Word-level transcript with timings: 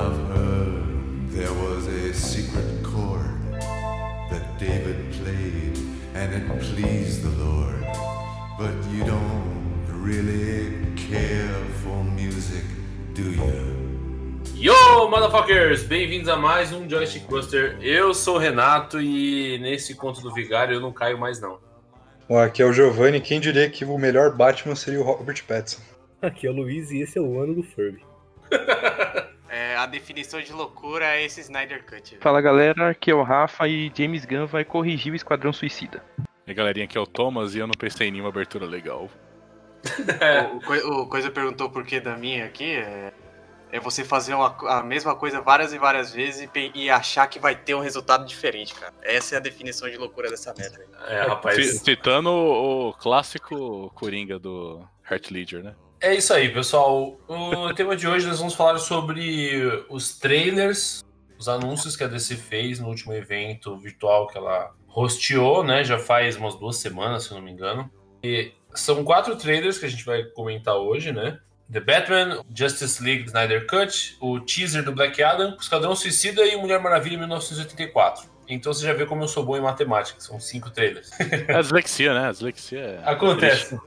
I've 0.00 0.16
heard 0.28 1.30
there 1.30 1.52
was 1.52 1.86
a 1.86 2.14
secret 2.14 2.82
chord 2.82 3.36
that 4.30 4.58
David 4.58 5.12
played 5.12 5.76
and 6.14 6.32
it 6.32 6.46
pleased 6.58 7.22
the 7.22 7.44
Lord. 7.44 7.84
But 8.58 8.72
you 8.90 9.04
don't 9.04 9.84
really 9.88 10.86
care 10.96 11.52
for 11.82 12.02
music, 12.02 12.64
do 13.12 13.24
you? 13.24 14.40
Yo, 14.54 15.06
motherfuckers! 15.10 15.82
Bem-vindos 15.82 16.30
a 16.30 16.36
mais 16.36 16.72
um 16.72 16.88
Joystick 16.88 17.26
Buster. 17.28 17.76
Eu 17.82 18.14
sou 18.14 18.36
o 18.36 18.38
Renato 18.38 19.02
e 19.02 19.58
nesse 19.58 19.94
conto 19.94 20.22
do 20.22 20.32
Vigário 20.32 20.76
eu 20.76 20.80
não 20.80 20.92
caio 20.92 21.18
mais 21.18 21.38
não. 21.42 21.58
Bom, 22.26 22.38
aqui 22.38 22.62
é 22.62 22.64
o 22.64 22.72
Giovanni. 22.72 23.20
Quem 23.20 23.38
diria 23.38 23.68
que 23.68 23.84
o 23.84 23.98
melhor 23.98 24.34
Batman 24.34 24.74
seria 24.74 25.00
o 25.00 25.02
Robert 25.02 25.44
Pattinson? 25.46 25.82
Aqui 26.22 26.46
é 26.46 26.50
o 26.50 26.54
Luiz 26.54 26.90
e 26.90 27.02
esse 27.02 27.18
é 27.18 27.20
o 27.20 27.38
ano 27.38 27.54
do 27.54 27.62
Furby. 27.62 28.02
É, 29.50 29.76
a 29.76 29.84
definição 29.86 30.40
de 30.40 30.52
loucura 30.52 31.04
é 31.16 31.24
esse 31.24 31.40
Snyder 31.40 31.84
Cut. 31.84 32.18
Fala 32.20 32.40
galera, 32.40 32.90
aqui 32.90 33.10
é 33.10 33.14
o 33.14 33.22
Rafa 33.22 33.66
e 33.66 33.90
James 33.94 34.24
Gunn 34.24 34.46
vai 34.46 34.64
corrigir 34.64 35.12
o 35.12 35.16
Esquadrão 35.16 35.52
Suicida. 35.52 36.04
E 36.46 36.54
galerinha, 36.54 36.84
aqui 36.84 36.96
é 36.96 37.00
o 37.00 37.06
Thomas 37.06 37.54
e 37.54 37.58
eu 37.58 37.66
não 37.66 37.74
pensei 37.76 38.08
em 38.08 38.12
nenhuma 38.12 38.30
abertura 38.30 38.64
legal. 38.64 39.08
O, 40.52 40.56
o 40.56 40.60
Coi- 40.62 40.82
o 40.82 41.06
Coisa 41.08 41.30
perguntou 41.30 41.68
por 41.68 41.84
que 41.84 41.98
da 41.98 42.16
minha 42.16 42.44
aqui. 42.44 42.76
É, 42.76 43.12
é 43.72 43.78
você 43.80 44.04
fazer 44.04 44.34
uma- 44.34 44.56
a 44.68 44.82
mesma 44.82 45.14
coisa 45.16 45.40
várias 45.40 45.72
e 45.72 45.78
várias 45.78 46.12
vezes 46.12 46.48
e, 46.54 46.72
e 46.74 46.90
achar 46.90 47.26
que 47.28 47.38
vai 47.38 47.54
ter 47.56 47.74
um 47.74 47.80
resultado 47.80 48.24
diferente, 48.26 48.74
cara. 48.74 48.92
Essa 49.02 49.34
é 49.36 49.38
a 49.38 49.40
definição 49.40 49.88
de 49.90 49.96
loucura 49.96 50.28
dessa 50.30 50.52
merda. 50.56 50.78
aí. 51.06 51.14
É, 51.16 51.22
rapaz. 51.22 51.56
Ci- 51.56 51.78
Citando 51.78 52.30
o 52.30 52.92
clássico 52.94 53.90
Coringa 53.94 54.38
do 54.38 54.84
Heart 55.08 55.30
Ledger, 55.30 55.62
né? 55.62 55.74
É 56.00 56.14
isso 56.14 56.32
aí, 56.32 56.48
pessoal. 56.48 57.18
O 57.28 57.74
tema 57.74 57.94
de 57.94 58.08
hoje 58.08 58.26
nós 58.26 58.38
vamos 58.38 58.54
falar 58.54 58.78
sobre 58.78 59.84
os 59.88 60.18
trailers, 60.18 61.04
os 61.38 61.46
anúncios 61.46 61.94
que 61.94 62.02
a 62.02 62.06
DC 62.06 62.36
fez 62.36 62.80
no 62.80 62.88
último 62.88 63.12
evento 63.12 63.76
virtual 63.76 64.26
que 64.26 64.38
ela 64.38 64.72
hosteou, 64.94 65.62
né? 65.62 65.84
Já 65.84 65.98
faz 65.98 66.36
umas 66.36 66.54
duas 66.54 66.76
semanas, 66.76 67.24
se 67.24 67.34
não 67.34 67.42
me 67.42 67.50
engano. 67.50 67.90
E 68.24 68.52
são 68.74 69.04
quatro 69.04 69.36
trailers 69.36 69.78
que 69.78 69.84
a 69.84 69.88
gente 69.90 70.04
vai 70.04 70.22
comentar 70.24 70.76
hoje, 70.76 71.12
né? 71.12 71.38
The 71.70 71.80
Batman, 71.80 72.42
Justice 72.52 73.02
League 73.02 73.26
Snyder 73.26 73.66
Cut, 73.66 74.16
o 74.20 74.40
teaser 74.40 74.82
do 74.82 74.92
Black 74.92 75.22
Adam, 75.22 75.56
Esquadrão 75.60 75.94
Suicida 75.94 76.44
e 76.46 76.56
Mulher 76.56 76.80
Maravilha 76.80 77.14
em 77.14 77.18
1984. 77.18 78.28
Então 78.48 78.72
você 78.72 78.84
já 78.84 78.92
vê 78.92 79.06
como 79.06 79.22
eu 79.22 79.28
sou 79.28 79.44
bom 79.44 79.56
em 79.56 79.60
matemática, 79.60 80.18
são 80.20 80.40
cinco 80.40 80.70
trailers. 80.70 81.10
É 81.46 81.54
a 81.54 81.60
dislexia, 81.60 82.12
né? 82.12 82.28
A 82.28 82.32
dislexia 82.32 82.80
é. 82.80 83.02
Acontece. 83.04 83.78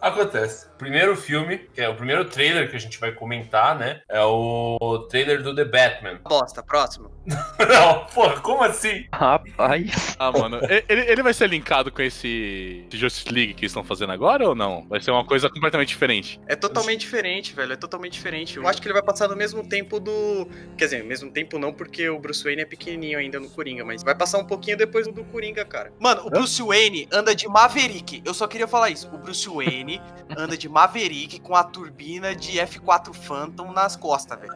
Acontece. 0.00 0.66
Primeiro 0.78 1.16
filme, 1.16 1.58
que 1.72 1.80
é 1.80 1.88
o 1.88 1.94
primeiro 1.94 2.24
trailer 2.26 2.70
que 2.70 2.76
a 2.76 2.80
gente 2.80 2.98
vai 2.98 3.12
comentar, 3.12 3.78
né? 3.78 4.00
É 4.08 4.20
o 4.22 5.06
trailer 5.08 5.42
do 5.42 5.54
The 5.54 5.64
Batman. 5.64 6.20
Bosta, 6.22 6.62
próximo. 6.62 7.10
Não, 7.26 8.04
porra, 8.06 8.40
como 8.40 8.62
assim? 8.62 9.06
Rapaz, 9.12 10.16
Ah, 10.18 10.30
mano, 10.30 10.60
ele, 10.88 11.00
ele 11.10 11.22
vai 11.22 11.34
ser 11.34 11.48
linkado 11.48 11.90
com 11.90 12.02
esse 12.02 12.16
esse 12.16 12.86
Justice 12.96 13.32
League 13.32 13.54
que 13.54 13.60
eles 13.60 13.70
estão 13.70 13.84
fazendo 13.84 14.12
agora 14.12 14.48
ou 14.48 14.54
não? 14.54 14.86
Vai 14.88 15.00
ser 15.00 15.10
uma 15.10 15.24
coisa 15.24 15.48
completamente 15.48 15.88
diferente. 15.88 16.40
É 16.46 16.56
totalmente 16.56 17.00
diferente, 17.00 17.54
velho. 17.54 17.72
É 17.72 17.76
totalmente 17.76 18.12
diferente. 18.12 18.56
Eu 18.56 18.66
acho 18.66 18.80
que 18.80 18.88
ele 18.88 18.94
vai 18.94 19.02
passar 19.02 19.28
no 19.28 19.36
mesmo 19.36 19.66
tempo 19.66 20.00
do. 20.00 20.48
Quer 20.76 20.84
dizer, 20.86 21.04
mesmo 21.04 21.30
tempo 21.30 21.58
não, 21.58 21.72
porque 21.72 22.08
o 22.08 22.18
Bruce 22.18 22.42
Wayne 22.42 22.62
é 22.62 22.64
pequenininho 22.64 23.18
ainda 23.18 23.38
no 23.38 23.48
Coringa, 23.50 23.84
mas 23.84 24.02
vai 24.02 24.14
passar 24.14 24.38
um 24.38 24.46
pouquinho 24.46 24.76
depois 24.76 25.06
do 25.06 25.24
Coringa, 25.24 25.64
cara. 25.64 25.92
Mano, 25.98 26.26
o 26.26 26.30
Bruce 26.30 26.62
Wayne 26.62 27.08
anda 27.12 27.34
de 27.34 27.46
Maverick. 27.48 28.22
Eu 28.24 28.34
só 28.34 28.46
queria 28.46 28.66
falar 28.66 28.90
isso. 28.90 29.08
O 29.12 29.18
Bruce 29.18 29.48
Wayne 29.48 29.95
anda 30.36 30.56
de 30.56 30.68
Maverick 30.68 31.40
com 31.40 31.54
a 31.54 31.62
turbina 31.62 32.34
de 32.34 32.58
F4 32.58 33.14
Phantom 33.14 33.72
nas 33.72 33.96
costas, 33.96 34.38
velho. 34.40 34.52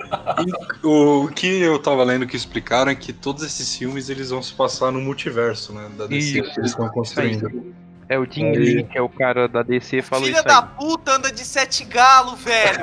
O 0.82 1.28
que 1.28 1.47
eu 1.60 1.78
tava 1.78 2.02
lendo 2.05 2.27
que 2.27 2.36
explicaram 2.36 2.91
é 2.91 2.94
que 2.94 3.12
todos 3.12 3.42
esses 3.42 3.74
filmes 3.77 4.08
eles 4.08 4.31
vão 4.31 4.42
se 4.42 4.53
passar 4.53 4.91
no 4.91 5.00
multiverso, 5.00 5.72
né? 5.72 5.88
Da 5.97 6.06
DC 6.06 6.41
Isso, 6.41 6.53
que 6.54 6.60
eles 6.60 6.70
estão 6.70 6.88
construindo. 6.88 7.75
é 8.09 8.19
o 8.19 8.25
Jim. 8.31 8.50
Lee, 8.53 8.84
que 8.84 8.98
é 8.98 9.03
o 9.03 9.09
cara 9.09 9.48
da 9.48 9.62
DC, 9.62 10.03
falou 10.03 10.25
Filha 10.25 10.38
isso 10.38 10.44
da 10.44 10.59
aí. 10.60 10.69
puta 10.76 11.12
anda 11.12 11.31
de 11.31 11.44
sete 11.44 11.84
galo, 11.84 12.34
velho. 12.37 12.81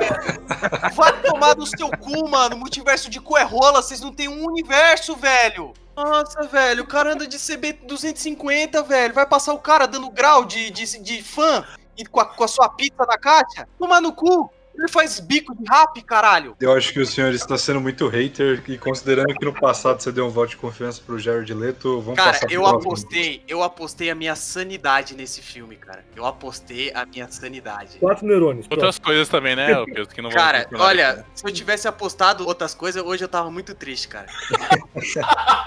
Vai 0.94 1.20
tomar 1.20 1.54
no 1.56 1.66
seu 1.66 1.90
cu, 1.90 2.28
mano. 2.28 2.56
Multiverso 2.56 3.10
de 3.10 3.20
cu 3.20 3.36
é 3.36 3.42
rola, 3.42 3.82
vocês 3.82 4.00
não 4.00 4.12
tem 4.12 4.28
um 4.28 4.46
universo, 4.46 5.14
velho. 5.16 5.72
Nossa, 5.94 6.44
velho, 6.44 6.84
o 6.84 6.86
cara 6.86 7.12
anda 7.12 7.26
de 7.26 7.36
CB250, 7.36 8.86
velho. 8.86 9.12
Vai 9.12 9.26
passar 9.26 9.52
o 9.52 9.58
cara 9.58 9.84
dando 9.86 10.08
grau 10.10 10.44
de, 10.44 10.70
de, 10.70 11.02
de 11.02 11.22
fã 11.24 11.64
e 11.98 12.06
com 12.06 12.20
a, 12.20 12.24
com 12.24 12.44
a 12.44 12.48
sua 12.48 12.68
pizza 12.70 13.04
na 13.06 13.18
caixa? 13.18 13.68
Tomar 13.78 14.00
no 14.00 14.12
cu. 14.12 14.50
Ele 14.78 14.86
faz 14.86 15.18
bico 15.18 15.56
de 15.56 15.64
rap, 15.68 16.00
caralho. 16.02 16.56
Eu 16.60 16.72
acho 16.72 16.92
que 16.92 17.00
o 17.00 17.06
senhor 17.06 17.34
está 17.34 17.58
sendo 17.58 17.80
muito 17.80 18.06
hater 18.06 18.62
e 18.68 18.78
considerando 18.78 19.34
que 19.34 19.44
no 19.44 19.52
passado 19.52 20.00
você 20.00 20.12
deu 20.12 20.24
um 20.24 20.30
voto 20.30 20.50
de 20.50 20.56
confiança 20.56 21.02
pro 21.04 21.18
Jared 21.18 21.52
Leto, 21.52 22.00
vamos 22.00 22.16
Cara, 22.16 22.30
passar 22.30 22.46
pro 22.46 22.54
eu 22.54 22.60
próximo. 22.60 22.82
apostei, 22.82 23.42
eu 23.48 23.62
apostei 23.64 24.08
a 24.08 24.14
minha 24.14 24.36
sanidade 24.36 25.16
nesse 25.16 25.42
filme, 25.42 25.74
cara. 25.74 26.04
Eu 26.14 26.24
apostei 26.24 26.92
a 26.94 27.04
minha 27.04 27.28
sanidade. 27.28 27.98
Quatro 27.98 28.24
neurônios. 28.24 28.68
pronto. 28.68 28.78
Outras 28.78 29.00
coisas 29.00 29.28
também, 29.28 29.56
né? 29.56 29.74
Pedro, 29.84 30.06
que 30.06 30.22
não 30.22 30.30
Cara, 30.30 30.68
olha, 30.74 31.10
aqui, 31.10 31.18
né? 31.18 31.24
se 31.34 31.44
eu 31.44 31.52
tivesse 31.52 31.88
apostado 31.88 32.46
outras 32.46 32.72
coisas, 32.72 33.02
hoje 33.02 33.24
eu 33.24 33.28
tava 33.28 33.50
muito 33.50 33.74
triste, 33.74 34.06
cara. 34.06 34.28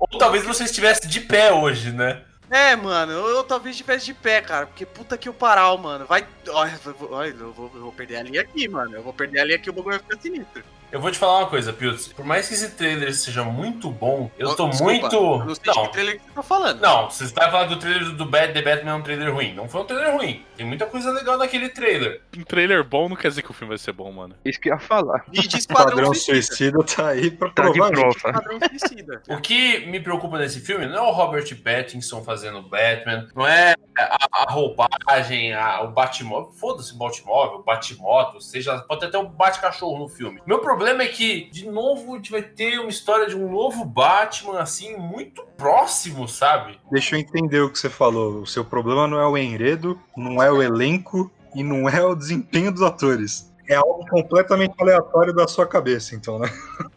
Ou 0.00 0.18
talvez 0.18 0.44
você 0.44 0.64
estivesse 0.64 1.06
de 1.06 1.20
pé 1.20 1.52
hoje, 1.52 1.92
né? 1.92 2.22
É, 2.50 2.74
mano, 2.76 3.12
eu, 3.12 3.26
eu 3.28 3.44
talvez 3.44 3.74
estivesse 3.76 4.06
de 4.06 4.14
pé, 4.14 4.40
cara, 4.40 4.66
porque 4.66 4.86
puta 4.86 5.18
que 5.18 5.28
o 5.28 5.34
paral, 5.34 5.76
mano. 5.76 6.06
Vai. 6.06 6.26
Olha, 6.48 6.80
eu 6.84 6.94
eu 7.38 7.44
eu 7.44 7.52
vou 7.82 7.92
perder 7.92 8.16
ali 8.16 8.38
aqui, 8.38 8.66
mano. 8.68 8.94
Eu 8.96 9.02
vou 9.02 9.12
perder 9.12 9.40
ali 9.40 9.54
aqui, 9.54 9.68
o 9.68 9.72
bagulho 9.72 9.98
vai 9.98 10.02
ficar 10.02 10.20
sinistro. 10.20 10.64
Eu 10.90 11.00
vou 11.00 11.10
te 11.10 11.18
falar 11.18 11.40
uma 11.40 11.46
coisa, 11.48 11.72
Piltz. 11.72 12.08
Por 12.08 12.24
mais 12.24 12.48
que 12.48 12.54
esse 12.54 12.70
trailer 12.70 13.12
seja 13.14 13.44
muito 13.44 13.90
bom, 13.90 14.30
eu 14.38 14.54
tô 14.56 14.68
Desculpa, 14.68 14.92
muito. 14.92 15.38
Não 15.44 15.54
sei 15.54 15.64
de 15.64 15.70
que 15.70 15.76
Não, 15.76 15.86
trailer 15.92 16.14
que 16.18 16.24
você 16.26 16.32
tá 16.34 16.42
falando. 16.42 16.80
não, 16.80 17.10
você 17.10 17.28
tá 17.30 17.50
falando 17.50 17.68
do 17.70 17.76
trailer 17.76 18.10
do 18.12 18.24
Bad 18.24 18.52
The 18.54 18.62
Batman 18.62 18.90
é 18.92 18.94
um 18.94 19.02
trailer 19.02 19.34
ruim. 19.34 19.52
Não 19.54 19.68
foi 19.68 19.82
um 19.82 19.84
trailer 19.84 20.14
ruim. 20.14 20.42
Tem 20.56 20.64
muita 20.64 20.86
coisa 20.86 21.10
legal 21.12 21.36
naquele 21.36 21.68
trailer. 21.68 22.22
Um 22.36 22.42
trailer 22.42 22.82
bom 22.84 23.08
não 23.08 23.16
quer 23.16 23.28
dizer 23.28 23.42
que 23.42 23.50
o 23.50 23.54
filme 23.54 23.68
vai 23.68 23.78
ser 23.78 23.92
bom, 23.92 24.10
mano. 24.10 24.34
Isso 24.44 24.58
que 24.58 24.70
eu 24.70 24.74
ia 24.74 24.78
falar. 24.80 25.24
E 25.32 25.46
de 25.46 25.56
Esquadrão 25.58 25.90
Padrão 25.90 26.14
Suicida. 26.14 26.42
Suicida 26.42 26.84
tá 26.84 27.08
aí 27.08 27.30
pra 27.30 27.50
Tá 27.50 27.68
de 27.68 27.78
provar. 27.78 28.12
Suicida. 28.70 29.22
O 29.28 29.40
que 29.42 29.86
me 29.86 30.00
preocupa 30.00 30.38
nesse 30.38 30.60
filme 30.60 30.86
não 30.86 30.96
é 30.96 31.00
o 31.02 31.12
Robert 31.12 31.44
Pattinson 31.62 32.22
fazendo 32.24 32.62
Batman, 32.62 33.28
não 33.34 33.46
é 33.46 33.74
a, 33.98 34.44
a 34.44 34.52
roupagem, 34.52 35.52
a- 35.52 35.82
o 35.82 35.88
Batmóvel, 35.90 36.50
foda-se 36.52 36.94
o 36.94 36.96
Batmóvel, 36.96 37.58
o 37.58 37.62
Batmoto, 37.62 38.40
seja, 38.40 38.78
pode 38.80 39.00
ter 39.00 39.06
até 39.06 39.18
um 39.18 39.26
Bate-Cachorro 39.28 39.98
no 39.98 40.08
filme. 40.08 40.40
Meu 40.46 40.58
problema 40.60 40.77
é 40.86 41.06
que, 41.06 41.48
de 41.50 41.68
novo, 41.68 42.14
a 42.14 42.16
gente 42.16 42.30
vai 42.30 42.42
ter 42.42 42.78
uma 42.78 42.90
história 42.90 43.26
de 43.26 43.36
um 43.36 43.50
novo 43.50 43.84
Batman, 43.84 44.60
assim, 44.60 44.96
muito 44.96 45.42
próximo, 45.56 46.28
sabe? 46.28 46.78
Deixa 46.90 47.16
eu 47.16 47.20
entender 47.20 47.60
o 47.60 47.70
que 47.70 47.78
você 47.78 47.90
falou. 47.90 48.42
O 48.42 48.46
seu 48.46 48.64
problema 48.64 49.06
não 49.06 49.20
é 49.20 49.26
o 49.26 49.36
enredo, 49.36 50.00
não 50.16 50.42
é 50.42 50.50
o 50.50 50.62
elenco 50.62 51.30
e 51.54 51.62
não 51.62 51.88
é 51.88 52.04
o 52.04 52.14
desempenho 52.14 52.72
dos 52.72 52.82
atores. 52.82 53.52
É 53.68 53.74
algo 53.74 54.06
completamente 54.08 54.74
aleatório 54.78 55.34
da 55.34 55.46
sua 55.46 55.66
cabeça, 55.66 56.14
então, 56.14 56.38
né? 56.38 56.50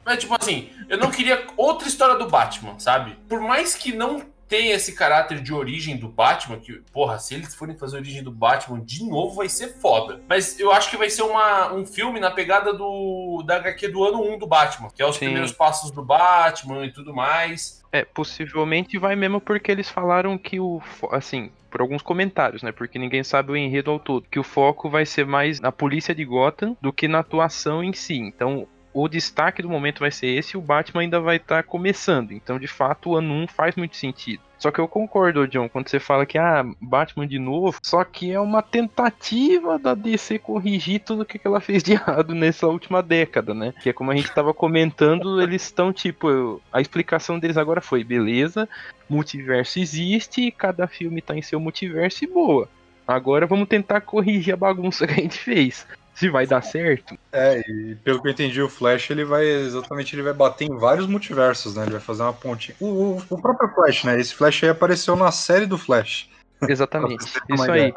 Mas, 0.06 0.20
tipo 0.20 0.34
assim, 0.40 0.70
eu 0.88 0.98
não 0.98 1.12
queria 1.12 1.46
outra 1.58 1.88
história 1.88 2.16
do 2.16 2.30
Batman, 2.30 2.80
sabe? 2.80 3.18
Por 3.28 3.42
mais 3.42 3.76
que 3.76 3.94
não 3.94 4.22
tenha 4.52 4.76
esse 4.76 4.94
caráter 4.94 5.42
de 5.42 5.54
origem 5.54 5.96
do 5.96 6.10
Batman, 6.10 6.60
que, 6.60 6.74
porra, 6.92 7.18
se 7.18 7.34
eles 7.34 7.56
forem 7.56 7.78
fazer 7.78 7.96
a 7.96 8.00
origem 8.02 8.22
do 8.22 8.32
Batman 8.32 8.82
de 8.84 9.02
novo, 9.02 9.36
vai 9.36 9.48
ser 9.48 9.70
foda. 9.80 10.22
Mas 10.28 10.60
eu 10.60 10.74
acho 10.74 10.90
que 10.90 10.98
vai 10.98 11.10
ser 11.10 11.22
uma, 11.22 11.74
um 11.74 11.86
filme 11.86 12.20
na 12.20 12.30
pegada 12.30 12.74
do 12.74 13.42
da 13.48 13.56
HQ 13.56 13.88
do 13.88 14.04
ano 14.04 14.22
1 14.22 14.40
do 14.40 14.46
Batman, 14.46 14.90
que 14.94 15.02
é 15.02 15.06
os 15.06 15.16
Sim. 15.16 15.28
primeiros 15.28 15.54
passos 15.54 15.90
do 15.90 16.04
Batman 16.04 16.86
e 16.86 16.92
tudo 16.92 17.14
mais. 17.14 17.82
É, 17.94 18.04
possivelmente 18.04 18.98
vai 18.98 19.16
mesmo 19.16 19.40
porque 19.40 19.72
eles 19.72 19.90
falaram 19.90 20.38
que 20.38 20.60
o. 20.60 20.82
Assim, 21.12 21.50
por 21.70 21.80
alguns 21.80 22.02
comentários, 22.02 22.62
né? 22.62 22.74
Porque 22.74 23.00
ninguém 23.00 23.24
sabe 23.24 23.54
o 23.54 23.56
enredo 23.56 23.90
ao 23.90 24.00
todo. 24.00 24.28
Que 24.30 24.40
o 24.40 24.44
foco 24.44 24.90
vai 24.90 25.06
ser 25.06 25.26
mais 25.26 25.62
na 25.62 25.72
polícia 25.72 26.14
de 26.14 26.26
Gotham 26.26 26.76
do 26.82 26.92
que 26.92 27.08
na 27.08 27.20
atuação 27.20 27.82
em 27.82 27.94
si. 27.94 28.18
Então. 28.18 28.68
O 28.94 29.08
destaque 29.08 29.62
do 29.62 29.70
momento 29.70 30.00
vai 30.00 30.12
ser 30.12 30.28
esse 30.28 30.56
e 30.56 30.58
o 30.58 30.62
Batman 30.62 31.02
ainda 31.02 31.20
vai 31.20 31.38
estar 31.38 31.64
começando. 31.64 32.32
Então, 32.34 32.60
de 32.60 32.68
fato, 32.68 33.12
o 33.12 33.16
ano 33.16 33.34
1 33.34 33.48
faz 33.48 33.76
muito 33.76 33.96
sentido. 33.96 34.42
Só 34.58 34.70
que 34.70 34.80
eu 34.80 34.88
concordo, 34.88 35.48
John, 35.48 35.68
quando 35.68 35.88
você 35.90 36.00
fala 36.00 36.24
que, 36.26 36.38
ah, 36.38 36.64
Batman 36.80 37.26
de 37.28 37.40
novo, 37.40 37.80
só 37.82 38.04
que 38.04 38.32
é 38.32 38.40
uma 38.40 38.62
tentativa 38.62 39.80
da 39.80 39.96
DC 39.96 40.38
corrigir 40.38 41.00
tudo 41.00 41.26
que 41.26 41.40
ela 41.44 41.60
fez 41.60 41.82
de 41.82 41.94
errado 41.94 42.36
nessa 42.36 42.68
última 42.68 43.02
década, 43.02 43.54
né? 43.56 43.74
Que 43.82 43.90
é 43.90 43.94
como 43.94 44.12
a 44.12 44.16
gente 44.16 44.32
tava 44.34 44.54
comentando, 44.54 45.42
eles 45.42 45.64
estão 45.64 45.92
tipo, 45.92 46.30
eu- 46.30 46.62
a 46.72 46.80
explicação 46.80 47.40
deles 47.40 47.58
agora 47.58 47.82
foi, 47.82 48.04
beleza, 48.04 48.70
multiverso 49.10 49.80
existe, 49.80 50.52
cada 50.52 50.86
filme 50.88 51.22
tá 51.22 51.36
em 51.36 51.42
seu 51.42 51.60
multiverso 51.60 52.24
e 52.24 52.28
boa. 52.28 52.70
Agora 53.08 53.48
vamos 53.48 53.68
tentar 53.68 54.02
corrigir 54.02 54.54
a 54.54 54.58
bagunça 54.58 55.08
que 55.08 55.14
a 55.14 55.24
gente 55.24 55.40
fez. 55.40 55.88
Se 56.22 56.30
vai 56.30 56.46
dar 56.46 56.62
certo, 56.62 57.18
É, 57.32 57.60
e 57.68 57.96
pelo 58.04 58.22
que 58.22 58.28
eu 58.28 58.32
entendi, 58.32 58.62
o 58.62 58.70
Flash 58.70 59.10
ele 59.10 59.26
vai 59.26 59.44
exatamente 59.44 60.16
ele 60.16 60.22
vai 60.22 60.34
bater 60.34 60.66
em 60.66 60.78
vários 60.78 61.08
multiversos, 61.08 61.76
né? 61.76 61.82
Ele 61.82 61.94
vai 61.94 62.00
fazer 62.00 62.22
uma 62.22 62.32
ponte. 62.32 62.76
O, 62.80 62.86
o, 62.86 63.24
o 63.28 63.42
próprio 63.42 63.68
Flash, 63.74 64.04
né? 64.04 64.20
Esse 64.20 64.36
Flash 64.36 64.64
aí 64.64 64.70
apareceu 64.70 65.16
na 65.16 65.32
série 65.32 65.66
do 65.66 65.80
Flash. 65.80 66.30
exatamente. 66.70 67.26
Isso 67.50 67.72
aí. 67.72 67.92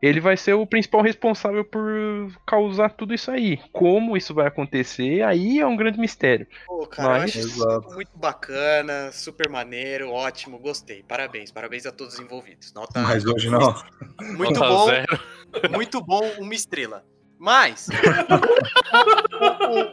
ele 0.00 0.20
vai 0.20 0.38
ser 0.38 0.54
o 0.54 0.66
principal 0.66 1.02
responsável 1.02 1.64
por 1.66 1.82
causar 2.46 2.88
tudo 2.90 3.12
isso 3.12 3.30
aí. 3.30 3.58
Como 3.72 4.16
isso 4.16 4.32
vai 4.32 4.46
acontecer, 4.46 5.22
aí 5.22 5.58
é 5.58 5.66
um 5.66 5.76
grande 5.76 5.98
mistério. 6.00 6.46
Pô, 6.66 6.86
cara, 6.86 7.08
eu 7.08 7.12
Mas- 7.20 7.24
acho 7.24 7.38
isso 7.40 7.62
Exato. 7.62 7.94
muito 7.94 8.16
bacana, 8.16 9.12
super 9.12 9.50
maneiro, 9.50 10.10
ótimo, 10.10 10.58
gostei. 10.58 11.02
Parabéns, 11.02 11.50
parabéns 11.52 11.84
a 11.84 11.92
todos 11.92 12.14
os 12.14 12.20
envolvidos. 12.20 12.72
Nota 12.72 13.00
Mas 13.02 13.26
hoje 13.26 13.50
não. 13.50 13.74
muito 14.38 14.58
Nota 14.60 14.68
bom, 14.68 14.86
zero. 14.86 15.20
muito 15.74 16.00
bom, 16.02 16.22
uma 16.38 16.54
estrela. 16.54 17.04
Mas 17.38 17.88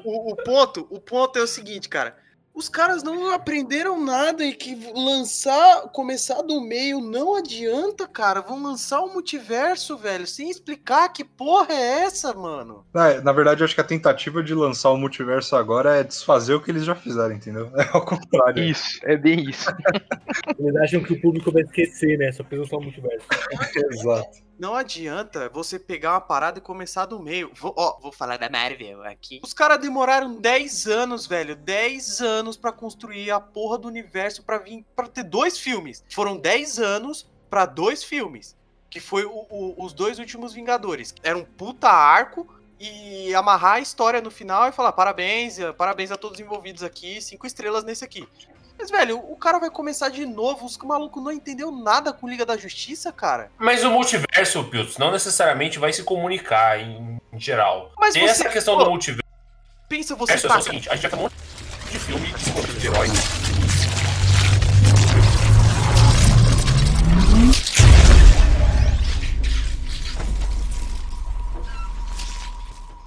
o, 0.06 0.10
o- 0.10 0.32
o 0.32 0.36
ponto, 0.38 0.88
o 0.90 1.00
ponto 1.00 1.38
é 1.38 1.42
o 1.42 1.48
seguinte, 1.48 1.90
cara. 1.90 2.16
Os 2.56 2.70
caras 2.70 3.02
não 3.02 3.32
aprenderam 3.32 4.00
nada 4.00 4.46
e 4.46 4.54
que 4.54 4.76
lançar, 4.94 5.90
começar 5.92 6.44
do 6.44 6.62
meio 6.62 7.00
não 7.02 7.36
adianta, 7.36 8.08
cara. 8.08 8.42
Vão 8.42 8.62
lançar 8.62 9.02
o 9.02 9.12
multiverso, 9.12 9.98
velho, 9.98 10.28
sem 10.28 10.52
explicar 10.52 11.10
que 11.10 11.24
porra 11.26 11.74
é 11.74 12.04
essa, 12.04 12.32
mano. 12.32 12.86
Na, 12.94 13.20
na 13.22 13.32
verdade, 13.34 13.62
eu 13.62 13.66
acho 13.66 13.74
que 13.74 13.82
a 13.82 13.84
tentativa 13.84 14.44
de 14.44 14.54
lançar 14.54 14.92
o 14.92 14.98
multiverso 14.98 15.56
agora 15.56 15.96
é 15.98 16.04
desfazer 16.04 16.54
o 16.54 16.62
que 16.62 16.70
eles 16.70 16.86
já 16.86 16.94
fizeram, 16.94 17.34
entendeu? 17.34 17.72
É 17.76 17.90
ao 17.92 18.06
contrário. 18.06 18.64
Isso, 18.64 19.00
é 19.02 19.18
bem 19.18 19.50
isso. 19.50 19.72
Eles 20.60 20.76
acham 20.76 21.02
que 21.02 21.14
o 21.14 21.22
público 21.22 21.52
vai 21.52 21.64
esquecer, 21.64 22.20
né? 22.20 22.32
Só 22.32 22.44
precisa 22.44 22.70
só 22.70 22.78
o 22.78 22.84
multiverso. 22.84 23.26
Exato. 23.92 24.44
Não 24.64 24.76
adianta 24.76 25.50
você 25.50 25.78
pegar 25.78 26.14
uma 26.14 26.22
parada 26.22 26.58
e 26.58 26.62
começar 26.62 27.06
do 27.06 27.20
meio. 27.20 27.52
Vou, 27.54 27.74
ó, 27.76 28.00
vou 28.00 28.14
falar 28.14 28.38
da 28.38 28.50
Marvel 28.50 29.04
aqui. 29.04 29.42
Os 29.44 29.54
caras 29.54 29.78
demoraram 29.78 30.36
10 30.40 30.88
anos, 30.88 31.28
velho. 31.28 31.54
10 31.54 32.22
anos 32.22 32.56
pra 32.56 32.72
construir 32.72 33.30
a 33.30 33.42
porra 33.42 33.78
do 33.78 33.90
universo 33.90 34.42
pra 34.42 34.60
vir 34.60 34.86
para 34.96 35.10
ter 35.10 35.24
dois 35.24 35.58
filmes. 35.60 36.02
Foram 36.10 36.38
10 36.38 36.80
anos 36.80 37.30
pra 37.50 37.66
dois 37.66 38.06
filmes. 38.06 38.56
Que 38.90 39.02
foi 39.02 39.26
o- 39.26 39.46
o- 39.50 39.84
os 39.84 39.92
dois 39.92 40.18
últimos 40.18 40.54
Vingadores. 40.54 41.14
Era 41.22 41.38
um 41.38 41.44
puta 41.44 41.90
arco 41.90 42.48
e 42.80 43.36
amarrar 43.36 43.74
a 43.74 43.80
história 43.82 44.22
no 44.22 44.32
final 44.32 44.70
e 44.70 44.72
falar 44.72 44.94
parabéns, 44.94 45.60
eh, 45.60 45.74
parabéns 45.74 46.10
a 46.10 46.16
todos 46.16 46.40
os 46.40 46.46
envolvidos 46.46 46.84
aqui, 46.84 47.20
cinco 47.22 47.46
estrelas 47.46 47.84
nesse 47.84 48.06
aqui. 48.06 48.26
Mas, 48.78 48.90
velho, 48.92 49.18
o 49.20 49.36
cara 49.36 49.60
vai 49.60 49.70
começar 49.70 50.10
de 50.10 50.26
novo. 50.26 50.66
Os 50.66 50.78
malucos 50.78 51.24
não 51.24 51.32
entendeu 51.32 51.72
nada 51.72 52.12
com 52.12 52.28
Liga 52.28 52.46
da 52.46 52.58
Justiça, 52.58 53.12
cara. 53.12 53.50
Mas 53.58 53.84
o 53.84 53.90
multiverso, 53.92 54.64
Piltz, 54.66 54.98
não 54.98 55.12
necessariamente 55.12 55.80
vai 55.80 55.94
se 55.94 56.04
comunicar 56.04 56.80
em, 56.80 57.20
em 57.32 57.40
geral. 57.40 57.92
Mas 57.98 58.14
Tem 58.14 58.24
você- 58.24 58.32
essa 58.32 58.50
questão 58.50 58.78
Pô, 58.78 58.84
do 58.84 58.90
multiverso. 58.90 59.24
Pensa 59.88 60.16
você 60.16 60.34
É 60.34 60.38
só 60.38 60.48
o 60.48 60.50
taca. 60.50 60.62
seguinte, 60.64 60.90
a 60.90 60.94
gente 60.96 61.04
já 61.04 61.10
tem 61.10 61.20
um 61.20 61.22
monte 61.24 61.34
de 61.92 62.00
filme 62.00 62.28
de 62.34 62.80
de 62.80 62.88
heróis. 62.88 63.12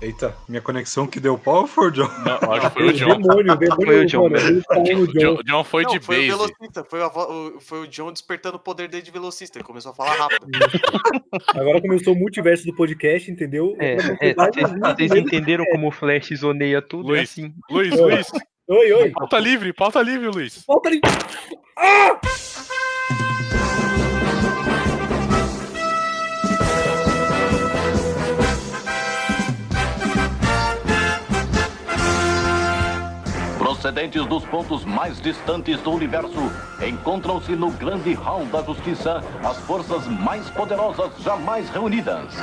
Eita, 0.00 0.37
minha 0.46 0.60
conexão 0.60 1.06
que 1.06 1.19
deu 1.19 1.38
pau 1.38 1.66
foi 1.66 1.88
o 1.88 1.90
John? 1.90 2.08
Não, 2.25 2.52
acho 2.52 2.69
que 2.69 2.75
foi 2.75 2.84
o 2.84 2.88
O 2.90 2.93
John. 2.93 3.19
demônio, 3.19 3.52
o 3.52 3.56
demônio, 3.56 3.87
Foi 3.87 4.00
o 4.00 4.06
John, 4.06 4.28
tá 4.69 4.78
O 4.78 5.06
John. 5.06 5.43
John, 5.43 5.64
foi 5.64 5.82
Não, 5.84 5.90
de 5.93 6.00
foi 6.00 6.16
o 6.16 6.19
base. 6.19 6.28
velocista, 6.28 6.84
foi, 6.84 7.00
a 7.02 7.06
o, 7.08 7.60
foi 7.60 7.81
o 7.81 7.87
John 7.88 8.12
despertando 8.12 8.56
o 8.56 8.60
poder 8.60 8.88
dele 8.88 9.02
de 9.02 9.10
velocista. 9.10 9.56
Ele 9.56 9.64
começou 9.64 9.93
a 9.93 9.94
falar 9.94 10.12
rápido. 10.14 10.46
Agora 11.54 11.81
começou 11.81 12.12
o 12.12 12.16
multiverso 12.19 12.66
do 12.66 12.75
podcast, 12.75 13.31
entendeu? 13.31 13.75
É, 13.78 13.94
é, 13.94 14.34
você 14.34 14.34
vocês 14.34 14.70
vocês 14.81 15.12
entenderam 15.12 15.64
como 15.72 15.88
o 15.88 15.90
Flash 15.90 16.28
zoneia 16.37 16.82
tudo? 16.82 17.14
É 17.14 17.19
Luiz. 17.20 17.31
assim. 17.31 17.54
Luiz, 17.70 17.98
Luiz, 17.98 18.26
Oi, 18.69 18.93
oi. 18.93 19.10
pauta 19.12 19.38
livre, 19.38 19.72
pauta 19.72 20.02
livre, 20.02 20.28
Luiz. 20.28 20.62
Volta 20.66 20.90
ali. 20.90 21.00
Procedentes 33.86 34.26
dos 34.26 34.44
pontos 34.46 34.84
mais 34.84 35.20
distantes 35.20 35.80
do 35.80 35.92
universo, 35.92 36.50
encontram-se 36.84 37.54
no 37.54 37.70
grande 37.70 38.14
hall 38.14 38.44
da 38.46 38.60
justiça 38.60 39.22
as 39.44 39.60
forças 39.60 40.08
mais 40.08 40.50
poderosas 40.50 41.16
jamais 41.22 41.70
reunidas. 41.70 42.34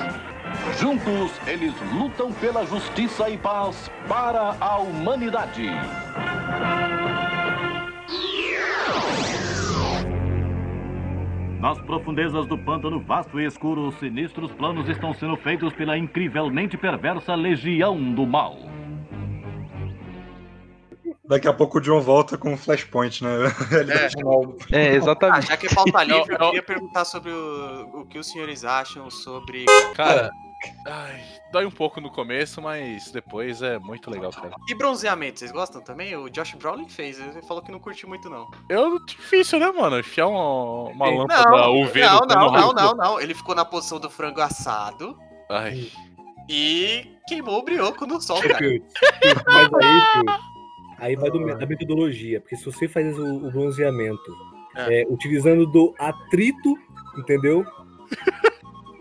Juntos, 0.79 1.33
eles 1.45 1.73
lutam 1.91 2.31
pela 2.31 2.65
justiça 2.65 3.29
e 3.29 3.37
paz 3.37 3.91
para 4.07 4.55
a 4.57 4.77
humanidade. 4.77 5.69
Nas 11.59 11.77
profundezas 11.81 12.47
do 12.47 12.57
pântano 12.57 13.01
vasto 13.01 13.37
e 13.37 13.45
escuro, 13.45 13.91
sinistros 13.99 14.49
planos 14.53 14.87
estão 14.87 15.13
sendo 15.13 15.35
feitos 15.35 15.73
pela 15.73 15.97
incrivelmente 15.97 16.77
perversa 16.77 17.35
Legião 17.35 17.97
do 18.13 18.25
Mal. 18.25 18.72
Daqui 21.25 21.47
a 21.47 21.53
pouco 21.53 21.77
o 21.77 21.81
John 21.81 22.01
volta 22.01 22.37
com 22.37 22.53
o 22.53 22.57
Flashpoint, 22.57 23.23
né? 23.23 23.29
É. 24.71 24.83
É, 24.85 24.89
Ah, 24.91 24.95
exatamente. 24.95 25.47
já 25.47 25.57
que 25.57 25.67
é 25.67 25.73
pauta 25.73 26.03
livre, 26.03 26.33
eu 26.33 26.39
queria 26.39 26.63
perguntar 26.63 27.05
sobre 27.05 27.31
o, 27.31 28.01
o 28.01 28.05
que 28.05 28.19
os 28.19 28.27
senhores 28.27 28.65
acham 28.65 29.09
sobre. 29.09 29.65
Cara, 29.95 30.29
ai, 30.85 31.23
dói 31.51 31.65
um 31.65 31.71
pouco 31.71 32.01
no 32.01 32.11
começo, 32.11 32.61
mas 32.61 33.09
depois 33.11 33.61
é 33.61 33.79
muito 33.79 34.11
legal, 34.11 34.31
cara. 34.31 34.51
E 34.67 34.75
bronzeamento, 34.75 35.39
vocês 35.39 35.51
gostam 35.51 35.81
também? 35.81 36.13
O 36.17 36.29
Josh 36.29 36.55
Brolin 36.55 36.89
fez, 36.89 37.19
ele 37.19 37.41
falou 37.43 37.63
que 37.63 37.71
não 37.71 37.79
curtiu 37.79 38.09
muito, 38.09 38.29
não. 38.29 38.49
Eu, 38.67 38.99
difícil, 39.05 39.59
né, 39.59 39.71
mano? 39.71 39.99
Enfiar 39.99 40.27
uma, 40.27 40.89
uma 40.89 41.09
lâmpada 41.09 41.49
Não, 41.49 41.81
UV 41.81 42.01
não, 42.01 42.19
no 42.19 42.25
não, 42.27 42.51
não, 42.51 42.73
não, 42.73 42.93
não. 42.95 43.21
Ele 43.21 43.33
ficou 43.33 43.55
na 43.55 43.63
posição 43.63 43.97
do 43.99 44.09
frango 44.09 44.41
assado 44.41 45.17
Ai, 45.49 45.89
e 46.49 47.17
queimou 47.27 47.59
o 47.59 47.63
brioco 47.63 48.05
no 48.05 48.21
sol, 48.21 48.41
cara. 48.41 48.59
Mas 48.59 49.73
aí, 49.73 50.01
Piltz, 50.13 50.52
aí 50.97 51.15
vai 51.15 51.29
do- 51.31 51.45
da 51.57 51.65
metodologia, 51.65 52.39
porque 52.41 52.55
se 52.55 52.65
você 52.65 52.87
faz 52.87 53.17
o, 53.17 53.47
o 53.47 53.51
bronzeamento 53.51 54.35
É. 54.75 55.01
é, 55.01 55.05
utilizando 55.07 55.65
do 55.67 55.93
atrito, 55.99 56.75
entendeu? 57.17 57.65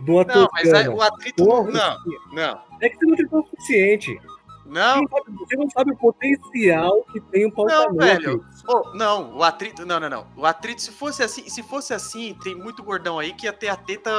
Do 0.00 0.24
Não, 0.24 0.48
mas 0.52 0.72
aí 0.72 0.88
o 0.88 1.00
atrito. 1.00 1.44
Porra, 1.44 1.70
Não, 1.70 1.96
não. 2.32 2.60
É 2.80 2.88
que 2.88 2.96
você 2.96 3.06
não 3.06 3.16
tritou 3.16 3.40
o 3.40 3.46
suficiente. 3.46 4.20
Não, 4.66 5.02
Você 5.06 5.56
não 5.56 5.68
sabe- 5.70 5.90
não 5.90 5.96
o 5.96 5.98
potencial 5.98 7.04
que 7.12 7.20
tem 7.20 7.44
o 7.46 7.52
pautamento. 7.52 7.96
velho. 7.98 8.44
Ô, 8.66 8.94
não, 8.96 9.36
o 9.36 9.42
atrito. 9.42 9.84
Não, 9.84 10.00
não, 10.00 10.08
não. 10.08 10.26
O 10.36 10.46
atrito, 10.46 10.80
se 10.80 10.90
fosse 10.90 11.22
assim, 11.22 11.48
se 11.48 11.62
fosse 11.62 11.92
assim, 11.92 12.34
tem 12.42 12.54
muito 12.54 12.82
gordão 12.82 13.18
aí 13.18 13.32
que 13.34 13.44
ia 13.46 13.52
ter 13.52 13.68
a 13.68 13.76
teta 13.76 14.10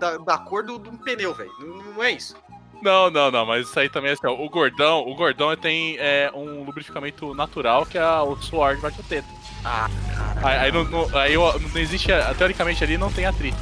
da, 0.00 0.16
da 0.18 0.38
cor 0.38 0.64
do, 0.64 0.78
de 0.78 0.88
um 0.88 0.96
pneu, 0.96 1.34
velho. 1.34 1.50
Não, 1.60 1.76
não 1.94 2.02
é 2.02 2.12
isso. 2.12 2.34
Não, 2.82 3.10
não, 3.10 3.30
não, 3.30 3.44
mas 3.46 3.66
isso 3.68 3.78
aí 3.78 3.88
também 3.88 4.10
é 4.10 4.14
assim, 4.14 4.26
ó, 4.26 4.32
o 4.32 4.48
gordão, 4.48 5.00
o 5.06 5.14
gordão 5.14 5.54
tem 5.56 5.96
é, 5.98 6.30
um 6.34 6.62
lubrificamento 6.64 7.34
natural 7.34 7.84
que 7.84 7.98
é 7.98 8.06
o 8.20 8.36
suor 8.36 8.76
de 8.76 8.82
baixo 8.82 9.02
teta. 9.08 9.26
Ah, 9.64 9.88
Aí, 10.40 10.56
aí, 10.58 10.72
não, 10.72 10.84
não- 10.84 11.18
aí 11.18 11.34
não 11.34 11.80
existe, 11.80 12.06
teoricamente 12.36 12.84
ali 12.84 12.96
não 12.96 13.10
tem 13.10 13.26
atrito. 13.26 13.56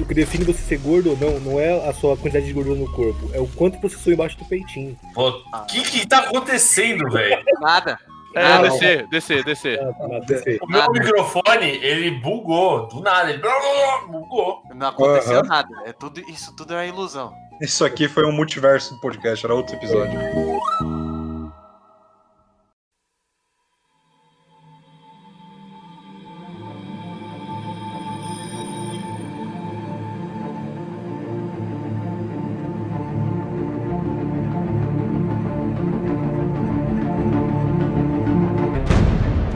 O 0.00 0.04
que 0.06 0.14
define 0.14 0.44
você 0.44 0.58
ser 0.60 0.78
gordo 0.78 1.10
ou 1.10 1.16
não, 1.16 1.38
não 1.38 1.60
é 1.60 1.88
a 1.88 1.94
sua 1.94 2.16
quantidade 2.16 2.46
de 2.46 2.52
gordura 2.52 2.76
no 2.80 2.90
corpo, 2.92 3.30
é 3.32 3.38
o 3.38 3.46
quanto 3.46 3.78
você 3.80 3.96
sua 3.96 4.12
embaixo 4.12 4.36
do 4.36 4.44
peitinho. 4.46 4.98
O 5.14 5.32
que 5.66 5.82
que 5.82 6.04
tá 6.06 6.18
acontecendo, 6.18 7.08
velho? 7.10 7.40
nada. 7.60 7.96
É, 8.34 8.42
Ah, 8.44 8.56
não. 8.56 8.62
descer, 8.64 9.06
descer, 9.06 9.44
descer. 9.44 9.80
Ah, 9.80 9.92
tá. 9.94 10.04
O 10.62 10.66
meu 10.66 10.82
Ah. 10.82 10.90
microfone, 10.90 11.68
ele 11.80 12.10
bugou, 12.10 12.86
do 12.88 13.00
nada, 13.00 13.30
ele 13.30 13.40
bugou. 14.08 14.62
Não 14.74 14.88
aconteceu 14.88 15.42
nada. 15.42 15.68
É 15.86 15.92
tudo, 15.92 16.20
isso 16.28 16.54
tudo 16.56 16.74
é 16.74 16.86
ilusão. 16.88 17.32
Isso 17.60 17.84
aqui 17.84 18.06
foi 18.06 18.24
um 18.26 18.32
multiverso 18.32 18.94
do 18.94 19.00
podcast, 19.00 19.44
era 19.44 19.54
outro 19.54 19.74
episódio. 19.76 20.18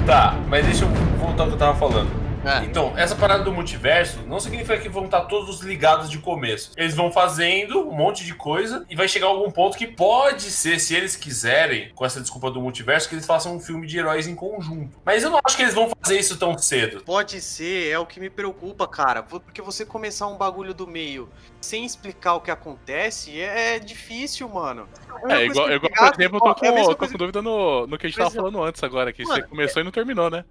Tá, 0.07 0.37
mas 0.49 0.65
deixa 0.65 0.85
eu 0.85 0.89
voltar 1.19 1.43
ao 1.43 1.49
que 1.49 1.55
eu 1.55 1.59
tava 1.59 1.79
falando. 1.79 2.11
É. 2.45 2.65
Então, 2.65 2.90
parada 3.21 3.45
do 3.45 3.53
multiverso 3.53 4.23
não 4.27 4.41
significa 4.41 4.79
que 4.79 4.89
vão 4.89 5.05
estar 5.05 5.21
todos 5.23 5.61
ligados 5.61 6.11
de 6.11 6.19
começo. 6.19 6.73
Eles 6.75 6.95
vão 6.95 7.13
fazendo 7.13 7.87
um 7.87 7.93
monte 7.93 8.25
de 8.25 8.35
coisa 8.35 8.87
e 8.89 8.97
vai 8.97 9.07
chegar 9.07 9.27
algum 9.27 9.51
ponto 9.51 9.77
que 9.77 9.87
pode 9.87 10.45
ser, 10.45 10.81
se 10.81 10.95
eles 10.95 11.17
quiserem, 11.17 11.91
com 11.95 12.07
essa 12.07 12.19
desculpa 12.19 12.51
do 12.51 12.63
multiverso, 12.63 13.09
que 13.09 13.15
eles 13.15 13.27
façam 13.27 13.55
um 13.55 13.61
filme 13.61 13.87
de 13.87 13.99
heróis 13.99 14.27
em 14.27 14.35
conjunto. 14.35 14.97
Mas 15.05 15.23
eu 15.23 15.29
não 15.29 15.39
acho 15.45 15.55
que 15.55 15.63
eles 15.63 15.75
vão 15.75 15.91
fazer 16.01 16.19
isso 16.19 16.39
tão 16.39 16.57
cedo. 16.57 17.03
Pode 17.05 17.43
ser, 17.43 17.91
é 17.91 17.99
o 17.99 18.07
que 18.07 18.19
me 18.19 18.31
preocupa, 18.31 18.89
cara. 18.89 19.23
Porque 19.23 19.61
você 19.61 19.85
começar 19.85 20.27
um 20.27 20.39
bagulho 20.39 20.73
do 20.73 20.87
meio 20.87 21.29
sem 21.61 21.85
explicar 21.85 22.35
o 22.37 22.41
que 22.41 22.51
acontece 22.51 23.39
é 23.39 23.79
difícil, 23.79 24.49
mano. 24.49 24.89
É, 25.25 25.45
coisa 25.45 25.45
igual, 25.45 25.73
igual 25.73 25.93
por 25.93 26.21
exemplo, 26.21 26.37
eu 26.37 26.41
tô 26.41 26.51
é 26.51 26.55
com, 26.55 26.79
eu 26.79 26.97
tô 26.97 27.09
com 27.09 27.19
dúvida 27.19 27.43
no, 27.43 27.87
no 27.87 27.99
que 27.99 28.07
a 28.07 28.09
gente 28.09 28.19
tava 28.19 28.31
é. 28.31 28.35
falando 28.35 28.63
antes 28.63 28.83
agora, 28.83 29.13
que 29.13 29.27
você 29.27 29.41
Mano, 29.41 29.49
começou 29.49 29.83
e 29.83 29.85
não 29.85 29.93
terminou, 29.93 30.31
né? 30.31 30.43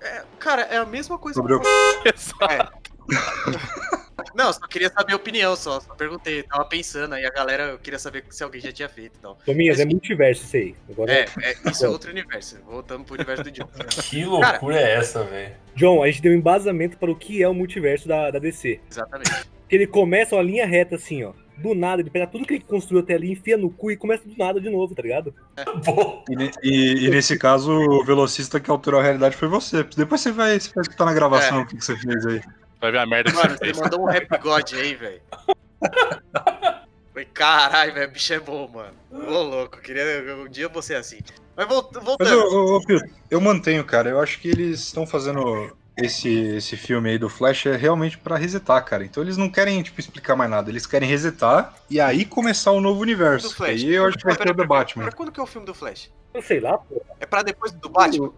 É, 0.00 0.22
cara, 0.38 0.62
é 0.62 0.76
a 0.76 0.84
mesma 0.86 1.18
coisa 1.18 1.34
Sobre 1.36 1.54
o- 1.54 1.60
que. 1.60 1.68
Exato. 2.14 2.52
É. 2.52 2.68
Não, 4.34 4.52
só 4.52 4.60
queria 4.66 4.90
saber 4.90 5.12
a 5.12 5.16
opinião, 5.16 5.54
só. 5.56 5.80
Só 5.80 5.94
perguntei, 5.94 6.42
tava 6.42 6.64
pensando 6.64 7.14
aí, 7.14 7.24
a 7.24 7.30
galera, 7.30 7.62
eu 7.70 7.78
queria 7.78 7.98
saber 7.98 8.24
se 8.30 8.42
alguém 8.42 8.60
já 8.60 8.72
tinha 8.72 8.88
feito 8.88 9.16
e 9.16 9.18
tal. 9.20 9.36
Tominhas, 9.46 9.78
Mas- 9.78 9.86
é 9.86 9.88
multiverso 9.88 10.44
isso 10.44 10.56
aí. 10.56 10.74
Agora, 10.90 11.12
É, 11.12 11.26
é, 11.42 11.70
isso 11.70 11.84
é 11.86 11.88
outro 11.88 12.10
universo. 12.10 12.58
Voltando 12.66 13.04
pro 13.04 13.14
universo 13.14 13.44
do 13.44 13.50
John. 13.50 13.68
Que 14.10 14.24
loucura 14.24 14.76
é 14.80 14.94
essa, 14.96 15.22
velho? 15.24 15.54
John, 15.74 16.02
a 16.02 16.06
gente 16.10 16.20
deu 16.22 16.32
um 16.32 16.36
embasamento 16.36 16.96
para 16.98 17.10
o 17.10 17.16
que 17.16 17.42
é 17.42 17.48
o 17.48 17.54
multiverso 17.54 18.06
da, 18.08 18.30
da 18.30 18.38
DC. 18.38 18.80
Exatamente. 18.90 19.30
Que 19.68 19.76
ele 19.76 19.86
começa 19.86 20.34
uma 20.34 20.42
linha 20.42 20.66
reta 20.66 20.96
assim, 20.96 21.22
ó. 21.24 21.32
Do 21.60 21.74
nada, 21.74 22.00
ele 22.00 22.10
pega 22.10 22.26
tudo 22.26 22.46
que 22.46 22.54
ele 22.54 22.64
construiu 22.64 23.02
até 23.02 23.14
ali, 23.14 23.32
enfia 23.32 23.56
no 23.56 23.68
cu 23.70 23.90
e 23.90 23.96
começa 23.96 24.28
do 24.28 24.36
nada 24.36 24.60
de 24.60 24.70
novo, 24.70 24.94
tá 24.94 25.02
ligado? 25.02 25.34
E, 26.30 26.50
e- 26.68 27.06
e 27.06 27.10
nesse 27.10 27.36
caso, 27.36 27.72
o 27.72 28.04
velocista 28.04 28.60
que 28.60 28.70
alterou 28.70 29.00
a 29.00 29.02
realidade 29.02 29.36
foi 29.36 29.48
você. 29.48 29.82
Depois 29.96 30.20
você 30.20 30.30
vai, 30.30 30.58
você 30.60 30.70
vai 30.74 30.82
escutar 30.82 31.04
na 31.04 31.12
gravação 31.14 31.58
É. 31.58 31.62
o 31.62 31.66
que, 31.66 31.76
que 31.76 31.84
você 31.84 31.96
fez 31.96 32.26
aí. 32.26 32.40
Vai 32.80 32.92
ver 32.92 32.98
a 32.98 33.06
merda 33.06 33.30
que 33.30 33.36
Mano, 33.36 33.50
você 33.50 33.58
fez. 33.58 33.78
mandou 33.80 34.02
um 34.02 34.06
rap 34.06 34.28
god 34.40 34.72
aí, 34.74 34.94
velho. 34.94 35.20
Foi 37.12 37.24
caralho, 37.24 37.94
velho, 37.94 38.12
bicho 38.12 38.32
é 38.32 38.38
bom, 38.40 38.68
mano. 38.68 38.94
Ô, 39.10 39.42
louco, 39.42 39.80
queria 39.80 40.04
um 40.36 40.48
dia 40.48 40.68
você 40.68 40.94
assim. 40.94 41.18
Mas 41.56 41.66
volt- 41.66 41.90
Mas, 41.94 42.04
voltando. 42.04 42.30
eu, 42.30 42.40
eu, 42.40 42.80
eu, 42.88 43.00
eu 43.32 43.40
mantenho, 43.40 43.84
cara. 43.84 44.08
Eu 44.10 44.20
acho 44.20 44.38
que 44.40 44.48
eles 44.48 44.78
estão 44.80 45.04
fazendo 45.06 45.76
esse, 46.02 46.28
esse 46.28 46.76
filme 46.76 47.10
aí 47.10 47.18
do 47.18 47.28
Flash 47.28 47.66
é 47.66 47.76
realmente 47.76 48.16
pra 48.18 48.36
resetar, 48.36 48.84
cara. 48.84 49.04
Então 49.04 49.22
eles 49.22 49.36
não 49.36 49.48
querem, 49.50 49.82
tipo, 49.82 50.00
explicar 50.00 50.36
mais 50.36 50.50
nada. 50.50 50.70
Eles 50.70 50.86
querem 50.86 51.08
resetar 51.08 51.74
e 51.90 52.00
aí 52.00 52.24
começar 52.24 52.70
o 52.72 52.80
novo 52.80 52.96
do 52.96 53.02
universo. 53.02 53.54
Flash. 53.54 53.70
Aí 53.82 53.94
eu 53.94 54.06
acho 54.06 54.16
que 54.16 54.24
vai 54.24 54.36
ter 54.36 54.50
o 54.50 54.54
pera, 54.54 54.68
Batman. 54.68 55.04
Pra 55.04 55.12
quando 55.12 55.32
que 55.32 55.40
é 55.40 55.42
o 55.42 55.46
filme 55.46 55.66
do 55.66 55.74
Flash? 55.74 56.10
Eu 56.32 56.42
sei 56.42 56.60
lá, 56.60 56.78
pô. 56.78 57.02
É 57.18 57.26
pra 57.26 57.42
depois 57.42 57.72
do 57.72 57.88
Batman? 57.88 58.32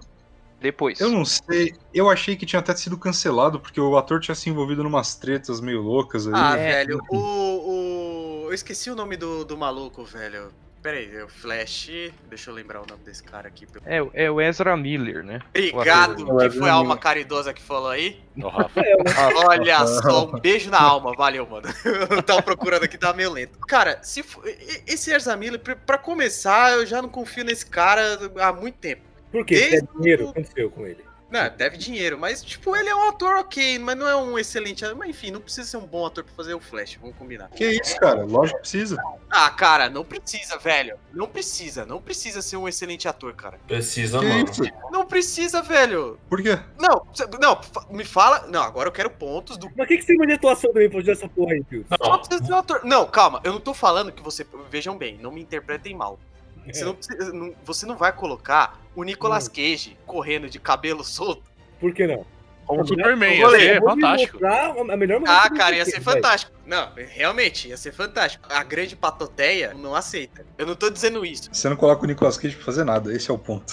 Depois. 0.60 1.00
Eu 1.00 1.10
não 1.10 1.24
sei. 1.24 1.74
Eu 1.92 2.10
achei 2.10 2.36
que 2.36 2.44
tinha 2.44 2.60
até 2.60 2.74
sido 2.76 2.98
cancelado, 2.98 3.58
porque 3.58 3.80
o 3.80 3.96
ator 3.96 4.20
tinha 4.20 4.34
se 4.34 4.50
envolvido 4.50 4.82
numas 4.82 5.14
tretas 5.14 5.60
meio 5.60 5.80
loucas 5.80 6.26
aí. 6.26 6.32
Ah, 6.36 6.56
É, 6.56 6.84
velho, 6.84 7.00
o, 7.08 7.16
o. 7.16 8.44
Eu 8.48 8.54
esqueci 8.54 8.90
o 8.90 8.94
nome 8.94 9.16
do, 9.16 9.44
do 9.44 9.56
maluco, 9.56 10.04
velho. 10.04 10.52
Pera 10.82 10.96
aí, 10.96 11.14
é 11.14 11.22
o 11.24 11.28
Flash. 11.28 11.90
Deixa 12.28 12.50
eu 12.50 12.54
lembrar 12.54 12.80
o 12.80 12.86
nome 12.86 13.02
desse 13.04 13.22
cara 13.22 13.46
aqui. 13.48 13.66
É, 13.84 14.00
o- 14.00 14.10
é 14.14 14.30
o 14.30 14.40
Ezra 14.40 14.74
Miller, 14.78 15.22
né? 15.22 15.40
Obrigado, 15.74 16.24
que 16.38 16.50
foi 16.58 16.70
a 16.70 16.72
alma 16.72 16.96
caridosa 16.96 17.52
que 17.52 17.60
falou 17.60 17.90
aí. 17.90 18.18
Rafa. 18.42 18.80
Olha 19.50 19.86
só, 19.86 20.26
um 20.26 20.40
beijo 20.40 20.70
na 20.70 20.80
alma, 20.80 21.12
valeu, 21.14 21.46
mano. 21.46 21.68
Eu 22.10 22.22
tava 22.22 22.40
procurando 22.42 22.84
aqui, 22.84 22.96
tava 22.96 23.14
meio 23.14 23.30
lento. 23.30 23.58
Cara, 23.68 23.98
se 24.02 24.22
for, 24.22 24.42
esse 24.86 25.12
Ezra 25.12 25.36
Miller, 25.36 25.60
pra- 25.60 25.98
começar, 25.98 26.72
eu 26.72 26.86
já 26.86 27.02
não 27.02 27.10
confio 27.10 27.44
nesse 27.44 27.66
cara 27.66 28.18
há 28.40 28.50
muito 28.52 28.76
tempo. 28.78 29.02
Por 29.30 29.44
quê? 29.44 29.54
Desde 29.56 29.76
É 29.76 29.98
dinheiro? 29.98 30.24
o- 30.24 30.30
O 30.30 30.32
que 30.32 30.40
aconteceu 30.40 30.70
com 30.70 30.86
ele? 30.86 31.04
Não, 31.30 31.48
deve 31.56 31.76
dinheiro, 31.76 32.18
mas, 32.18 32.42
tipo, 32.42 32.74
ele 32.74 32.88
é 32.88 32.94
um 32.94 33.08
ator 33.08 33.36
ok, 33.36 33.78
mas 33.78 33.96
não 33.96 34.08
é 34.08 34.16
um 34.16 34.38
excelente 34.38 34.84
ator. 34.84 34.96
Mas 34.96 35.10
enfim, 35.10 35.30
não 35.30 35.40
precisa 35.40 35.68
ser 35.68 35.76
um 35.76 35.86
bom 35.86 36.04
ator 36.04 36.24
pra 36.24 36.34
fazer 36.34 36.54
o 36.54 36.60
Flash, 36.60 36.98
vamos 37.00 37.16
combinar. 37.16 37.48
Que 37.50 37.70
isso, 37.80 37.96
cara? 37.98 38.24
Lógico 38.24 38.56
que 38.58 38.62
precisa. 38.62 38.96
Ah, 39.30 39.48
cara, 39.50 39.88
não 39.88 40.04
precisa, 40.04 40.58
velho. 40.58 40.98
Não 41.12 41.28
precisa, 41.28 41.86
não 41.86 42.00
precisa 42.02 42.42
ser 42.42 42.56
um 42.56 42.66
excelente 42.66 43.06
ator, 43.06 43.32
cara. 43.34 43.58
precisa, 43.66 44.18
Que 44.18 44.26
mano. 44.26 44.50
isso? 44.50 44.62
Não 44.90 45.06
precisa, 45.06 45.62
velho. 45.62 46.18
Por 46.28 46.42
quê? 46.42 46.58
Não, 46.78 47.06
não, 47.40 47.60
me 47.90 48.04
fala. 48.04 48.46
Não, 48.48 48.62
agora 48.62 48.88
eu 48.88 48.92
quero 48.92 49.10
pontos 49.10 49.56
do. 49.56 49.70
Mas 49.76 49.84
o 49.84 49.88
que, 49.88 49.96
que 49.98 50.02
você 50.02 50.16
tem 50.16 50.26
de 50.26 50.32
atuação 50.34 50.72
também 50.72 50.90
pra 50.90 50.98
fazer 50.98 51.12
essa 51.12 51.28
porra 51.28 51.52
aí, 51.52 51.62
Pio? 51.62 51.84
Só 51.88 52.10
Não, 52.10 52.18
precisa 52.18 52.44
ser 52.44 52.52
um 52.52 52.56
ator. 52.56 52.80
Não, 52.84 53.06
calma, 53.06 53.40
eu 53.44 53.52
não 53.52 53.60
tô 53.60 53.72
falando 53.72 54.10
que 54.10 54.22
você. 54.22 54.44
Vejam 54.68 54.98
bem, 54.98 55.16
não 55.18 55.30
me 55.30 55.40
interpretem 55.40 55.94
mal. 55.94 56.18
Você, 56.66 56.84
não, 56.84 56.94
precisa- 56.94 57.32
não- 57.32 57.54
você 57.64 57.86
não 57.86 57.96
vai 57.96 58.12
colocar 58.12 58.80
o 58.94 59.02
Nicolas 59.02 59.48
Cage 59.48 59.96
correndo 60.06 60.48
de 60.48 60.58
cabelo 60.58 61.02
solto. 61.04 61.42
Por 61.78 61.92
que 61.94 62.06
não? 62.06 62.24
Como 62.66 62.86
Superman, 62.86 63.40
vou- 63.40 63.50
ia 63.56 63.74
ser 63.74 63.82
fantástico. 63.82 64.38
a 64.46 64.96
melhor 64.96 65.20
Ah, 65.26 65.50
cara, 65.50 65.74
ia 65.74 65.84
ser 65.84 65.92
velho. 65.98 66.04
fantástico. 66.04 66.52
Não, 66.64 66.92
realmente, 66.94 67.66
ia 67.66 67.76
ser 67.76 67.90
fantástico. 67.90 68.46
A 68.48 68.62
grande 68.62 68.94
patoteia 68.94 69.74
não 69.74 69.92
aceita. 69.92 70.46
Eu 70.56 70.66
não 70.66 70.76
tô 70.76 70.88
dizendo 70.88 71.26
isso. 71.26 71.48
Você 71.52 71.68
não 71.68 71.74
coloca 71.74 72.04
o 72.04 72.06
Nicolas 72.06 72.36
Cage 72.38 72.54
pra 72.54 72.64
fazer 72.64 72.84
nada, 72.84 73.12
esse 73.12 73.28
é 73.28 73.34
o 73.34 73.38
ponto. 73.38 73.72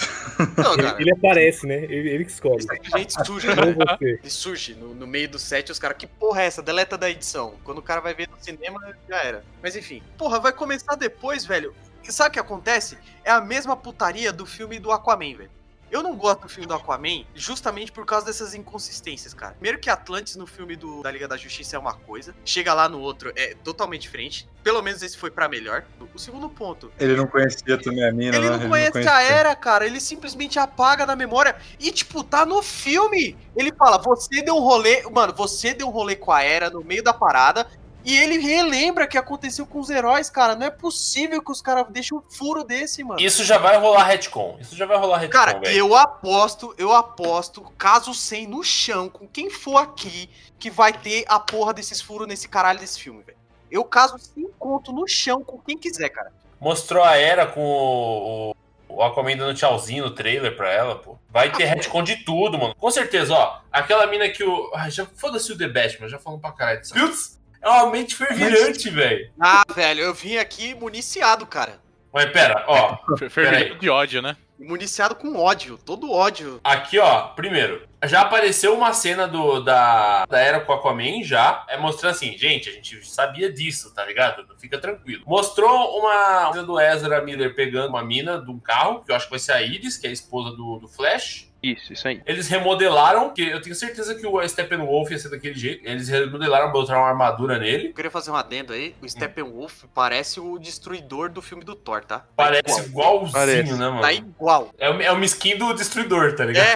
Não, 0.56 0.72
Ele, 0.74 0.82
cara. 0.82 1.00
ele 1.00 1.12
aparece, 1.12 1.64
né? 1.64 1.76
Ele, 1.84 2.10
ele 2.10 2.24
que 2.24 2.32
escolhe. 2.32 2.66
A 2.92 2.98
gente 2.98 3.24
surge, 3.24 3.46
né? 3.46 3.54
Ele 4.00 4.30
surge 4.30 4.74
no, 4.74 4.92
no 4.94 5.06
meio 5.06 5.28
do 5.28 5.38
set, 5.38 5.70
os 5.70 5.78
caras, 5.78 5.96
que 5.96 6.08
porra 6.08 6.42
é 6.42 6.46
essa? 6.46 6.60
Deleta 6.60 6.98
da 6.98 7.08
edição. 7.08 7.54
Quando 7.62 7.78
o 7.78 7.82
cara 7.82 8.00
vai 8.00 8.14
ver 8.14 8.28
no 8.28 8.36
cinema, 8.42 8.80
já 9.08 9.22
era. 9.22 9.44
Mas 9.62 9.76
enfim, 9.76 10.02
porra, 10.16 10.40
vai 10.40 10.52
começar 10.52 10.96
depois, 10.96 11.44
velho. 11.46 11.72
Sabe 12.08 12.30
o 12.30 12.32
que 12.32 12.38
acontece? 12.38 12.98
É 13.24 13.30
a 13.30 13.40
mesma 13.40 13.76
putaria 13.76 14.32
do 14.32 14.46
filme 14.46 14.78
do 14.78 14.90
Aquaman, 14.90 15.36
velho. 15.36 15.58
Eu 15.90 16.02
não 16.02 16.14
gosto 16.16 16.42
do 16.42 16.48
filme 16.48 16.66
do 16.66 16.74
Aquaman 16.74 17.24
justamente 17.34 17.90
por 17.90 18.04
causa 18.04 18.26
dessas 18.26 18.54
inconsistências, 18.54 19.32
cara. 19.32 19.54
Primeiro 19.54 19.78
que 19.78 19.88
Atlantis 19.88 20.36
no 20.36 20.46
filme 20.46 20.76
do, 20.76 21.02
da 21.02 21.10
Liga 21.10 21.26
da 21.26 21.36
Justiça 21.36 21.76
é 21.76 21.78
uma 21.78 21.94
coisa, 21.94 22.34
chega 22.44 22.74
lá 22.74 22.88
no 22.88 23.00
outro 23.00 23.32
é 23.34 23.54
totalmente 23.64 24.02
diferente. 24.02 24.46
Pelo 24.62 24.82
menos 24.82 25.02
esse 25.02 25.16
foi 25.16 25.30
pra 25.30 25.48
melhor. 25.48 25.84
O 26.14 26.18
segundo 26.18 26.50
ponto, 26.50 26.92
Ele 26.98 27.16
não 27.16 27.26
conhecia 27.26 27.80
também 27.80 28.04
a 28.04 28.12
mina, 28.12 28.36
ele 28.36 28.50
né? 28.50 28.58
não 28.58 28.68
conhece 28.68 29.08
a 29.08 29.22
era, 29.22 29.56
cara. 29.56 29.86
Ele 29.86 29.98
simplesmente 29.98 30.58
apaga 30.58 31.06
da 31.06 31.16
memória. 31.16 31.56
E, 31.80 31.90
tipo, 31.90 32.22
tá 32.22 32.44
no 32.44 32.62
filme. 32.62 33.36
Ele 33.56 33.72
fala: 33.72 33.96
você 33.96 34.42
deu 34.42 34.56
um 34.56 34.60
rolê. 34.60 35.02
Mano, 35.10 35.32
você 35.32 35.72
deu 35.72 35.88
um 35.88 35.90
rolê 35.90 36.16
com 36.16 36.32
a 36.32 36.42
era 36.42 36.68
no 36.68 36.84
meio 36.84 37.02
da 37.02 37.14
parada. 37.14 37.66
E 38.08 38.16
ele 38.16 38.38
relembra 38.38 39.06
que 39.06 39.18
aconteceu 39.18 39.66
com 39.66 39.78
os 39.80 39.90
heróis, 39.90 40.30
cara. 40.30 40.56
Não 40.56 40.66
é 40.66 40.70
possível 40.70 41.42
que 41.42 41.52
os 41.52 41.60
caras 41.60 41.84
deixem 41.90 42.16
um 42.16 42.22
furo 42.22 42.64
desse, 42.64 43.04
mano. 43.04 43.20
Isso 43.20 43.44
já 43.44 43.58
vai 43.58 43.76
rolar 43.76 44.04
retcon. 44.04 44.56
Isso 44.58 44.74
já 44.74 44.86
vai 44.86 44.96
rolar 44.96 45.18
retcon, 45.18 45.32
Cara, 45.38 45.58
velho. 45.58 45.76
eu 45.76 45.94
aposto, 45.94 46.74
eu 46.78 46.94
aposto, 46.94 47.60
caso 47.76 48.14
sem 48.14 48.46
no 48.46 48.64
chão, 48.64 49.10
com 49.10 49.28
quem 49.28 49.50
for 49.50 49.76
aqui, 49.76 50.30
que 50.58 50.70
vai 50.70 50.90
ter 50.90 51.26
a 51.28 51.38
porra 51.38 51.74
desses 51.74 52.00
furos 52.00 52.26
nesse 52.26 52.48
caralho 52.48 52.78
desse 52.78 52.98
filme, 52.98 53.22
velho. 53.22 53.36
Eu 53.70 53.84
caso 53.84 54.18
sem 54.18 54.48
conto 54.58 54.90
no 54.90 55.06
chão 55.06 55.44
com 55.44 55.58
quem 55.58 55.76
quiser, 55.76 56.08
cara. 56.08 56.32
Mostrou 56.58 57.04
a 57.04 57.14
Era 57.14 57.44
com 57.46 57.60
o, 57.60 58.50
o, 58.88 58.96
o 58.96 59.02
Aquaman 59.02 59.36
dando 59.36 59.54
tchauzinho 59.54 60.04
no 60.04 60.10
trailer 60.12 60.56
pra 60.56 60.72
ela, 60.72 60.96
pô. 60.96 61.18
Vai 61.28 61.52
ter 61.52 61.66
retcon 61.66 62.02
de 62.02 62.16
tudo, 62.24 62.58
mano. 62.58 62.74
Com 62.74 62.90
certeza, 62.90 63.34
ó. 63.34 63.58
Aquela 63.70 64.06
mina 64.06 64.26
que 64.30 64.42
o... 64.42 64.70
Ai, 64.74 64.90
já 64.90 65.04
foda-se 65.04 65.52
o 65.52 65.58
The 65.58 65.68
Batman, 65.68 66.08
já 66.08 66.18
falando 66.18 66.40
pra 66.40 66.52
caralho. 66.52 66.80
disso. 66.80 66.94
Putz, 66.94 67.37
é 67.74 67.82
uma 67.82 67.92
mente 67.92 68.14
fervilhante, 68.14 68.90
velho. 68.90 69.30
Ah, 69.40 69.64
velho, 69.74 70.00
eu 70.00 70.14
vim 70.14 70.36
aqui 70.36 70.74
municiado, 70.74 71.46
cara. 71.46 71.80
Mas 72.12 72.26
pera, 72.26 72.64
ó. 72.66 72.96
Peraí. 73.16 73.30
Fervilhante 73.30 73.78
de 73.78 73.90
ódio, 73.90 74.22
né? 74.22 74.36
Municiado 74.58 75.14
com 75.14 75.36
ódio, 75.36 75.78
todo 75.78 76.10
ódio. 76.10 76.60
Aqui, 76.64 76.98
ó, 76.98 77.28
primeiro, 77.28 77.86
já 78.06 78.22
apareceu 78.22 78.74
uma 78.74 78.92
cena 78.92 79.28
do, 79.28 79.60
da, 79.60 80.26
da 80.26 80.38
Era 80.38 80.60
com 80.60 80.72
o 80.72 80.74
Aquaman 80.74 81.22
já, 81.22 81.64
é 81.68 81.76
mostrando 81.76 82.12
assim, 82.12 82.36
gente, 82.36 82.68
a 82.68 82.72
gente 82.72 83.06
sabia 83.08 83.52
disso, 83.52 83.94
tá 83.94 84.04
ligado? 84.04 84.44
Fica 84.58 84.76
tranquilo. 84.78 85.22
Mostrou 85.26 86.00
uma 86.00 86.52
cena 86.52 86.64
do 86.64 86.80
Ezra 86.80 87.22
Miller 87.22 87.54
pegando 87.54 87.90
uma 87.90 88.04
mina 88.04 88.40
de 88.40 88.50
um 88.50 88.58
carro, 88.58 89.04
que 89.04 89.12
eu 89.12 89.16
acho 89.16 89.26
que 89.26 89.30
vai 89.30 89.38
ser 89.38 89.52
a 89.52 89.62
Iris, 89.62 89.96
que 89.96 90.08
é 90.08 90.10
a 90.10 90.12
esposa 90.12 90.50
do, 90.56 90.78
do 90.80 90.88
Flash. 90.88 91.47
Isso, 91.72 91.92
isso 91.92 92.08
aí. 92.08 92.20
Eles 92.26 92.48
remodelaram, 92.48 93.30
que 93.30 93.42
eu 93.42 93.60
tenho 93.60 93.74
certeza 93.74 94.14
que 94.14 94.26
o 94.26 94.46
Steppenwolf 94.48 95.10
ia 95.10 95.18
ser 95.18 95.28
daquele 95.28 95.58
jeito. 95.58 95.86
Eles 95.86 96.08
remodelaram, 96.08 96.72
botaram 96.72 97.00
uma 97.00 97.08
armadura 97.08 97.58
nele. 97.58 97.88
Eu 97.88 97.94
queria 97.94 98.10
fazer 98.10 98.30
um 98.30 98.36
adendo 98.36 98.72
aí. 98.72 98.94
O 99.02 99.08
Steppenwolf 99.08 99.84
parece 99.94 100.40
o 100.40 100.58
destruidor 100.58 101.30
do 101.30 101.42
filme 101.42 101.64
do 101.64 101.74
Thor, 101.74 102.04
tá? 102.04 102.20
Tá 102.20 102.26
Parece 102.36 102.80
igual. 102.80 103.16
igualzinho, 103.16 103.32
Parece. 103.32 103.72
né, 103.72 103.88
mano? 103.88 104.00
Tá 104.00 104.12
igual. 104.12 104.70
É, 104.78 104.86
é 104.86 105.12
uma 105.12 105.24
skin 105.24 105.56
do 105.56 105.72
Destruidor, 105.72 106.34
tá 106.34 106.44
ligado? 106.44 106.66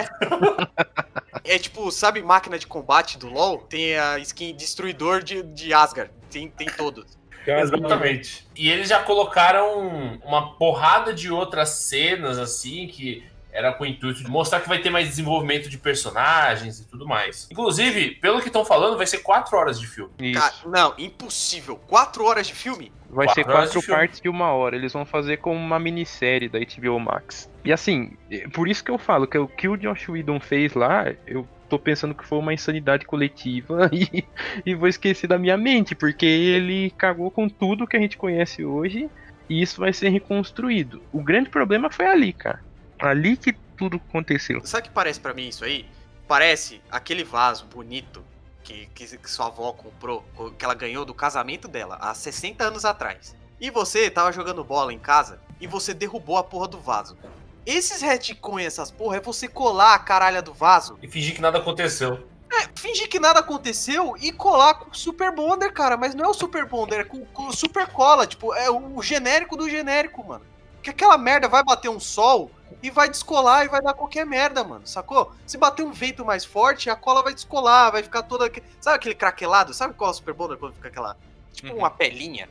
É. 1.45 1.55
é 1.55 1.59
tipo, 1.59 1.91
sabe 1.91 2.21
máquina 2.21 2.57
de 2.57 2.67
combate 2.67 3.17
do 3.17 3.27
LoL? 3.27 3.59
Tem 3.59 3.97
a 3.97 4.19
skin 4.19 4.55
destruidor 4.55 5.23
de, 5.23 5.43
de 5.43 5.73
Asgard. 5.73 6.11
Tem, 6.29 6.47
tem 6.49 6.67
todos. 6.67 7.17
Exatamente. 7.45 8.47
E 8.55 8.69
eles 8.69 8.87
já 8.89 8.99
colocaram 9.03 10.19
uma 10.23 10.55
porrada 10.55 11.13
de 11.13 11.29
outras 11.29 11.69
cenas, 11.69 12.37
assim, 12.37 12.87
que 12.87 13.23
era 13.53 13.71
com 13.71 13.83
o 13.83 13.87
intuito 13.87 14.23
de 14.23 14.29
mostrar 14.29 14.59
que 14.59 14.67
vai 14.67 14.79
ter 14.79 14.89
mais 14.89 15.07
desenvolvimento 15.07 15.69
de 15.69 15.77
personagens 15.77 16.79
e 16.79 16.87
tudo 16.87 17.07
mais. 17.07 17.47
Inclusive, 17.51 18.15
pelo 18.15 18.41
que 18.41 18.47
estão 18.47 18.65
falando, 18.65 18.97
vai 18.97 19.05
ser 19.05 19.19
quatro 19.19 19.55
horas 19.55 19.79
de 19.79 19.87
filme. 19.87 20.11
Isso. 20.19 20.39
Cara, 20.39 20.53
não, 20.65 20.93
impossível. 20.97 21.77
Quatro 21.87 22.25
horas 22.25 22.47
de 22.47 22.55
filme? 22.55 22.91
Vai 23.09 23.27
Quatro 23.27 23.43
ser 23.43 23.49
quatro 23.49 23.79
de 23.79 23.85
filme. 23.85 23.99
partes 23.99 24.19
de 24.19 24.27
uma 24.27 24.51
hora. 24.51 24.75
Eles 24.75 24.91
vão 24.91 25.05
fazer 25.05 25.37
como 25.37 25.59
uma 25.59 25.79
minissérie 25.79 26.49
da 26.49 26.59
HBO 26.59 26.99
Max. 26.99 27.49
E 27.63 27.71
assim, 27.71 28.17
é 28.31 28.47
por 28.49 28.67
isso 28.67 28.83
que 28.83 28.89
eu 28.89 28.97
falo 28.97 29.27
que 29.27 29.37
o 29.37 29.47
que 29.47 29.67
o 29.67 29.77
Josh 29.77 30.09
Whedon 30.09 30.39
fez 30.39 30.73
lá, 30.73 31.13
eu 31.27 31.47
tô 31.69 31.77
pensando 31.77 32.15
que 32.15 32.25
foi 32.25 32.39
uma 32.39 32.53
insanidade 32.53 33.05
coletiva 33.05 33.89
e, 33.93 34.25
e 34.65 34.73
vou 34.73 34.87
esquecer 34.87 35.27
da 35.27 35.37
minha 35.37 35.57
mente, 35.57 35.93
porque 35.93 36.25
ele 36.25 36.91
cagou 36.97 37.29
com 37.29 37.47
tudo 37.47 37.87
que 37.87 37.95
a 37.95 37.99
gente 37.99 38.17
conhece 38.17 38.65
hoje 38.65 39.09
e 39.47 39.61
isso 39.61 39.79
vai 39.79 39.93
ser 39.93 40.09
reconstruído. 40.09 41.01
O 41.11 41.21
grande 41.21 41.49
problema 41.49 41.89
foi 41.91 42.07
ali, 42.07 42.33
cara. 42.33 42.59
Ali 43.03 43.35
que 43.35 43.51
tudo 43.51 43.97
aconteceu. 43.97 44.61
Sabe 44.63 44.85
o 44.85 44.89
que 44.89 44.95
parece 44.95 45.19
pra 45.19 45.33
mim 45.33 45.49
isso 45.49 45.65
aí? 45.65 45.85
Parece 46.25 46.81
aquele 46.89 47.21
vaso 47.21 47.65
bonito 47.65 48.23
que, 48.63 48.87
que, 48.95 49.17
que 49.17 49.29
sua 49.29 49.47
avó 49.47 49.73
comprou, 49.73 50.23
que 50.57 50.63
ela 50.63 50.73
ganhou 50.73 51.03
do 51.03 51.13
casamento 51.13 51.67
dela 51.67 51.97
há 51.99 52.13
60 52.13 52.63
anos 52.63 52.85
atrás. 52.85 53.35
E 53.59 53.69
você 53.69 54.09
tava 54.09 54.31
jogando 54.31 54.63
bola 54.63 54.93
em 54.93 54.97
casa 54.97 55.41
e 55.59 55.67
você 55.67 55.93
derrubou 55.93 56.37
a 56.37 56.45
porra 56.45 56.69
do 56.69 56.79
vaso. 56.79 57.17
Esses 57.65 58.01
retcon 58.01 58.61
e 58.61 58.65
essas 58.65 58.89
porra 58.89 59.17
é 59.17 59.19
você 59.19 59.49
colar 59.49 59.95
a 59.95 59.99
caralha 59.99 60.41
do 60.41 60.53
vaso. 60.53 60.97
E 61.01 61.07
fingir 61.07 61.35
que 61.35 61.41
nada 61.41 61.57
aconteceu. 61.57 62.25
É, 62.53 62.69
fingir 62.79 63.09
que 63.09 63.19
nada 63.19 63.41
aconteceu 63.41 64.15
e 64.21 64.31
colar 64.31 64.75
com 64.75 64.91
o 64.91 64.95
Super 64.95 65.35
Bonder, 65.35 65.73
cara. 65.73 65.97
Mas 65.97 66.15
não 66.15 66.23
é 66.23 66.27
o 66.29 66.33
Super 66.33 66.65
Bonder, 66.65 67.01
é 67.01 67.03
com, 67.03 67.25
com 67.25 67.47
o 67.47 67.53
Super 67.53 67.87
Cola. 67.87 68.25
Tipo, 68.25 68.53
é 68.53 68.71
o 68.71 69.01
genérico 69.01 69.57
do 69.57 69.69
genérico, 69.69 70.25
mano. 70.25 70.52
Que 70.83 70.89
aquela 70.89 71.17
merda 71.17 71.47
vai 71.47 71.63
bater 71.63 71.89
um 71.89 71.99
sol 71.99 72.51
e 72.81 72.91
vai 72.91 73.09
descolar 73.09 73.63
e 73.63 73.69
vai 73.69 73.81
dar 73.81 73.93
qualquer 73.93 74.25
merda, 74.25 74.63
mano. 74.63 74.85
Sacou? 74.85 75.31
Se 75.47 75.57
bater 75.57 75.83
um 75.83 75.91
vento 75.93 76.25
mais 76.25 76.43
forte, 76.43 76.89
a 76.89 76.95
cola 76.95 77.23
vai 77.23 77.33
descolar, 77.33 77.91
vai 77.91 78.03
ficar 78.03 78.23
toda. 78.23 78.51
Sabe 78.81 78.97
aquele 78.97 79.15
craquelado? 79.15 79.73
Sabe 79.73 79.93
qual 79.93 80.09
é 80.09 80.11
o 80.11 80.15
Super 80.15 80.33
Bonder 80.33 80.57
quando 80.57 80.73
fica 80.73 80.89
aquela. 80.89 81.15
Tipo 81.53 81.71
Uhum. 81.71 81.79
uma 81.79 81.89
pelinha? 81.89 82.49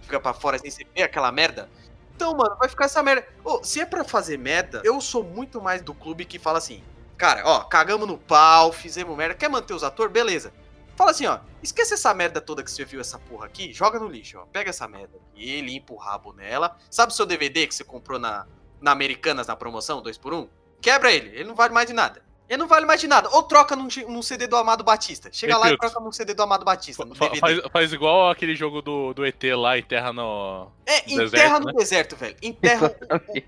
Fica 0.00 0.18
pra 0.18 0.32
fora 0.32 0.56
assim, 0.56 0.70
você 0.70 0.86
aquela 1.02 1.30
merda? 1.30 1.68
Então, 2.16 2.34
mano, 2.34 2.56
vai 2.58 2.68
ficar 2.68 2.86
essa 2.86 3.02
merda. 3.02 3.26
Ô, 3.44 3.62
se 3.62 3.80
é 3.80 3.84
pra 3.84 4.02
fazer 4.02 4.38
merda, 4.38 4.80
eu 4.84 5.00
sou 5.00 5.22
muito 5.22 5.60
mais 5.60 5.82
do 5.82 5.92
clube 5.92 6.24
que 6.24 6.38
fala 6.38 6.58
assim: 6.58 6.82
Cara, 7.18 7.42
ó, 7.44 7.60
cagamos 7.60 8.08
no 8.08 8.16
pau, 8.16 8.72
fizemos 8.72 9.16
merda. 9.16 9.34
Quer 9.34 9.50
manter 9.50 9.74
os 9.74 9.84
atores? 9.84 10.12
Beleza. 10.12 10.52
Fala 10.98 11.12
assim, 11.12 11.26
ó, 11.26 11.38
esquece 11.62 11.94
essa 11.94 12.12
merda 12.12 12.40
toda 12.40 12.60
que 12.60 12.68
você 12.68 12.84
viu 12.84 13.00
essa 13.00 13.20
porra 13.20 13.46
aqui, 13.46 13.72
joga 13.72 14.00
no 14.00 14.08
lixo, 14.08 14.36
ó. 14.36 14.46
Pega 14.46 14.70
essa 14.70 14.88
merda 14.88 15.16
aqui, 15.32 15.60
limpa 15.60 15.92
o 15.92 15.96
rabo 15.96 16.32
nela. 16.32 16.76
Sabe 16.90 17.12
o 17.12 17.14
seu 17.14 17.24
DVD 17.24 17.68
que 17.68 17.74
você 17.76 17.84
comprou 17.84 18.18
na, 18.18 18.46
na 18.80 18.90
Americanas 18.90 19.46
na 19.46 19.54
promoção, 19.54 20.02
2x1? 20.02 20.48
Quebra 20.80 21.12
ele, 21.12 21.28
ele 21.28 21.44
não 21.44 21.54
vale 21.54 21.72
mais 21.72 21.86
de 21.86 21.92
nada. 21.92 22.20
Ele 22.48 22.56
não 22.58 22.66
vale 22.66 22.84
mais 22.84 23.00
de 23.00 23.06
nada. 23.06 23.28
Ou 23.30 23.42
troca 23.44 23.76
num, 23.76 23.86
num 24.08 24.22
CD 24.22 24.46
do 24.48 24.56
Amado 24.56 24.82
Batista. 24.82 25.28
Chega 25.30 25.56
lá 25.56 25.70
e 25.70 25.76
troca 25.78 26.00
num 26.00 26.10
CD 26.10 26.34
do 26.34 26.42
Amado 26.42 26.64
Batista, 26.64 27.04
no 27.04 27.14
Fa- 27.14 27.28
DVD. 27.28 27.40
Faz, 27.40 27.60
faz 27.70 27.92
igual 27.92 28.30
aquele 28.30 28.56
jogo 28.56 28.82
do, 28.82 29.12
do 29.14 29.24
ET 29.24 29.40
lá, 29.54 29.78
Enterra 29.78 30.12
no. 30.12 30.68
É, 30.86 31.02
No 31.14 31.22
enterra 31.22 31.60
deserto, 31.60 31.60
no 31.60 31.66
né? 31.66 31.72
deserto, 31.76 32.16
velho. 32.16 32.36
Enterra, 32.42 32.96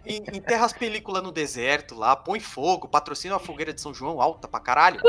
en- 0.07 0.37
enterra 0.37 0.66
as 0.66 0.73
películas 0.73 1.21
no 1.23 1.33
deserto 1.33 1.95
lá, 1.97 2.14
põe 2.14 2.38
fogo, 2.38 2.87
patrocina 2.87 3.35
uma 3.35 3.40
fogueira 3.40 3.73
de 3.73 3.80
São 3.80 3.92
João 3.95 4.21
alta 4.21 4.47
pra 4.47 4.61
caralho. 4.61 5.00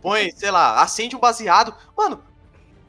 Põe, 0.00 0.30
sei 0.32 0.50
lá, 0.50 0.82
acende 0.82 1.16
um 1.16 1.20
baseado. 1.20 1.74
Mano, 1.96 2.22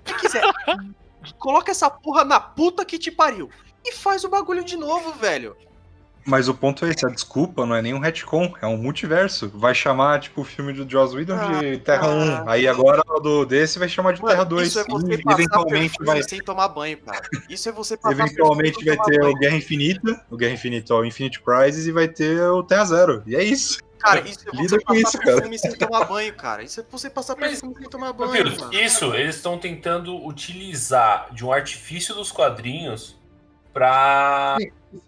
o 0.02 0.04
que 0.04 0.14
quiser. 0.16 0.44
Coloca 1.40 1.72
essa 1.72 1.90
porra 1.90 2.24
na 2.24 2.40
puta 2.40 2.84
que 2.84 3.00
te 3.00 3.10
pariu. 3.10 3.50
E 3.86 3.94
faz 3.94 4.24
o 4.24 4.30
bagulho 4.30 4.64
de 4.64 4.78
novo, 4.78 5.12
velho. 5.14 5.56
Mas 6.26 6.48
o 6.48 6.54
ponto 6.54 6.86
é 6.86 6.90
esse, 6.90 7.06
a 7.06 7.10
desculpa 7.10 7.66
não 7.66 7.76
é 7.76 7.82
nem 7.82 7.94
um 7.94 8.00
retcon, 8.00 8.54
é 8.62 8.66
um 8.66 8.78
multiverso. 8.78 9.52
Vai 9.54 9.76
chamar, 9.76 10.22
tipo, 10.22 10.42
o 10.42 10.44
filme 10.44 10.72
do 10.72 10.90
Joss 10.90 11.14
Whedon 11.14 11.38
de 11.60 11.78
Terra 11.80 12.08
ah. 12.08 12.44
1. 12.46 12.50
Aí 12.50 12.68
agora 12.68 13.02
o 13.06 13.20
do 13.20 13.46
desse 13.46 13.78
vai 13.78 13.90
chamar 13.90 14.14
de 14.14 14.22
Mano, 14.22 14.34
Terra 14.34 14.46
2. 14.46 14.68
Isso 14.68 14.80
é 14.80 14.84
você 14.86 15.16
E 15.16 15.32
eventualmente 15.32 15.98
vai, 16.02 16.24
sem 16.24 16.42
tomar 16.42 16.70
banho, 16.70 16.98
cara. 17.00 17.22
Isso 17.50 17.68
é 17.68 17.72
você 17.74 17.98
passar 17.98 18.18
eventualmente 18.18 18.84
vai 18.86 18.98
ter 18.98 19.20
banho. 19.20 19.32
o 19.32 19.38
Guerra 19.38 19.58
Infinita, 19.58 20.26
o 20.32 20.38
Guerra 20.38 20.54
Infinita, 20.54 20.94
ó, 20.94 21.02
o 21.02 21.06
Infinite 21.06 21.42
Prizes 21.42 21.88
e 21.88 21.92
vai 21.92 22.08
ter 22.08 22.42
o 22.42 22.64
Terra 22.64 22.86
Zero. 22.86 23.24
E 23.28 23.36
é 23.36 23.44
isso. 23.44 23.80
Cara, 24.04 24.20
isso 24.22 24.40
é 24.48 24.52
Lida 24.56 24.70
você 24.70 24.80
com 24.80 24.86
passar 24.86 25.00
isso, 25.00 25.18
cara. 25.20 25.36
perfume 25.36 25.60
sem 25.60 25.76
tomar 25.78 26.06
banho, 26.06 26.34
cara. 26.36 26.64
Isso 26.64 26.80
é 26.82 26.86
você 26.92 27.10
passar 27.10 27.36
Mas, 27.40 27.52
perfume 27.52 27.76
sem 27.80 27.90
tomar 27.90 28.14
banho, 28.14 28.32
Meu 28.32 28.44
Deus, 28.44 28.58
mano. 28.58 28.74
isso, 28.74 29.14
eles 29.16 29.36
estão 29.38 29.58
tentando 29.58 30.26
utilizar 30.26 31.28
de 31.34 31.46
um 31.46 31.52
artifício 31.52 32.14
dos 32.14 32.32
quadrinhos 32.32 33.20
pra, 33.72 34.58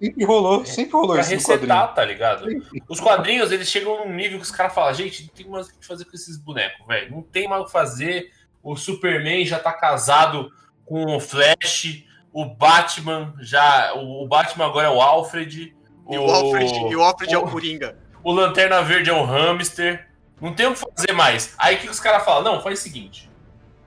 Sempre 0.01 0.25
rolou, 0.25 0.65
sempre 0.65 0.91
rolou 0.93 1.13
pra 1.13 1.21
isso 1.21 1.45
quadrinho. 1.45 1.59
resetar, 1.73 1.93
tá 1.93 2.03
ligado? 2.05 2.45
Os 2.89 2.99
quadrinhos, 2.99 3.51
eles 3.51 3.69
chegam 3.69 4.05
num 4.05 4.13
nível 4.15 4.39
que 4.39 4.45
os 4.45 4.51
caras 4.51 4.73
falam, 4.73 4.93
gente, 4.93 5.23
não 5.23 5.29
tem 5.29 5.47
mais 5.47 5.67
o 5.67 5.77
que 5.77 5.85
fazer 5.85 6.05
com 6.05 6.11
esses 6.15 6.37
bonecos, 6.37 6.85
velho. 6.87 7.11
Não 7.11 7.21
tem 7.21 7.47
mais 7.47 7.61
o 7.61 7.65
que 7.65 7.71
fazer. 7.71 8.31
O 8.63 8.75
Superman 8.75 9.45
já 9.45 9.59
tá 9.59 9.71
casado 9.71 10.49
com 10.85 11.15
o 11.15 11.19
Flash. 11.19 12.03
O 12.33 12.45
Batman 12.45 13.33
já. 13.39 13.93
O 13.95 14.23
o 14.23 14.27
Batman 14.27 14.65
agora 14.65 14.87
é 14.87 14.89
o 14.91 14.99
Alfred. 15.01 15.75
E 16.09 16.17
o 16.17 16.21
Alfred, 16.23 16.71
e 16.91 16.95
o 16.95 17.01
Alfred 17.03 17.33
é 17.33 17.37
o 17.37 17.45
o- 17.45 17.49
Coringa. 17.51 17.97
O 18.25 18.32
Lanterna 18.32 18.82
Verde 18.82 19.12
é 19.12 19.13
um 19.13 19.24
hamster. 19.24 20.08
Não 20.41 20.51
tem 20.51 20.65
o 20.65 20.74
que 20.74 20.79
fazer 20.79 21.13
mais. 21.13 21.53
Aí 21.60 21.77
que 21.77 21.88
os 21.88 22.00
caras 22.00 22.25
falam? 22.25 22.44
Não, 22.44 22.62
faz 22.62 22.79
o 22.79 22.82
seguinte. 22.82 23.29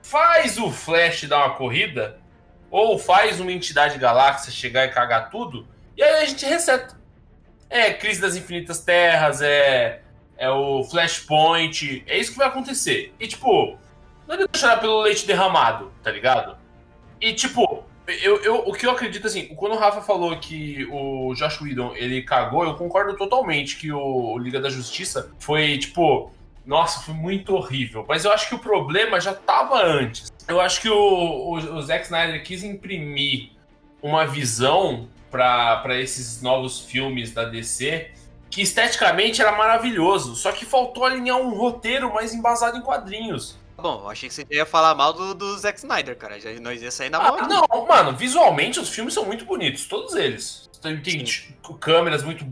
Faz 0.01 0.57
o 0.57 0.71
Flash 0.71 1.25
dar 1.25 1.45
uma 1.45 1.55
corrida, 1.55 2.21
ou 2.71 2.97
faz 2.97 3.41
uma 3.41 3.51
entidade 3.51 3.97
galáxia 3.99 4.49
chegar 4.49 4.85
e 4.85 4.91
cagar 4.91 5.29
tudo, 5.29 5.67
e 5.95 6.01
aí 6.01 6.23
a 6.23 6.25
gente 6.25 6.45
reseta. 6.45 6.97
É 7.69 7.93
Crise 7.93 8.21
das 8.21 8.37
Infinitas 8.37 8.79
Terras, 8.79 9.41
é, 9.41 10.01
é 10.37 10.49
o 10.49 10.85
Flashpoint, 10.85 12.03
é 12.07 12.17
isso 12.17 12.31
que 12.31 12.37
vai 12.37 12.47
acontecer. 12.47 13.13
E 13.19 13.27
tipo, 13.27 13.77
não 14.25 14.35
adianta 14.35 14.57
chorar 14.57 14.77
pelo 14.77 15.01
leite 15.01 15.27
derramado, 15.27 15.91
tá 16.01 16.09
ligado? 16.09 16.57
E 17.19 17.33
tipo, 17.33 17.68
eu, 18.09 18.41
eu, 18.43 18.55
o 18.67 18.73
que 18.73 18.85
eu 18.85 18.91
acredito 18.91 19.27
assim, 19.27 19.47
quando 19.55 19.73
o 19.73 19.77
Rafa 19.77 20.01
falou 20.01 20.37
que 20.39 20.87
o 20.91 21.33
Josh 21.35 21.61
Whedon 21.61 21.95
ele 21.95 22.21
cagou, 22.21 22.63
eu 22.63 22.75
concordo 22.75 23.15
totalmente 23.15 23.77
que 23.77 23.91
o, 23.91 24.37
Liga 24.37 24.59
da 24.59 24.69
Justiça 24.69 25.31
foi 25.39 25.77
tipo, 25.77 26.31
nossa, 26.65 27.01
foi 27.01 27.13
muito 27.13 27.55
horrível. 27.55 28.05
Mas 28.07 28.25
eu 28.25 28.31
acho 28.31 28.49
que 28.49 28.55
o 28.55 28.59
problema 28.59 29.19
já 29.19 29.33
tava 29.33 29.83
antes. 29.83 30.31
Eu 30.47 30.59
acho 30.59 30.81
que 30.81 30.89
o, 30.89 30.95
o, 30.95 31.53
o 31.53 31.81
Zack 31.81 32.05
Snyder 32.05 32.43
quis 32.43 32.63
imprimir 32.63 33.51
uma 34.01 34.25
visão 34.25 35.07
para 35.29 35.99
esses 35.99 36.41
novos 36.41 36.81
filmes 36.81 37.31
da 37.31 37.45
DC 37.45 38.11
que 38.49 38.61
esteticamente 38.61 39.41
era 39.41 39.51
maravilhoso, 39.51 40.35
só 40.35 40.51
que 40.51 40.65
faltou 40.65 41.05
alinhar 41.05 41.37
um 41.37 41.55
roteiro 41.55 42.11
mais 42.13 42.33
embasado 42.33 42.77
em 42.77 42.81
quadrinhos. 42.81 43.57
Bom, 43.79 44.01
eu 44.03 44.09
achei 44.09 44.29
que 44.29 44.35
você 44.35 44.45
ia 44.51 44.65
falar 44.65 44.93
mal 44.95 45.13
do, 45.13 45.33
do 45.33 45.57
Zack 45.57 45.79
Snyder, 45.79 46.15
cara. 46.17 46.39
Já, 46.39 46.51
nós 46.59 46.81
ia 46.81 46.91
sair 46.91 47.09
na 47.09 47.19
mão 47.19 47.35
Ah, 47.35 47.39
aqui. 47.41 47.49
não, 47.49 47.87
mano, 47.87 48.15
visualmente 48.15 48.79
os 48.79 48.89
filmes 48.89 49.13
são 49.13 49.25
muito 49.25 49.45
bonitos, 49.45 49.85
todos 49.87 50.13
eles. 50.15 50.69
Tem, 50.81 50.99
tem, 51.01 51.23
tipo, 51.23 51.73
câmeras 51.75 52.23
muito 52.23 52.45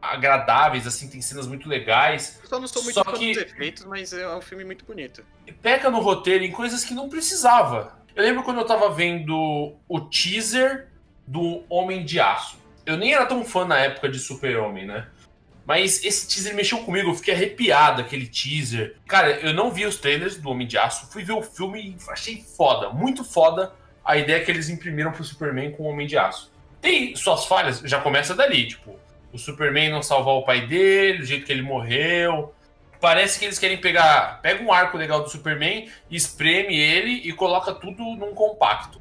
agradáveis, 0.00 0.86
assim, 0.86 1.08
tem 1.08 1.20
cenas 1.20 1.46
muito 1.46 1.68
legais. 1.68 2.38
Eu 2.42 2.48
só 2.48 2.58
não 2.60 2.66
sou 2.68 2.82
muito 2.82 2.94
Só 2.94 3.04
fã 3.04 3.12
que- 3.12 3.32
dos 3.32 3.42
efeitos, 3.42 3.84
mas 3.84 4.12
é 4.12 4.28
um 4.34 4.40
filme 4.40 4.64
muito 4.64 4.84
bonito. 4.84 5.24
Peca 5.60 5.90
no 5.90 6.00
roteiro 6.00 6.44
em 6.44 6.50
coisas 6.50 6.84
que 6.84 6.94
não 6.94 7.08
precisava. 7.08 7.96
Eu 8.14 8.22
lembro 8.22 8.42
quando 8.42 8.58
eu 8.60 8.66
tava 8.66 8.90
vendo 8.90 9.74
o 9.88 10.00
teaser 10.00 10.88
do 11.26 11.62
Homem 11.68 12.04
de 12.04 12.20
Aço. 12.20 12.58
Eu 12.84 12.96
nem 12.96 13.14
era 13.14 13.24
tão 13.26 13.44
fã 13.44 13.64
na 13.64 13.78
época 13.78 14.08
de 14.08 14.18
Super-Homem, 14.18 14.86
né? 14.86 15.06
Mas 15.72 16.04
esse 16.04 16.28
teaser 16.28 16.54
mexeu 16.54 16.80
comigo, 16.80 17.08
eu 17.08 17.14
fiquei 17.14 17.32
arrepiado, 17.32 18.02
aquele 18.02 18.26
teaser. 18.26 18.96
Cara, 19.08 19.30
eu 19.40 19.54
não 19.54 19.70
vi 19.70 19.86
os 19.86 19.96
trailers 19.96 20.36
do 20.36 20.50
Homem 20.50 20.66
de 20.66 20.76
Aço, 20.76 21.10
fui 21.10 21.24
ver 21.24 21.32
o 21.32 21.40
filme 21.40 21.80
e 21.80 22.10
achei 22.10 22.42
foda, 22.42 22.90
muito 22.90 23.24
foda 23.24 23.72
a 24.04 24.18
ideia 24.18 24.44
que 24.44 24.50
eles 24.50 24.68
imprimiram 24.68 25.12
pro 25.12 25.24
Superman 25.24 25.72
com 25.72 25.84
o 25.84 25.86
Homem 25.86 26.06
de 26.06 26.18
Aço. 26.18 26.52
Tem 26.78 27.16
suas 27.16 27.46
falhas, 27.46 27.80
já 27.86 27.98
começa 28.02 28.34
dali, 28.34 28.66
tipo, 28.66 29.00
o 29.32 29.38
Superman 29.38 29.88
não 29.88 30.02
salvar 30.02 30.34
o 30.34 30.42
pai 30.42 30.66
dele, 30.66 31.22
o 31.22 31.24
jeito 31.24 31.46
que 31.46 31.52
ele 31.52 31.62
morreu. 31.62 32.54
Parece 33.00 33.38
que 33.38 33.46
eles 33.46 33.58
querem 33.58 33.78
pegar, 33.78 34.42
pega 34.42 34.62
um 34.62 34.70
arco 34.70 34.98
legal 34.98 35.22
do 35.22 35.30
Superman, 35.30 35.88
espreme 36.10 36.78
ele 36.78 37.12
e 37.26 37.32
coloca 37.32 37.72
tudo 37.72 38.02
num 38.02 38.34
compacto. 38.34 39.00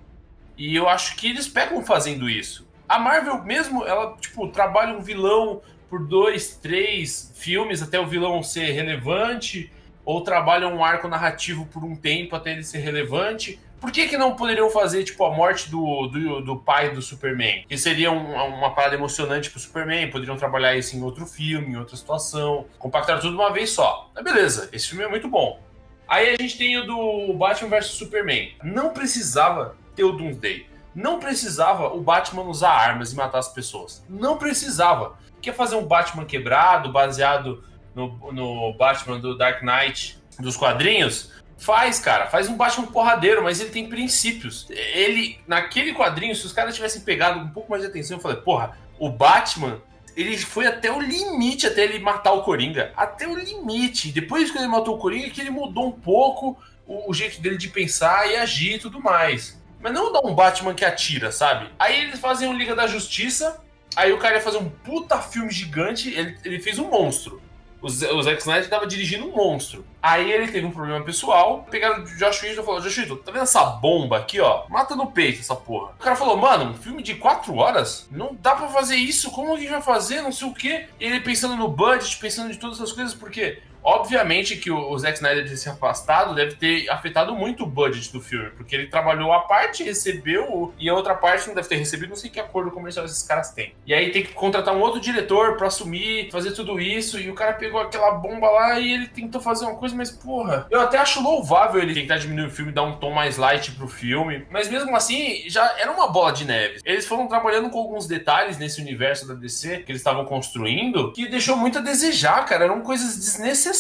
E 0.57 0.73
eu 0.73 0.87
acho 0.87 1.17
que 1.17 1.31
eles 1.31 1.49
pegam 1.49 1.83
fazendo 1.83 2.29
isso. 2.29 2.65
A 2.87 2.97
Marvel 2.97 3.43
mesmo, 3.43 3.83
ela, 3.83 4.15
tipo, 4.21 4.47
trabalha 4.47 4.93
um 4.93 5.01
vilão 5.01 5.61
por 5.91 6.07
dois, 6.07 6.55
três 6.55 7.33
filmes 7.35 7.81
até 7.81 7.99
o 7.99 8.07
vilão 8.07 8.41
ser 8.41 8.71
relevante, 8.71 9.69
ou 10.05 10.21
trabalha 10.21 10.67
um 10.67 10.83
arco 10.83 11.07
narrativo 11.09 11.65
por 11.65 11.83
um 11.83 11.95
tempo 11.95 12.33
até 12.35 12.53
ele 12.53 12.63
ser 12.63 12.79
relevante. 12.79 13.59
Por 13.79 13.91
que, 13.91 14.07
que 14.07 14.15
não 14.17 14.35
poderiam 14.35 14.69
fazer, 14.69 15.03
tipo, 15.03 15.25
a 15.25 15.31
morte 15.35 15.69
do, 15.69 16.07
do, 16.07 16.41
do 16.41 16.55
pai 16.55 16.91
do 16.93 17.01
Superman? 17.01 17.65
Que 17.67 17.77
seria 17.77 18.11
um- 18.11 18.33
uma 18.33 18.73
parada 18.73 18.95
emocionante 18.95 19.49
pro 19.49 19.59
Superman, 19.59 20.09
poderiam 20.09 20.37
trabalhar 20.37 20.75
isso 20.77 20.95
em 20.95 21.03
outro 21.03 21.25
filme, 21.25 21.73
em 21.73 21.77
outra 21.77 21.97
situação, 21.97 22.65
compactar 22.79 23.19
tudo 23.19 23.31
de 23.31 23.35
uma 23.41 23.51
vez 23.51 23.71
só. 23.71 24.09
Mas 24.15 24.23
beleza, 24.23 24.69
esse 24.71 24.87
filme 24.87 25.03
é 25.03 25.09
muito 25.09 25.27
bom. 25.27 25.59
Aí 26.07 26.29
a 26.29 26.41
gente 26.41 26.57
tem 26.57 26.77
o 26.77 26.85
do 26.85 27.33
Batman 27.33 27.69
vs 27.69 27.87
Superman. 27.87 28.53
Não 28.63 28.93
precisava 28.93 29.75
ter 29.95 30.03
o 30.03 30.11
Doomsday. 30.13 30.67
Não 30.93 31.19
precisava 31.19 31.87
o 31.87 32.01
Batman 32.01 32.43
usar 32.43 32.71
armas 32.71 33.13
e 33.13 33.15
matar 33.15 33.39
as 33.39 33.47
pessoas. 33.49 34.03
Não 34.09 34.37
precisava. 34.37 35.17
Quer 35.41 35.53
fazer 35.53 35.75
um 35.75 35.85
Batman 35.85 36.25
quebrado, 36.25 36.91
baseado 36.91 37.63
no, 37.95 38.31
no 38.31 38.73
Batman 38.73 39.19
do 39.19 39.37
Dark 39.37 39.61
Knight 39.63 40.19
dos 40.39 40.55
quadrinhos? 40.55 41.31
Faz, 41.57 41.99
cara. 41.99 42.27
Faz 42.27 42.47
um 42.47 42.57
Batman 42.57 42.87
porradeiro, 42.87 43.43
mas 43.43 43.59
ele 43.59 43.69
tem 43.69 43.87
princípios. 43.87 44.67
Ele, 44.69 45.39
naquele 45.47 45.93
quadrinho, 45.93 46.35
se 46.35 46.45
os 46.45 46.53
caras 46.53 46.75
tivessem 46.75 47.01
pegado 47.01 47.39
um 47.39 47.49
pouco 47.49 47.69
mais 47.69 47.83
de 47.83 47.89
atenção, 47.89 48.17
eu 48.17 48.21
falei, 48.21 48.37
porra, 48.37 48.77
o 48.97 49.09
Batman 49.09 49.81
ele 50.15 50.37
foi 50.37 50.67
até 50.67 50.91
o 50.91 50.99
limite 50.99 51.67
até 51.67 51.83
ele 51.83 51.99
matar 51.99 52.33
o 52.33 52.43
Coringa. 52.43 52.91
Até 52.95 53.27
o 53.27 53.35
limite. 53.35 54.11
Depois 54.11 54.51
que 54.51 54.57
ele 54.57 54.67
matou 54.67 54.95
o 54.95 54.97
Coringa, 54.97 55.29
que 55.29 55.41
ele 55.41 55.49
mudou 55.49 55.87
um 55.87 55.91
pouco 55.91 56.57
o, 56.85 57.09
o 57.09 57.13
jeito 57.13 57.41
dele 57.41 57.57
de 57.57 57.69
pensar 57.69 58.29
e 58.29 58.35
agir 58.35 58.75
e 58.75 58.79
tudo 58.79 59.01
mais. 59.01 59.61
Mas 59.79 59.93
não 59.93 60.11
dá 60.11 60.19
um 60.23 60.35
Batman 60.35 60.73
que 60.73 60.85
atira, 60.85 61.31
sabe? 61.31 61.69
Aí 61.79 62.03
eles 62.03 62.19
fazem 62.19 62.47
o 62.49 62.53
Liga 62.53 62.75
da 62.75 62.87
Justiça. 62.87 63.61
Aí 63.95 64.13
o 64.13 64.17
cara 64.17 64.35
ia 64.35 64.41
fazer 64.41 64.57
um 64.57 64.69
puta 64.69 65.19
filme 65.19 65.51
gigante. 65.51 66.09
Ele, 66.13 66.37
ele 66.43 66.59
fez 66.59 66.79
um 66.79 66.89
monstro. 66.89 67.41
O, 67.81 67.89
Zack 67.89 68.39
Snyder 68.41 68.69
tava 68.69 68.85
dirigindo 68.85 69.27
um 69.27 69.35
monstro. 69.35 69.83
Aí 70.03 70.31
ele 70.31 70.51
teve 70.51 70.65
um 70.65 70.71
problema 70.71 71.03
pessoal. 71.03 71.65
Pegaram 71.69 72.03
o 72.03 72.05
Josh 72.17 72.43
Whedon 72.43 72.61
e 72.61 72.65
falaram: 72.65 72.83
Josh 72.83 72.97
Whedon, 72.99 73.15
tá 73.17 73.31
vendo 73.31 73.41
essa 73.41 73.63
bomba 73.65 74.17
aqui, 74.17 74.39
ó? 74.39 74.65
Mata 74.69 74.95
no 74.95 75.11
peito 75.11 75.39
essa 75.39 75.55
porra. 75.55 75.93
O 75.99 76.03
cara 76.03 76.15
falou: 76.15 76.37
Mano, 76.37 76.71
um 76.71 76.73
filme 76.75 77.01
de 77.01 77.15
4 77.15 77.55
horas? 77.55 78.07
Não 78.11 78.37
dá 78.39 78.55
pra 78.55 78.67
fazer 78.67 78.97
isso. 78.97 79.31
Como 79.31 79.53
que 79.53 79.53
a 79.53 79.59
gente 79.61 79.71
vai 79.71 79.81
fazer? 79.81 80.21
Não 80.21 80.31
sei 80.31 80.47
o 80.47 80.53
quê. 80.53 80.89
E 80.99 81.05
ele 81.05 81.21
pensando 81.21 81.55
no 81.55 81.67
budget, 81.67 82.17
pensando 82.17 82.51
de 82.51 82.59
todas 82.59 82.77
essas 82.77 82.91
coisas, 82.91 83.15
porque 83.15 83.59
Obviamente 83.83 84.57
que 84.57 84.71
o, 84.71 84.97
Zack 84.97 85.17
Snyder 85.17 85.47
ter 85.47 85.57
se 85.57 85.69
afastado 85.69 86.35
deve 86.35 86.55
ter 86.55 86.89
afetado 86.89 87.35
muito 87.35 87.63
o 87.63 87.67
budget 87.67 88.11
do 88.11 88.21
filme, 88.21 88.51
porque 88.51 88.75
ele 88.75 88.87
trabalhou 88.87 89.33
a 89.33 89.41
parte, 89.41 89.83
recebeu, 89.83 90.73
e 90.79 90.89
a 90.89 90.93
outra 90.93 91.15
parte 91.15 91.47
não 91.47 91.55
deve 91.55 91.67
ter 91.67 91.75
recebido, 91.75 92.09
não 92.09 92.15
sei 92.15 92.29
que 92.29 92.39
acordo 92.39 92.71
comercial 92.71 93.05
esses 93.05 93.23
caras 93.23 93.51
têm. 93.51 93.73
E 93.85 93.93
aí 93.93 94.11
tem 94.11 94.23
que 94.23 94.33
contratar 94.33 94.75
um 94.75 94.81
outro 94.81 94.99
diretor 94.99 95.57
pra 95.57 95.67
assumir, 95.67 96.29
fazer 96.31 96.51
tudo 96.51 96.79
isso, 96.79 97.19
e 97.19 97.29
o 97.29 97.33
cara 97.33 97.53
pegou 97.53 97.79
aquela 97.79 98.11
bomba 98.11 98.49
lá 98.49 98.79
e 98.79 98.93
ele 98.93 99.07
tentou 99.07 99.41
fazer 99.41 99.65
uma 99.65 99.75
coisa, 99.75 99.95
mas 99.95 100.11
porra, 100.11 100.67
eu 100.69 100.79
até 100.79 100.97
acho 100.97 101.21
louvável 101.21 101.81
ele 101.81 101.93
tentar 101.93 102.17
diminuir 102.17 102.47
o 102.47 102.51
filme, 102.51 102.71
dar 102.71 102.83
um 102.83 102.97
tom 102.97 103.11
mais 103.11 103.37
light 103.37 103.71
pro 103.71 103.87
filme, 103.87 104.45
mas 104.51 104.69
mesmo 104.69 104.95
assim, 104.95 105.43
já 105.47 105.77
era 105.79 105.91
uma 105.91 106.07
bola 106.07 106.31
de 106.31 106.45
neve. 106.45 106.79
Eles 106.85 107.07
foram 107.07 107.27
trabalhando 107.27 107.69
com 107.69 107.79
alguns 107.79 108.07
detalhes 108.07 108.57
nesse 108.57 108.79
universo 108.79 109.27
da 109.27 109.33
DC 109.33 109.79
que 109.79 109.91
eles 109.91 110.01
estavam 110.01 110.25
construindo, 110.25 111.11
que 111.13 111.27
deixou 111.27 111.57
muito 111.57 111.79
a 111.79 111.81
desejar, 111.81 112.45
cara, 112.45 112.65
eram 112.65 112.81
coisas 112.81 113.15
desnecessárias, 113.15 113.70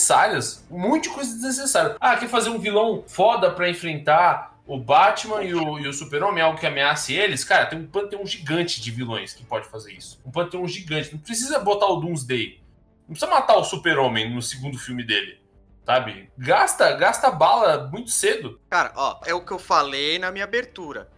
um 0.69 0.79
monte 0.79 1.03
de 1.03 1.09
coisa 1.09 1.33
desnecessária. 1.33 1.95
Ah, 1.99 2.15
quer 2.17 2.29
fazer 2.29 2.49
um 2.49 2.59
vilão 2.59 3.03
foda 3.07 3.51
pra 3.51 3.69
enfrentar 3.69 4.51
o 4.65 4.77
Batman 4.77 5.43
e 5.43 5.53
o, 5.53 5.79
e 5.79 5.87
o 5.87 5.93
Super-Homem, 5.93 6.41
algo 6.41 6.59
que 6.59 6.65
ameace 6.65 7.13
eles, 7.13 7.43
cara, 7.43 7.65
tem 7.65 7.79
um 7.79 7.87
panteão 7.87 8.25
gigante 8.25 8.79
de 8.79 8.91
vilões 8.91 9.33
que 9.33 9.43
pode 9.43 9.67
fazer 9.67 9.91
isso. 9.91 10.21
Um 10.25 10.31
panteão 10.31 10.67
gigante. 10.67 11.11
Não 11.11 11.19
precisa 11.19 11.59
botar 11.59 11.87
o 11.87 11.97
Doomsday. 11.97 12.61
Não 13.07 13.13
precisa 13.13 13.29
matar 13.29 13.57
o 13.57 13.63
Super-Homem 13.63 14.33
no 14.33 14.41
segundo 14.41 14.77
filme 14.77 15.03
dele. 15.03 15.41
Sabe? 15.85 16.29
Gasta, 16.37 16.93
gasta 16.93 17.31
bala 17.31 17.89
muito 17.91 18.11
cedo. 18.11 18.61
Cara, 18.69 18.93
ó, 18.95 19.19
é 19.25 19.33
o 19.33 19.43
que 19.43 19.51
eu 19.51 19.59
falei 19.59 20.19
na 20.19 20.31
minha 20.31 20.45
abertura. 20.45 21.09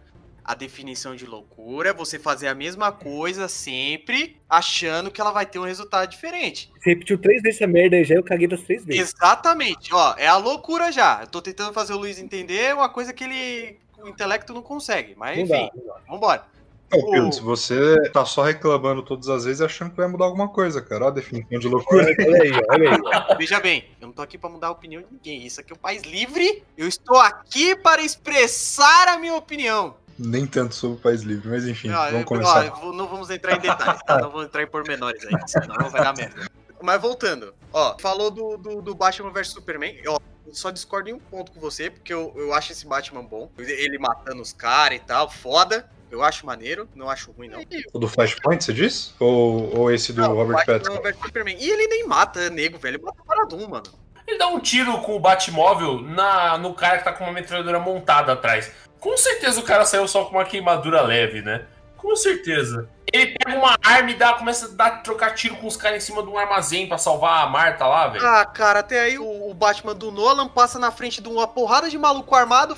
A 0.44 0.54
definição 0.54 1.16
de 1.16 1.24
loucura 1.24 1.88
é 1.88 1.92
você 1.94 2.18
fazer 2.18 2.48
a 2.48 2.54
mesma 2.54 2.92
coisa 2.92 3.48
sempre, 3.48 4.36
achando 4.48 5.10
que 5.10 5.20
ela 5.20 5.30
vai 5.30 5.46
ter 5.46 5.58
um 5.58 5.64
resultado 5.64 6.10
diferente. 6.10 6.70
Você 6.78 6.90
repetiu 6.90 7.16
três 7.16 7.40
vezes 7.40 7.60
essa 7.60 7.66
merda 7.66 7.96
aí 7.96 8.04
já, 8.04 8.14
eu 8.14 8.22
caguei 8.22 8.46
das 8.46 8.60
três 8.60 8.84
vezes. 8.84 9.14
Exatamente, 9.14 9.94
ó, 9.94 10.14
é 10.18 10.26
a 10.26 10.36
loucura 10.36 10.92
já. 10.92 11.20
Eu 11.22 11.26
tô 11.28 11.40
tentando 11.40 11.72
fazer 11.72 11.94
o 11.94 11.96
Luiz 11.98 12.18
entender 12.18 12.74
uma 12.74 12.88
coisa 12.90 13.12
que 13.12 13.24
ele. 13.24 13.78
O 14.02 14.08
intelecto 14.08 14.52
não 14.52 14.60
consegue, 14.60 15.14
mas 15.16 15.36
Não 15.38 15.44
enfim, 15.44 15.52
dá, 15.52 15.70
não 15.74 15.86
dá. 15.86 16.00
vambora. 16.08 16.54
Pedro, 16.90 17.30
você 17.42 17.96
tá 18.12 18.24
só 18.24 18.42
reclamando 18.42 19.02
todas 19.02 19.28
as 19.28 19.44
vezes 19.44 19.60
achando 19.60 19.90
que 19.90 19.96
vai 19.96 20.06
mudar 20.06 20.26
alguma 20.26 20.48
coisa, 20.48 20.80
cara. 20.80 21.04
Olha 21.06 21.10
a 21.12 21.14
definição 21.14 21.58
de 21.58 21.66
loucura. 21.66 22.04
Olha, 22.04 22.14
olha 22.28 22.42
aí, 22.42 22.50
olha 22.70 22.90
aí. 22.90 23.34
Veja 23.38 23.58
bem, 23.58 23.86
eu 24.00 24.06
não 24.08 24.14
tô 24.14 24.22
aqui 24.22 24.38
pra 24.38 24.48
mudar 24.50 24.68
a 24.68 24.70
opinião 24.72 25.02
de 25.02 25.08
ninguém. 25.10 25.44
Isso 25.44 25.60
aqui 25.60 25.72
é 25.72 25.74
um 25.74 25.78
país 25.78 26.02
livre. 26.02 26.62
Eu 26.76 26.86
estou 26.86 27.18
aqui 27.18 27.74
para 27.74 28.02
expressar 28.02 29.08
a 29.08 29.18
minha 29.18 29.34
opinião. 29.34 29.96
Nem 30.18 30.46
tanto 30.46 30.74
sobre 30.74 30.96
o 30.98 31.00
País 31.00 31.22
Livre, 31.22 31.48
mas 31.48 31.66
enfim, 31.66 31.90
Ó, 31.90 32.10
vamos 32.10 32.24
começar. 32.24 32.72
ó, 32.72 32.80
vou- 32.80 32.92
não 32.92 33.08
vamos 33.08 33.30
entrar 33.30 33.56
em 33.56 33.60
detalhes, 33.60 34.00
tá? 34.06 34.18
Não 34.20 34.30
vamos 34.30 34.46
entrar 34.46 34.62
em 34.62 34.66
pormenores 34.66 35.24
aí, 35.26 35.34
senão 35.48 35.90
vai 35.90 36.02
dar 36.02 36.14
merda. 36.16 36.48
Mas 36.82 37.00
voltando, 37.00 37.54
ó, 37.72 37.96
falou 37.98 38.30
do, 38.30 38.56
do, 38.58 38.82
do 38.82 38.94
Batman 38.94 39.30
vs 39.32 39.48
Superman, 39.48 39.96
ó, 40.06 40.18
eu 40.46 40.54
só 40.54 40.70
discordo 40.70 41.08
em 41.08 41.14
um 41.14 41.18
ponto 41.18 41.50
com 41.52 41.58
você, 41.58 41.88
porque 41.90 42.12
eu, 42.12 42.32
eu 42.36 42.52
acho 42.52 42.72
esse 42.72 42.86
Batman 42.86 43.24
bom. 43.24 43.50
Ele 43.58 43.98
matando 43.98 44.42
os 44.42 44.52
caras 44.52 44.98
e 44.98 45.00
tal, 45.00 45.30
foda. 45.30 45.88
Eu 46.10 46.22
acho 46.22 46.46
maneiro, 46.46 46.88
não 46.94 47.10
acho 47.10 47.32
ruim, 47.32 47.48
não. 47.48 47.60
O 47.92 47.98
do 47.98 48.06
Flashpoint, 48.06 48.62
você 48.62 48.72
disse? 48.72 49.12
Ou, 49.18 49.76
ou 49.76 49.90
esse 49.90 50.12
do 50.12 50.20
Não, 50.22 50.34
Robert 50.34 50.58
Batman 50.58 50.78
Pattinson? 50.78 51.02
vs 51.02 51.16
Superman. 51.24 51.56
E 51.58 51.68
ele 51.68 51.88
nem 51.88 52.06
mata 52.06 52.48
nego, 52.50 52.78
velho. 52.78 52.96
Ele 52.98 53.02
mata 53.04 53.20
Paradum, 53.26 53.66
mano. 53.66 53.86
Ele 54.26 54.38
dá 54.38 54.46
um 54.46 54.60
tiro 54.60 54.96
com 55.02 55.16
o 55.16 55.18
Batmóvel 55.20 56.00
na, 56.00 56.56
no 56.56 56.72
cara 56.72 56.98
que 56.98 57.04
tá 57.04 57.12
com 57.12 57.24
uma 57.24 57.32
metralhadora 57.32 57.80
montada 57.80 58.32
atrás. 58.32 58.70
Com 59.04 59.18
certeza 59.18 59.60
o 59.60 59.62
cara 59.62 59.84
saiu 59.84 60.08
só 60.08 60.24
com 60.24 60.30
uma 60.30 60.46
queimadura 60.46 61.02
leve, 61.02 61.42
né? 61.42 61.66
Com 61.98 62.16
certeza. 62.16 62.88
Ele 63.12 63.36
pega 63.38 63.58
uma 63.58 63.76
arma 63.82 64.10
e 64.10 64.14
dá, 64.14 64.32
começa 64.32 64.64
a 64.64 64.68
dar, 64.70 65.02
trocar 65.02 65.34
tiro 65.34 65.56
com 65.56 65.66
os 65.66 65.76
caras 65.76 66.02
em 66.02 66.06
cima 66.06 66.22
de 66.22 66.30
um 66.30 66.38
armazém 66.38 66.88
pra 66.88 66.96
salvar 66.96 67.44
a 67.44 67.46
Marta 67.50 67.86
lá, 67.86 68.08
velho. 68.08 68.26
Ah, 68.26 68.46
cara, 68.46 68.78
até 68.78 69.00
aí 69.00 69.18
o, 69.18 69.50
o 69.50 69.52
Batman 69.52 69.94
do 69.94 70.10
Nolan 70.10 70.48
passa 70.48 70.78
na 70.78 70.90
frente 70.90 71.20
de 71.20 71.28
uma 71.28 71.46
porrada 71.46 71.90
de 71.90 71.98
maluco 71.98 72.34
armado, 72.34 72.74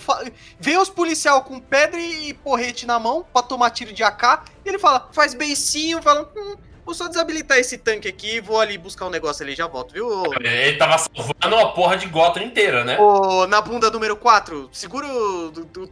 vê 0.58 0.76
os 0.76 0.90
policial 0.90 1.44
com 1.44 1.60
pedra 1.60 2.00
e 2.00 2.34
porrete 2.34 2.86
na 2.86 2.98
mão 2.98 3.24
pra 3.32 3.40
tomar 3.40 3.70
tiro 3.70 3.92
de 3.92 4.02
AK, 4.02 4.50
e 4.64 4.68
ele 4.68 4.80
fala, 4.80 5.08
faz 5.12 5.32
beicinho, 5.32 6.02
fala, 6.02 6.28
hum, 6.36 6.56
vou 6.86 6.94
só 6.94 7.08
desabilitar 7.08 7.58
esse 7.58 7.76
tanque 7.76 8.06
aqui, 8.06 8.40
vou 8.40 8.60
ali 8.60 8.78
buscar 8.78 9.06
um 9.06 9.10
negócio 9.10 9.42
ali 9.42 9.52
e 9.52 9.56
já 9.56 9.66
volto, 9.66 9.92
viu? 9.92 10.08
Ele 10.40 10.78
tava 10.78 10.96
salvando 10.96 11.56
a 11.56 11.72
porra 11.72 11.96
de 11.96 12.06
Gotham 12.06 12.44
inteira, 12.44 12.84
né? 12.84 12.96
ô, 12.98 13.46
na 13.48 13.60
bunda 13.60 13.90
número 13.90 14.16
4, 14.16 14.70
segura, 14.72 15.08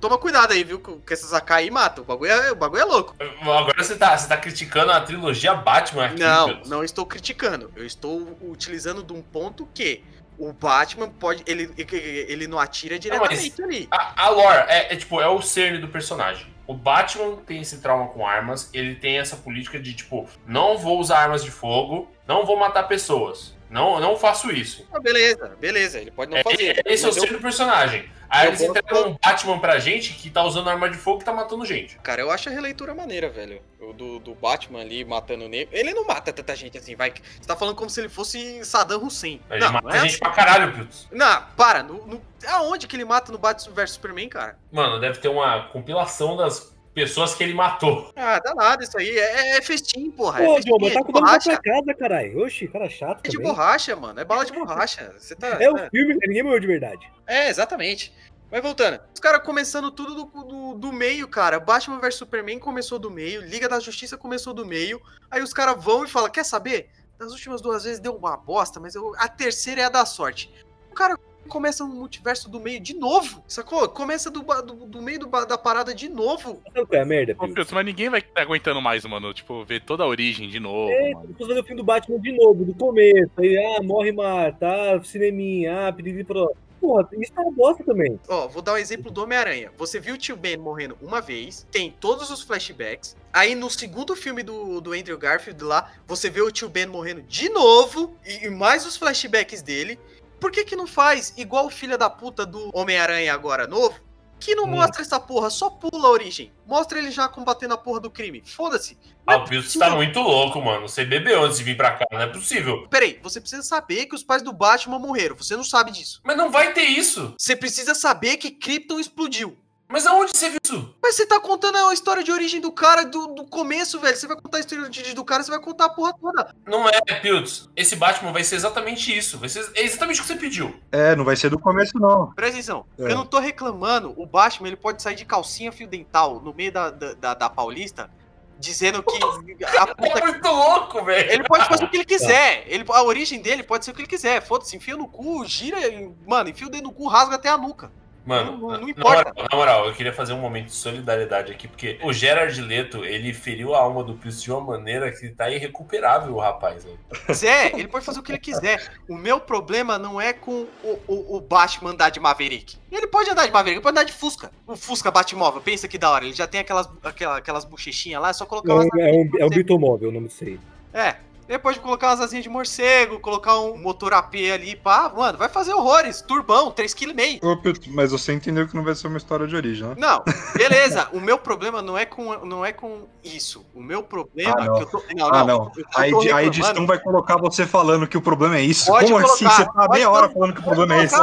toma 0.01 0.17
cuidado 0.17 0.53
aí, 0.53 0.63
viu, 0.63 0.79
que 0.79 1.13
essas 1.13 1.35
AK 1.35 1.51
aí 1.51 1.71
matam, 1.71 2.05
o 2.05 2.07
bagulho 2.07 2.31
é, 2.31 2.53
o 2.53 2.57
bagulho 2.57 2.81
é 2.81 2.85
louco. 2.85 3.17
Agora 3.41 3.83
você 3.83 3.97
tá, 3.97 4.17
você 4.17 4.29
tá 4.29 4.37
criticando 4.37 4.93
a 4.93 5.01
trilogia 5.01 5.55
Batman 5.55 6.07
aqui, 6.07 6.21
Não, 6.21 6.61
não 6.67 6.85
estou 6.85 7.05
criticando. 7.05 7.73
Eu 7.75 7.85
estou 7.85 8.39
utilizando 8.43 9.03
de 9.03 9.13
um 9.13 9.21
ponto 9.21 9.69
que 9.75 10.03
o 10.39 10.53
Batman 10.53 11.09
pode. 11.09 11.43
Ele, 11.47 11.73
ele 11.77 12.47
não 12.47 12.59
atira 12.59 12.99
diretamente 12.99 13.63
ali. 13.63 13.89
A, 13.91 14.25
a 14.27 14.29
lore 14.29 14.65
é, 14.69 14.93
é, 14.93 14.97
tipo, 14.97 15.21
é 15.21 15.29
o 15.29 15.41
cerne 15.41 15.79
do 15.79 15.89
personagem. 15.89 16.54
O 16.67 16.73
Batman 16.75 17.37
tem 17.47 17.61
esse 17.61 17.79
trauma 17.79 18.09
com 18.09 18.27
armas, 18.27 18.71
ele 18.73 18.95
tem 18.95 19.19
essa 19.19 19.37
política 19.37 19.79
de 19.79 19.93
tipo, 19.95 20.27
não 20.47 20.79
vou 20.79 20.99
usar 20.99 21.19
armas 21.19 21.45
de 21.45 21.51
fogo, 21.51 22.11
não 22.27 22.47
vou 22.47 22.57
matar 22.59 22.85
pessoas. 22.85 23.55
Não, 23.69 23.99
não 23.99 24.17
faço 24.17 24.51
isso. 24.53 24.87
Ah, 24.93 25.01
beleza, 25.01 25.57
beleza. 25.61 25.99
Ele 25.99 26.11
pode 26.11 26.31
não 26.31 26.39
É, 26.39 26.43
fazer. 26.45 26.81
esse 26.87 27.05
é 27.05 27.09
o 27.09 27.13
eu- 27.27 27.33
do 27.33 27.41
personagem. 27.41 28.09
Aí 28.29 28.49
eles 28.49 28.61
entregam 28.61 29.09
um 29.11 29.17
Batman 29.23 29.59
pra 29.59 29.79
gente 29.79 30.13
que 30.15 30.31
tá 30.31 30.43
usando 30.43 30.69
arma 30.71 30.89
de 30.91 30.97
fogo 30.97 31.21
e 31.23 31.25
tá 31.25 31.33
matando 31.33 31.65
gente. 31.65 31.97
Cara, 31.99 32.21
eu 32.21 32.31
acho 32.31 32.49
a 32.49 32.53
releitura 32.53 32.95
maneira, 32.95 33.29
velho. 33.31 33.61
O 33.81 33.93
do, 33.93 34.19
do 34.19 34.35
Batman 34.35 34.81
ali 34.81 35.05
matando 35.05 35.49
negro. 35.49 35.77
Ele 35.77 35.93
não 35.93 36.07
mata 36.07 36.33
tanta 36.33 36.57
gente 36.57 36.77
assim, 36.79 36.95
vai. 36.97 37.13
Você 37.13 37.47
tá 37.47 37.55
falando 37.55 37.77
como 37.77 37.91
se 37.91 38.01
ele 38.01 38.09
fosse 38.09 38.65
Saddam 38.65 39.05
Hussein. 39.05 39.41
Ele 39.51 39.61
não, 39.61 39.73
mata 39.73 39.89
não 39.89 39.95
é 39.95 40.01
gente 40.01 40.11
assim. 40.11 40.19
pra 40.21 40.31
caralho, 40.31 40.73
Piltz. 40.73 41.07
Não, 41.13 41.43
para. 41.57 41.83
No, 41.83 42.07
no- 42.07 42.23
aonde 42.49 42.87
que 42.87 42.97
ele 42.97 43.05
mata 43.05 43.31
no 43.31 43.39
Batman 43.39 43.75
vs 43.75 43.91
Superman, 43.93 44.29
cara? 44.29 44.59
Mano, 44.73 44.99
deve 45.01 45.19
ter 45.19 45.29
uma 45.29 45.69
compilação 45.69 46.37
das 46.37 46.74
pessoas 46.95 47.35
que 47.35 47.43
ele 47.43 47.53
matou. 47.55 48.13
Ah, 48.17 48.39
dá 48.39 48.55
nada 48.55 48.85
isso 48.85 48.97
aí. 48.97 49.19
É, 49.19 49.59
é 49.59 49.63
festim, 49.63 50.11
porra. 50.11 50.43
é 50.43 50.47
Pô, 50.47 50.55
festim, 50.57 50.71
John, 50.71 50.79
mas 50.81 50.91
é 50.91 50.95
tá 50.95 51.03
com 51.05 51.13
dano 51.13 51.27
pra 51.27 51.59
casa, 51.61 51.95
caralho. 51.95 52.41
Oxi, 52.45 52.69
cara 52.69 52.89
chato 52.89 53.21
É 53.25 53.29
de 53.29 53.37
também. 53.37 53.51
borracha, 53.53 53.97
mano. 53.97 54.21
É 54.21 54.25
bala 54.25 54.45
de 54.45 54.53
borracha. 54.53 55.15
Você 55.19 55.35
tá. 55.35 55.49
É 55.61 55.69
o 55.71 55.75
tá- 55.75 55.91
filme, 55.91 56.15
ninguém 56.27 56.43
morreu 56.43 56.61
de 56.61 56.67
verdade. 56.67 57.11
É, 57.27 57.49
exatamente. 57.49 58.15
Mas 58.51 58.63
voltando, 58.63 59.01
os 59.13 59.19
caras 59.19 59.43
começando 59.43 59.91
tudo 59.91 60.15
do, 60.15 60.45
do, 60.45 60.75
do 60.75 60.93
meio, 60.93 61.27
cara. 61.27 61.59
Batman 61.59 61.99
vs 61.99 62.15
Superman 62.15 62.59
começou 62.61 62.99
do 63.01 63.11
meio, 63.11 63.41
Liga 63.43 63.69
da 63.69 63.81
Justiça 63.81 64.17
começou 64.17 64.55
do 64.55 64.65
meio. 64.65 65.01
Aí 65.31 65.43
os 65.43 65.53
caras 65.53 65.83
vão 65.83 66.05
e 66.05 66.09
falam: 66.09 66.31
Quer 66.31 66.45
saber? 66.45 66.89
Das 67.19 67.33
últimas 67.33 67.61
duas 67.61 67.83
vezes 67.85 67.99
deu 67.99 68.15
uma 68.15 68.37
bosta, 68.37 68.79
mas 68.79 68.95
eu- 68.95 69.13
a 69.19 69.27
terceira 69.29 69.81
é 69.81 69.85
a 69.85 69.89
da 69.89 70.05
sorte. 70.07 70.53
O 70.91 70.95
cara 70.95 71.19
começa 71.49 71.85
um 71.85 71.89
multiverso 71.89 72.51
do 72.51 72.61
meio 72.61 72.81
de 72.81 72.95
novo, 72.95 73.43
sacou? 73.47 73.89
Começa 73.89 74.31
do, 74.31 74.43
do, 74.43 74.87
do 74.87 75.03
meio 75.03 75.21
do 75.21 75.27
da 75.47 75.59
parada 75.59 75.95
de 75.95 76.09
novo. 76.09 76.61
Sabe 76.73 76.87
qual 76.87 76.99
é 76.99 77.03
a 77.03 77.05
merda, 77.05 77.35
Ô, 77.39 77.45
Pio? 77.45 77.55
Pilson, 77.55 77.75
mas 77.75 77.87
ninguém 77.87 78.09
vai 78.09 78.21
estar 78.21 78.43
aguentando 78.43 78.81
mais, 78.81 79.05
mano. 79.05 79.33
Tipo, 79.35 79.65
ver 79.65 79.81
toda 79.83 80.05
a 80.05 80.07
origem 80.07 80.49
de 80.49 80.61
novo, 80.61 80.91
É, 80.91 81.13
fazendo 81.39 81.61
o 81.61 81.65
filme 81.65 81.77
do 81.77 81.85
Batman 81.85 82.21
de 82.21 82.33
novo, 82.33 82.65
do 82.65 82.75
começo. 82.75 83.31
Aí, 83.39 83.57
ah, 83.57 83.83
morre 83.83 84.13
Marta, 84.13 84.67
ah, 84.67 85.05
cineminha, 85.05 85.89
ah, 85.89 85.93
piriri 85.93 86.25
pro. 86.25 86.55
Porra, 86.81 87.09
isso 87.19 87.33
é 87.35 87.41
uma 87.41 87.53
bosta 87.53 87.83
também. 87.83 88.21
Ó, 88.29 88.47
vou 88.47 88.61
dar 88.61 88.75
um 88.75 88.77
exemplo 88.77 89.11
do 89.11 89.23
Homem-Aranha. 89.23 89.71
Você 89.79 89.99
viu 89.99 90.17
o 90.17 90.19
tio 90.19 90.37
Ben 90.37 90.59
morrendo 90.59 90.99
uma 91.01 91.19
vez, 91.19 91.67
tem 91.71 91.91
todos 91.99 92.29
os 92.31 92.43
flashbacks. 92.43 93.17
Aí 93.33 93.55
no 93.55 93.71
segundo 93.71 94.15
filme 94.15 94.43
do, 94.43 94.83
do 94.83 94.93
Andrew 94.93 95.17
Garfield 95.17 95.65
lá, 95.65 95.91
você 96.07 96.29
vê 96.29 96.43
o 96.43 96.51
tio 96.51 96.69
Ben 96.69 96.85
morrendo 96.85 97.23
de 97.23 97.49
novo 97.49 98.15
e, 98.27 98.47
e 98.47 98.51
mais 98.51 98.85
os 98.85 98.99
flashbacks 98.99 99.63
dele. 99.63 99.99
Por 100.41 100.51
que 100.51 100.65
que 100.65 100.77
não 100.77 100.87
faz 100.87 101.33
igual 101.37 101.67
o 101.67 101.71
filho 101.71 101.97
da 101.97 102.11
puta 102.11 102.45
do 102.45 102.71
Homem-Aranha 102.75 103.33
agora 103.33 103.67
novo? 103.67 103.99
Que 104.39 104.55
não 104.55 104.65
Hum. 104.65 104.73
mostra 104.73 105.01
essa 105.01 105.19
porra, 105.19 105.49
só 105.49 105.71
pula 105.71 106.09
a 106.09 106.11
origem. 106.11 106.53
Mostra 106.67 106.99
ele 106.99 107.11
já 107.11 107.29
combatendo 107.29 107.73
a 107.73 107.79
porra 107.79 108.01
do 108.01 108.11
crime. 108.11 108.43
Foda-se. 108.45 108.99
Ah, 109.27 109.37
o 109.37 109.45
Piltz 109.49 109.73
tá 109.75 109.91
muito 109.91 110.21
louco, 110.21 110.61
mano. 110.61 110.87
Você 110.87 111.03
bebeu 111.05 111.43
antes 111.45 111.57
de 111.59 111.65
vir 111.65 111.77
pra 111.77 111.93
cá, 111.93 112.05
não 112.13 112.21
é 112.21 112.27
possível. 112.27 112.87
Peraí, 112.91 113.19
você 113.23 113.41
precisa 113.41 113.63
saber 113.63 114.05
que 114.07 114.15
os 114.15 114.23
pais 114.23 114.43
do 114.43 114.53
Batman 114.53 114.99
morreram. 114.99 115.35
Você 115.37 115.57
não 115.57 115.65
sabe 115.65 115.93
disso. 115.93 116.21
Mas 116.25 116.37
não 116.37 116.51
vai 116.51 116.75
ter 116.75 116.83
isso. 116.85 117.35
Você 117.39 117.57
precisa 117.57 117.95
saber 117.95 118.37
que 118.37 118.51
Krypton 118.51 118.99
explodiu. 119.01 119.57
Mas 119.95 120.07
aonde 120.07 120.37
você 120.37 120.51
viu 120.51 120.59
isso? 120.65 120.93
Mas 121.01 121.15
você 121.15 121.25
tá 121.25 121.39
contando 121.39 121.77
a 121.79 121.95
história 121.95 122.25
de 122.25 122.33
origem 122.33 122.61
do 122.61 122.73
cara 122.73 123.05
do, 123.05 123.29
do 123.29 123.45
começo, 123.45 124.01
velho. 124.01 124.17
Você 124.17 124.27
vai 124.27 124.37
contar 124.37 124.57
a 124.57 124.61
história 124.61 124.91
de 124.91 124.99
origem 124.99 125.15
do 125.15 125.25
cara, 125.25 125.41
você 125.45 125.53
vai 125.53 125.61
contar 125.61 125.85
a 125.85 125.89
porra 125.89 126.13
toda. 126.21 126.53
Não 126.67 126.89
é, 126.89 127.01
Piltz. 127.23 127.71
Esse 127.77 127.95
Batman 127.95 128.33
vai 128.33 128.43
ser 128.43 128.57
exatamente 128.57 129.17
isso. 129.17 129.39
Vai 129.39 129.49
ser 129.49 129.71
exatamente 129.77 130.19
o 130.19 130.25
que 130.25 130.27
você 130.29 130.35
pediu. 130.35 130.75
É, 130.91 131.15
não 131.15 131.25
vai 131.25 131.37
ser 131.37 131.49
do 131.49 131.61
começo, 131.61 131.97
não. 131.97 132.33
Presta 132.33 132.55
atenção. 132.57 132.85
É. 132.99 133.05
Eu 133.13 133.15
não 133.15 133.25
tô 133.25 133.39
reclamando. 133.39 134.13
O 134.17 134.27
Batman, 134.27 134.67
ele 134.67 134.77
pode 134.77 135.01
sair 135.01 135.15
de 135.15 135.25
calcinha 135.25 135.71
fio 135.71 135.87
dental 135.87 136.41
no 136.41 136.53
meio 136.53 136.73
da, 136.73 136.91
da, 136.91 137.15
da- 137.15 137.35
da 137.35 137.49
Paulista, 137.49 138.11
dizendo 138.59 139.01
que 139.01 139.17
a 139.79 139.87
puta 139.95 140.19
É 140.19 140.25
muito 140.27 140.49
louco, 140.49 141.05
velho. 141.05 141.31
Ele 141.31 141.45
pode 141.45 141.67
fazer 141.67 141.85
o 141.85 141.89
que 141.89 141.99
ele 141.99 142.05
quiser. 142.05 142.65
Ele, 142.67 142.85
a 142.89 143.03
origem 143.05 143.41
dele 143.41 143.63
pode 143.63 143.85
ser 143.85 143.93
o 143.93 143.95
que 143.95 144.01
ele 144.01 144.09
quiser. 144.09 144.43
Foda-se, 144.45 144.77
enfia 144.77 144.97
no 144.97 145.07
cu, 145.07 145.45
gira, 145.45 145.79
mano, 146.27 146.49
enfia 146.51 146.67
o 146.67 146.71
dedo 146.71 146.83
no 146.85 146.93
cu, 146.93 147.07
rasga 147.07 147.37
até 147.37 147.49
a 147.49 147.57
nuca. 147.57 147.93
Mano, 148.25 148.53
Não- 148.53 148.59
não- 148.71 148.81
não 148.81 148.89
importa. 148.89 149.25
Na 149.25 149.35
moral, 149.35 149.49
na 149.51 149.57
moral, 149.59 149.87
eu 149.87 149.95
queria 149.95 150.13
fazer 150.13 150.33
um 150.33 150.39
momento 150.39 150.67
de 150.67 150.73
solidariedade 150.73 151.53
aqui, 151.53 151.69
porque 151.69 151.99
o 152.03 152.13
Gerard 152.13 152.59
Leto, 152.61 153.05
ele 153.05 153.35
feriu 153.35 153.75
a 153.75 153.81
alma 153.81 154.03
do 154.03 154.15
Chris 154.15 154.43
de 154.43 154.51
uma 154.51 154.61
maneira 154.63 155.13
que 155.13 155.29
tá 155.29 155.51
irrecuperável, 155.51 156.35
o 156.35 156.39
rapaz. 156.41 156.87
quiser, 157.27 157.79
ele 157.79 157.89
pode 157.89 158.05
fazer 158.05 158.21
o 158.21 158.23
que 158.23 158.33
ele 158.33 158.39
quiser. 158.39 158.93
O 159.09 159.15
meu 159.17 159.39
problema 159.41 159.99
não 159.99 160.21
é 160.21 160.33
com 160.33 160.67
o, 160.83 160.99
o, 161.07 161.37
o 161.37 161.41
Batman 161.41 161.91
andar 161.91 162.11
de 162.11 162.19
Maverick. 162.19 162.77
Ele 162.91 163.07
pode 163.07 163.29
andar 163.29 163.45
de 163.47 163.53
Maverick, 163.53 163.77
ele 163.77 163.83
pode 163.83 163.93
andar 163.99 164.05
de 164.05 164.13
Fusca. 164.13 164.51
O 164.67 164.75
Fusca 164.77 165.11
Batmóvel, 165.11 165.61
pensa 165.61 165.87
que 165.87 165.99
da 165.99 166.11
hora. 166.11 166.25
Ele 166.25 166.33
já 166.35 166.47
tem 166.47 166.61
aquelas, 166.61 166.89
aquela, 167.03 167.37
aquelas 167.39 167.65
bochechinhas 167.65 168.23
lá, 168.23 168.31
é 168.31 168.33
só 168.33 168.47
colocar 168.47 168.71
É 168.73 168.75
umas 168.75 168.87
um, 168.87 169.01
é 169.01 169.13
um, 169.13 169.31
é 169.41 169.45
um 169.45 169.51
bitomóvel 169.51 170.09
o 170.09 170.13
nome 170.13 170.29
disso 170.29 170.45
aí. 170.45 170.59
É. 170.95 171.17
Ele 171.47 171.59
pode 171.59 171.79
colocar 171.79 172.09
umas 172.09 172.21
asinhas 172.23 172.43
de 172.43 172.49
morcego, 172.49 173.21
colocar 173.21 173.59
um 173.59 173.77
motor 173.77 174.15
AP 174.15 174.35
ali, 174.53 174.75
pá. 174.77 175.13
Mano, 175.15 175.37
vai 175.37 175.49
fazer 175.49 175.75
horrores. 175.75 176.23
Turbão, 176.23 176.71
3,5 176.73 176.95
kg. 177.41 177.47
Ô, 177.47 177.57
Piotr, 177.59 177.91
mas 177.91 178.13
você 178.13 178.33
entendeu 178.33 178.67
que 178.67 178.75
não 178.75 178.83
vai 178.83 178.95
ser 178.95 179.09
uma 179.09 179.19
história 179.19 179.47
de 179.47 179.55
origem, 179.55 179.87
né? 179.89 179.95
Não, 179.99 180.23
beleza. 180.57 181.09
o 181.13 181.21
meu 181.21 181.37
problema 181.37 181.83
não 181.83 181.99
é 181.99 182.07
com, 182.07 182.35
não 182.47 182.65
é 182.65 182.73
com 182.73 183.03
isso. 183.23 183.65
O 183.75 183.83
meu 183.83 184.03
problema 184.03 184.55
Ah, 184.59 184.65
não. 184.65 184.75
que 184.77 184.83
eu 184.85 184.87
tô. 184.87 185.03
Não, 185.15 185.29
Ah, 185.35 185.45
não. 185.45 185.73
eu 186.09 186.35
A, 186.35 186.43
edição 186.43 186.87
vai 186.87 186.99
colocar 186.99 187.37
você 187.37 187.67
falando 187.67 188.07
que 188.07 188.17
o 188.17 188.23
problema 188.23 188.57
é 188.57 188.63
isso. 188.63 188.87
Pode 188.87 189.13
Como 189.13 189.25
assim? 189.27 189.45
colocar, 189.45 189.57
Você 189.67 189.73
tá 189.73 189.89
meia 189.91 190.11
hora 190.11 190.29
colocar, 190.29 190.33
falando 190.41 190.55
que 190.55 190.61
o 190.61 190.65
problema 190.65 190.95
é 191.01 191.05
isso. 191.05 191.17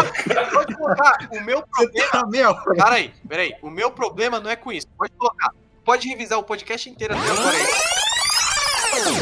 Pode 0.54 0.76
colocar. 0.76 1.18
O 1.32 1.42
meu 1.42 1.64
problema. 1.76 2.08
Tá 2.12 2.26
meia 2.28 2.50
hora. 2.52 2.64
Peraí, 2.76 3.14
peraí. 3.28 3.54
O 3.62 3.70
meu 3.72 3.90
problema 3.90 4.40
não 4.40 4.52
é 4.52 4.56
com 4.56 4.72
isso. 4.72 4.88
Pode 4.98 5.12
colocar. 5.18 5.50
Pode 5.84 6.08
revisar 6.08 6.38
o 6.38 6.44
podcast 6.44 6.88
inteiro 6.88 7.16
até 7.18 7.28
agora 7.32 7.58
aí. 7.58 8.01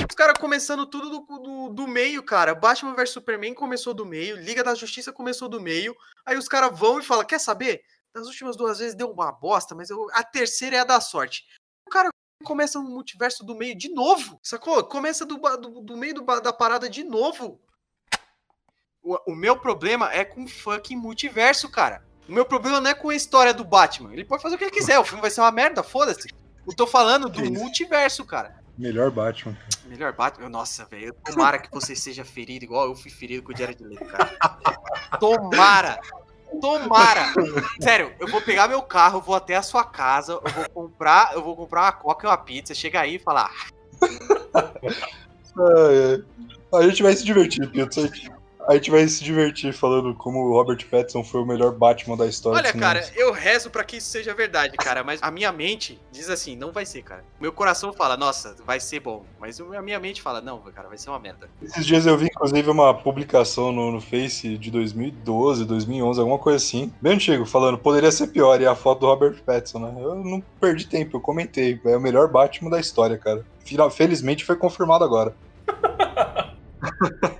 Os 0.09 0.15
caras 0.15 0.37
começando 0.39 0.85
tudo 0.85 1.09
do, 1.09 1.19
do, 1.39 1.69
do 1.69 1.87
meio, 1.87 2.23
cara. 2.23 2.55
Batman 2.55 2.93
vs 2.95 3.11
Superman 3.11 3.53
começou 3.53 3.93
do 3.93 4.05
meio, 4.05 4.37
Liga 4.37 4.63
da 4.63 4.73
Justiça 4.75 5.11
começou 5.11 5.47
do 5.47 5.61
meio. 5.61 5.95
Aí 6.25 6.37
os 6.37 6.47
caras 6.47 6.77
vão 6.77 6.99
e 6.99 7.03
falam: 7.03 7.25
Quer 7.25 7.39
saber? 7.39 7.81
Das 8.13 8.25
últimas 8.25 8.55
duas 8.55 8.79
vezes 8.79 8.95
deu 8.95 9.11
uma 9.11 9.31
bosta, 9.31 9.75
mas 9.75 9.89
eu- 9.89 10.07
a 10.13 10.23
terceira 10.23 10.77
é 10.77 10.79
a 10.79 10.83
da 10.83 10.99
sorte. 10.99 11.43
O 11.87 11.91
cara 11.91 12.09
começa 12.43 12.79
um 12.79 12.83
multiverso 12.83 13.45
do 13.45 13.55
meio 13.55 13.77
de 13.77 13.89
novo, 13.89 14.39
sacou? 14.41 14.83
Começa 14.83 15.25
do, 15.25 15.37
do, 15.37 15.81
do 15.81 15.97
meio 15.97 16.15
da 16.41 16.51
parada 16.53 16.89
de 16.89 17.03
novo. 17.03 17.59
O, 19.01 19.31
o 19.31 19.35
meu 19.35 19.57
problema 19.57 20.11
é 20.11 20.25
com 20.25 20.47
fucking 20.47 20.95
multiverso, 20.95 21.69
cara. 21.69 22.03
O 22.27 22.31
meu 22.31 22.45
problema 22.45 22.79
não 22.81 22.89
é 22.91 22.93
com 22.93 23.09
a 23.09 23.15
história 23.15 23.53
do 23.53 23.63
Batman. 23.63 24.13
Ele 24.13 24.25
pode 24.25 24.41
fazer 24.41 24.55
o 24.55 24.57
que 24.57 24.65
ele 24.65 24.71
quiser, 24.71 24.99
o 24.99 25.05
filme 25.05 25.21
vai 25.21 25.31
ser 25.31 25.41
uma 25.41 25.51
merda, 25.51 25.81
foda-se. 25.83 26.29
Eu 26.67 26.75
tô 26.75 26.85
falando 26.85 27.29
do 27.29 27.39
multiverso, 27.51 28.25
cara. 28.25 28.58
Melhor 28.79 29.11
Batman. 29.11 29.57
Melhor 29.85 30.13
Batman. 30.13 30.47
Nossa, 30.47 30.85
velho. 30.85 31.13
Tomara 31.25 31.59
que 31.59 31.69
você 31.69 31.93
seja 31.97 32.23
ferido 32.23 32.63
igual 32.63 32.85
eu 32.85 32.95
fui 32.95 33.11
ferido 33.11 33.43
com 33.43 33.51
o 33.51 33.57
Jared 33.57 33.83
Leto, 33.83 34.05
cara. 34.05 34.29
Tomara. 35.19 35.99
Tomara. 36.61 37.33
Sério, 37.81 38.13
eu 38.17 38.27
vou 38.29 38.41
pegar 38.41 38.69
meu 38.69 38.81
carro, 38.81 39.19
vou 39.19 39.35
até 39.35 39.57
a 39.57 39.61
sua 39.61 39.83
casa, 39.83 40.31
eu 40.31 40.51
vou 40.51 40.69
comprar, 40.69 41.33
eu 41.33 41.43
vou 41.43 41.57
comprar 41.57 41.81
uma 41.81 41.91
coca 41.91 42.25
e 42.25 42.29
uma 42.29 42.37
pizza, 42.37 42.73
chega 42.73 43.01
aí 43.01 43.15
e 43.15 43.19
falar: 43.19 43.51
Ai, 44.55 46.23
ai. 46.71 46.79
A 46.79 46.87
gente 46.87 47.03
vai 47.03 47.13
se 47.13 47.25
divertir, 47.25 47.69
Piotr. 47.69 48.07
A 48.69 48.73
gente- 48.73 48.79
A 48.79 48.81
gente 48.81 48.91
vai 48.91 49.07
se 49.07 49.23
divertir 49.23 49.73
falando 49.73 50.13
como 50.13 50.39
o 50.45 50.51
Robert 50.53 50.85
Pattinson 50.89 51.23
foi 51.23 51.41
o 51.41 51.45
melhor 51.45 51.71
Batman 51.71 52.15
da 52.15 52.27
história. 52.27 52.59
Olha, 52.59 52.71
do 52.71 52.79
cara, 52.79 53.03
eu 53.15 53.31
rezo 53.31 53.69
pra 53.69 53.83
que 53.83 53.97
isso 53.97 54.09
seja 54.09 54.33
verdade, 54.33 54.77
cara, 54.77 55.03
mas 55.03 55.19
a 55.23 55.29
minha 55.31 55.51
mente 55.51 55.99
diz 56.11 56.29
assim, 56.29 56.55
não 56.55 56.71
vai 56.71 56.85
ser, 56.85 57.01
cara. 57.01 57.23
Meu 57.41 57.51
coração 57.51 57.91
fala, 57.91 58.15
nossa, 58.15 58.55
vai 58.65 58.79
ser 58.79 58.99
bom, 58.99 59.25
mas 59.39 59.59
a 59.59 59.81
minha 59.81 59.99
mente 59.99 60.21
fala, 60.21 60.39
não, 60.39 60.59
cara, 60.73 60.87
vai 60.87 60.97
ser 60.97 61.09
uma 61.09 61.19
merda. 61.19 61.49
Esses 61.61 61.85
dias 61.85 62.05
eu 62.05 62.15
vi, 62.17 62.27
inclusive, 62.27 62.69
uma 62.69 62.93
publicação 62.93 63.71
no, 63.71 63.91
no 63.91 63.99
Face 63.99 64.57
de 64.57 64.69
2012, 64.71 65.65
2011, 65.65 66.19
alguma 66.19 66.37
coisa 66.39 66.57
assim. 66.63 66.93
Bem 67.01 67.13
antigo, 67.13 67.45
falando, 67.45 67.77
poderia 67.77 68.11
ser 68.11 68.27
pior, 68.27 68.61
e 68.61 68.65
a 68.67 68.75
foto 68.75 68.99
do 69.01 69.05
Robert 69.07 69.41
Pattinson, 69.43 69.79
né? 69.79 69.93
Eu 69.99 70.15
não 70.15 70.41
perdi 70.61 70.85
tempo, 70.87 71.17
eu 71.17 71.21
comentei. 71.21 71.79
É 71.85 71.97
o 71.97 72.01
melhor 72.01 72.27
Batman 72.29 72.69
da 72.69 72.79
história, 72.79 73.17
cara. 73.17 73.43
Final- 73.65 73.89
Felizmente 73.89 74.45
foi 74.45 74.55
confirmado 74.55 75.03
agora. 75.03 75.33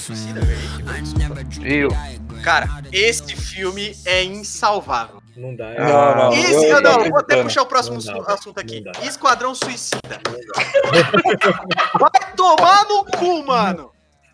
Suicida, 0.00 0.40
velho? 0.40 1.88
Cara, 2.42 2.68
esse 2.92 3.36
filme 3.36 3.94
é 4.04 4.24
insalvável. 4.24 5.20
Não 5.36 5.54
dá. 5.54 5.70
Não, 5.74 6.16
não. 6.16 6.32
Esse, 6.32 6.52
eu- 6.54 6.62
eu, 6.62 6.68
eu 6.76 6.80
não, 6.82 7.08
vou 7.08 7.18
até 7.18 7.42
puxar 7.42 7.62
o 7.62 7.66
próximo 7.66 7.98
Não 8.02 8.22
dá, 8.24 8.34
assunto 8.34 8.58
aqui. 8.58 8.80
Não. 8.80 8.92
Esquadrão 9.02 9.54
Suicida. 9.54 10.20
Vai 11.98 12.34
tomar 12.36 12.84
no 12.86 13.04
cu, 13.04 13.44
mano. 13.46 13.92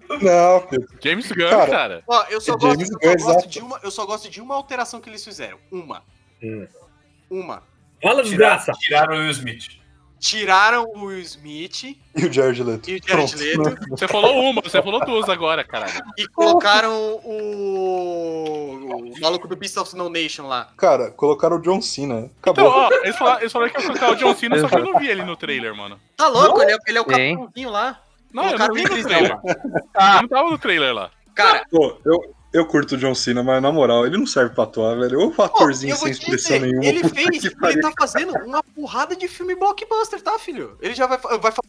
Não. 0.09 0.67
James 1.03 1.31
Gunn, 1.33 1.51
Cara, 1.51 1.71
cara. 1.71 2.03
Ó, 2.07 2.25
eu 2.31 2.41
só, 2.41 2.57
gosto, 2.57 2.81
eu, 3.03 3.11
Gunn, 3.13 3.19
só 3.19 3.33
gosto 3.35 3.49
de 3.49 3.61
uma, 3.61 3.81
eu 3.83 3.91
só 3.91 4.07
gosto 4.07 4.31
de 4.31 4.41
uma 4.41 4.55
alteração 4.55 5.01
que 5.01 5.11
eles 5.11 5.25
fizeram. 5.25 5.59
Uma. 5.71 6.03
Hum. 6.43 6.67
Uma. 7.29 7.63
Fala, 8.03 8.23
desgraça! 8.23 8.73
Tiraram 8.79 9.17
o 9.17 9.19
Will 9.19 9.31
Smith. 9.31 9.81
Tiraram 10.19 10.85
o 10.95 11.05
Will 11.07 11.21
Smith 11.21 11.85
E 12.15 12.25
o 12.27 12.33
Jared 12.33 12.63
Leto. 12.63 12.91
e 12.91 12.97
o 12.97 13.01
Jared 13.07 13.33
Pronto. 13.55 13.69
Leto 13.69 13.89
Você 13.91 14.09
falou 14.09 14.41
uma, 14.41 14.63
você 14.63 14.83
falou 14.83 15.05
duas 15.05 15.29
agora, 15.29 15.63
caralho. 15.63 15.93
e 16.17 16.27
colocaram 16.29 17.21
o... 17.23 19.13
o 19.15 19.21
maluco 19.21 19.47
do 19.47 19.55
Beast 19.57 19.77
of 19.77 19.95
No 19.97 20.09
Nation 20.09 20.47
lá. 20.49 20.71
Cara, 20.77 21.11
colocaram 21.11 21.57
o 21.57 21.61
John 21.63 21.81
Cena. 21.83 22.31
Então, 22.41 22.53
Acabou. 22.53 22.71
ó, 22.71 22.91
eles 23.05 23.17
falaram, 23.17 23.41
eles 23.41 23.53
falaram 23.53 23.73
que 23.73 23.81
ia 23.81 23.87
colocar 23.87 24.11
o 24.11 24.17
John 24.17 24.35
Cena, 24.35 24.59
só 24.59 24.69
que 24.69 24.75
eu 24.77 24.85
não 24.85 24.99
vi 24.99 25.09
ele 25.09 25.23
no 25.25 25.37
trailer, 25.37 25.75
mano. 25.75 26.01
Tá 26.17 26.29
louco? 26.29 26.63
Ele 26.63 26.73
é, 26.73 26.77
ele 26.87 26.99
é 26.99 27.01
o 27.01 27.05
capitãozinho 27.05 27.71
lá. 27.71 28.01
Não, 28.33 28.45
eu 28.45 28.59
não 28.59 28.67
Colocaram 28.67 28.75
vi 28.75 28.83
no 28.83 28.89
trailer. 29.09 29.31
Elba. 29.31 29.43
Eu 30.17 30.23
não 30.23 30.29
tava 30.29 30.51
no 30.51 30.59
trailer 30.59 30.95
lá. 30.95 31.11
Cara, 31.35 31.65
Pô, 31.71 31.99
eu, 32.05 32.35
eu 32.57 32.67
curto 32.67 32.95
o 32.95 32.99
John 32.99 33.15
Cena, 33.15 33.43
mas 33.43 33.63
na 33.63 33.71
moral, 33.73 34.07
ele 34.07 34.17
não 34.19 34.27
serve 34.27 34.55
pra 34.55 34.65
atuar, 34.65 34.97
velho. 34.99 35.21
Ô 35.21 35.31
Pô, 35.31 35.43
atorzinho 35.43 35.97
sem 35.97 36.11
expressão 36.11 36.57
dizer, 36.57 36.61
nenhuma. 36.61 36.85
ele 36.85 37.09
fez, 37.09 37.45
ele 37.45 37.57
pariu. 37.57 37.81
tá 37.81 37.93
fazendo 37.99 38.33
uma 38.45 38.63
porrada 38.63 39.15
de 39.17 39.29
filme 39.29 39.55
blockbuster, 39.55 40.21
tá, 40.21 40.39
filho? 40.39 40.77
Ele 40.81 40.95
já 40.95 41.07
vai, 41.07 41.19
vai 41.19 41.53
fa- 41.53 41.63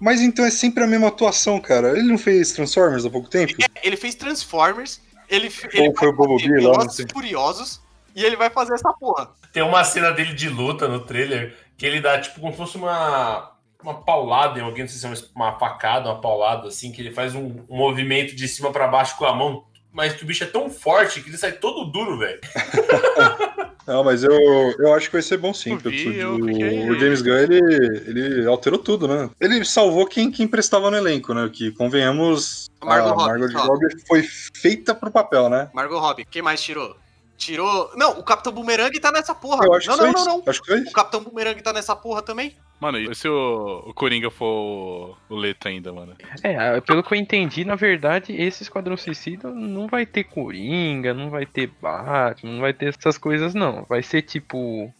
Mas 0.00 0.20
então 0.20 0.44
é 0.44 0.50
sempre 0.50 0.82
a 0.84 0.86
mesma 0.86 1.08
atuação, 1.08 1.60
cara. 1.60 1.90
Ele 1.98 2.08
não 2.08 2.18
fez 2.18 2.52
Transformers 2.52 3.04
há 3.04 3.10
pouco 3.10 3.28
tempo? 3.28 3.52
ele 3.82 3.96
fez 3.96 4.14
Transformers, 4.14 5.00
ele, 5.28 5.50
Ou 5.74 5.84
ele 5.84 5.94
foi 5.96 6.08
o 6.08 6.12
Bumblebee 6.12 6.62
fazer 6.62 7.02
lá, 7.04 7.06
e 7.08 7.12
Furiosos 7.12 7.80
e 8.14 8.24
ele 8.24 8.36
vai 8.36 8.50
fazer 8.50 8.74
essa 8.74 8.92
porra. 8.92 9.30
Tem 9.52 9.62
uma 9.62 9.82
cena 9.84 10.10
dele 10.10 10.34
de 10.34 10.48
luta 10.48 10.86
no 10.88 11.00
trailer 11.00 11.56
que 11.78 11.86
ele 11.86 12.00
dá 12.00 12.20
tipo 12.20 12.40
como 12.40 12.52
se 12.52 12.58
fosse 12.58 12.76
uma, 12.76 13.52
uma 13.82 13.94
paulada 14.02 14.58
em 14.58 14.62
alguém, 14.62 14.82
não 14.84 14.88
sei 14.88 14.98
se 14.98 15.06
é 15.06 15.08
uma, 15.34 15.48
uma 15.50 15.58
facada, 15.58 16.08
uma 16.10 16.20
paulada, 16.20 16.68
assim, 16.68 16.92
que 16.92 17.00
ele 17.00 17.12
faz 17.12 17.34
um, 17.34 17.64
um 17.68 17.76
movimento 17.76 18.36
de 18.36 18.46
cima 18.46 18.70
pra 18.70 18.86
baixo 18.88 19.16
com 19.16 19.24
a 19.24 19.34
mão, 19.34 19.64
mas 19.92 20.14
que 20.14 20.24
o 20.24 20.26
bicho 20.26 20.42
é 20.44 20.46
tão 20.46 20.70
forte 20.70 21.20
que 21.20 21.28
ele 21.28 21.36
sai 21.36 21.52
todo 21.52 21.84
duro, 21.90 22.18
velho. 22.18 22.40
Não, 23.86 24.04
mas 24.04 24.22
eu, 24.22 24.32
eu 24.78 24.94
acho 24.94 25.06
que 25.08 25.14
vai 25.16 25.22
ser 25.22 25.36
bom 25.38 25.52
sim. 25.52 25.76
Vi, 25.76 26.24
o, 26.24 26.36
fiquei- 26.46 26.88
o 26.88 26.98
James 27.00 27.20
Gunn, 27.20 27.34
ele, 27.36 27.58
ele 28.06 28.46
alterou 28.46 28.78
tudo, 28.78 29.08
né? 29.08 29.28
Ele 29.40 29.64
salvou 29.64 30.06
quem, 30.06 30.30
quem 30.30 30.46
prestava 30.46 30.88
no 30.88 30.96
elenco, 30.96 31.34
né? 31.34 31.50
Que, 31.52 31.72
convenhamos, 31.72 32.70
A 32.80 32.86
Margot 32.86 33.08
a 33.08 33.12
Robbie, 33.12 33.52
Margot. 33.52 33.58
Robbie 33.72 34.06
foi 34.06 34.22
feita 34.22 34.94
pro 34.94 35.10
papel, 35.10 35.48
né? 35.48 35.68
Margot 35.74 35.98
Robbie, 35.98 36.24
quem 36.24 36.40
mais 36.42 36.62
tirou? 36.62 36.96
Tirou. 37.36 37.90
Não, 37.96 38.20
o 38.20 38.22
Capitão 38.22 38.52
Boomerang 38.52 39.00
tá 39.00 39.10
nessa 39.10 39.34
porra. 39.34 39.64
Eu 39.66 39.74
acho 39.74 39.88
não, 39.88 39.98
que 39.98 40.04
não, 40.04 40.12
foi 40.12 40.14
não, 40.14 40.20
isso. 40.20 40.28
não. 40.38 40.42
Acho 40.46 40.62
que 40.62 40.66
foi 40.68 40.80
O. 40.82 40.92
Capitão 40.92 41.22
Boomerang 41.24 41.60
tá 41.60 41.72
nessa 41.72 41.96
porra 41.96 42.22
também? 42.22 42.56
Mano, 42.82 42.98
e 42.98 43.14
se 43.14 43.28
o, 43.28 43.84
o 43.86 43.94
Coringa 43.94 44.28
for 44.28 45.16
o, 45.30 45.36
Leto 45.36 45.68
ainda, 45.68 45.92
mano? 45.92 46.16
É, 46.42 46.80
pelo 46.80 47.00
que 47.00 47.14
eu 47.14 47.18
entendi, 47.18 47.64
na 47.64 47.76
verdade, 47.76 48.32
esse 48.32 48.64
Esquadrão 48.64 48.96
Suicida 48.96 49.52
não 49.52 49.86
vai 49.86 50.04
ter 50.04 50.24
Coringa, 50.24 51.14
não 51.14 51.30
vai 51.30 51.46
ter 51.46 51.70
Batman, 51.80 52.54
não 52.54 52.60
vai 52.60 52.72
ter 52.72 52.86
essas 52.86 53.16
coisas, 53.16 53.54
não. 53.54 53.84
Vai 53.84 54.02
ser 54.02 54.22
tipo 54.22 54.92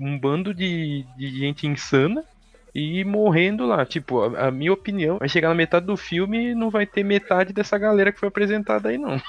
um 0.00 0.18
bando 0.18 0.54
de, 0.54 1.04
de 1.14 1.38
gente 1.38 1.66
insana 1.66 2.24
e 2.74 3.04
morrendo 3.04 3.66
lá. 3.66 3.84
Tipo, 3.84 4.22
a, 4.22 4.48
a 4.48 4.50
minha 4.50 4.72
opinião, 4.72 5.18
vai 5.18 5.28
chegar 5.28 5.50
na 5.50 5.54
metade 5.54 5.84
do 5.84 5.98
filme 5.98 6.52
e 6.52 6.54
não 6.54 6.70
vai 6.70 6.86
ter 6.86 7.04
metade 7.04 7.52
dessa 7.52 7.76
galera 7.76 8.10
que 8.10 8.20
foi 8.20 8.30
apresentada 8.30 8.88
aí, 8.88 8.96
não. 8.96 9.20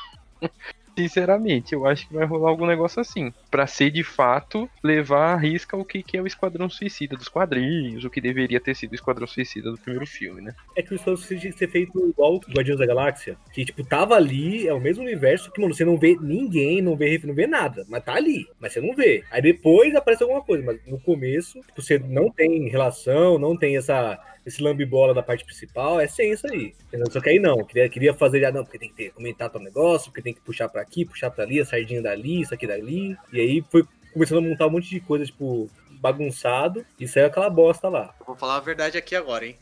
Sinceramente, 0.97 1.73
eu 1.73 1.86
acho 1.86 2.08
que 2.08 2.13
vai 2.13 2.25
rolar 2.25 2.49
algum 2.49 2.65
negócio 2.65 2.99
assim. 2.99 3.34
pra 3.49 3.67
ser 3.67 3.91
de 3.91 4.03
fato 4.03 4.69
levar 4.84 5.34
à 5.34 5.38
risca 5.38 5.77
o 5.77 5.86
que, 5.86 6.03
que 6.03 6.17
é 6.17 6.21
o 6.21 6.27
Esquadrão 6.27 6.69
Suicida 6.69 7.15
dos 7.15 7.27
quadrinhos, 7.27 8.03
o 8.03 8.10
que 8.10 8.21
deveria 8.21 8.60
ter 8.60 8.75
sido 8.75 8.91
o 8.91 8.95
Esquadrão 8.95 9.27
Suicida 9.27 9.71
do 9.71 9.77
primeiro 9.77 10.06
filme, 10.06 10.41
né? 10.41 10.53
É 10.75 10.82
que 10.82 10.93
o 10.93 10.97
Star 10.97 11.13
Wars 11.13 11.27
tinha 11.27 11.39
que 11.39 11.51
ser 11.51 11.67
feito 11.67 11.97
igual 12.08 12.36
o 12.36 12.39
Guardiões 12.51 12.79
da 12.79 12.86
Galáxia. 12.86 13.38
Que, 13.53 13.65
tipo, 13.65 13.84
tava 13.84 14.15
ali, 14.15 14.67
é 14.67 14.73
o 14.73 14.79
mesmo 14.79 15.03
universo, 15.03 15.51
que, 15.51 15.62
mano, 15.62 15.73
você 15.73 15.86
não 15.86 15.97
vê 15.97 16.17
ninguém, 16.19 16.82
não 16.82 16.95
vê 16.95 17.13
não 17.23 17.34
vê 17.34 17.47
nada. 17.47 17.86
Mas 17.88 18.03
tá 18.03 18.15
ali, 18.15 18.47
mas 18.60 18.73
você 18.73 18.82
não 18.82 18.95
vê. 18.95 19.23
Aí 19.32 19.41
depois 19.41 19.95
aparece 19.95 20.23
alguma 20.23 20.41
coisa, 20.41 20.63
mas 20.63 20.79
no 20.88 20.99
começo, 20.99 21.60
tipo, 21.62 21.82
você 21.82 21.99
não 21.99 22.29
tem 22.32 22.69
relação, 22.69 23.38
não 23.38 23.56
tem 23.56 23.77
essa 23.77 24.19
esse 24.45 24.62
lambibola 24.62 25.13
da 25.13 25.23
parte 25.23 25.45
principal, 25.45 25.99
é 25.99 26.08
sem 26.08 26.32
isso 26.32 26.45
aí. 26.51 26.73
Entendeu? 26.88 27.10
Só 27.12 27.19
que 27.21 27.29
aí 27.29 27.39
não, 27.39 27.63
queria, 27.63 27.88
queria 27.89 28.13
fazer 28.13 28.41
já, 28.41 28.51
não, 28.51 28.63
porque 28.63 28.77
tem 28.79 28.89
que 28.89 28.95
ter, 28.95 29.12
comentar 29.12 29.49
tal 29.49 29.62
negócio, 29.62 30.12
porque 30.12 30.21
tem 30.21 30.34
que 30.34 30.41
puxar 30.41 30.67
pra 30.69 30.82
aqui, 30.82 31.06
puxar 31.06 31.32
pra 31.32 31.43
ali, 31.43 31.60
a 31.60 31.65
sardinha 31.65 32.01
dali, 32.01 32.41
isso 32.41 32.53
aqui 32.53 32.67
dali. 32.67 33.17
E 33.32 33.39
aí 33.39 33.63
foi 33.71 33.84
começando 34.12 34.39
a 34.39 34.41
montar 34.41 34.67
um 34.67 34.71
monte 34.71 34.89
de 34.89 34.99
coisa, 34.99 35.25
tipo, 35.25 35.69
bagunçado, 35.99 36.86
e 36.99 37.08
saiu 37.08 37.27
aquela 37.27 37.49
bosta 37.49 37.88
lá. 37.89 38.13
Eu 38.19 38.25
vou 38.25 38.36
falar 38.36 38.58
a 38.58 38.60
verdade 38.60 38.97
aqui 38.97 39.15
agora, 39.15 39.45
hein? 39.45 39.58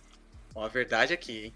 Ó, 0.55 0.65
a 0.65 0.67
verdade 0.67 1.13
aqui, 1.13 1.45
hein? 1.45 1.53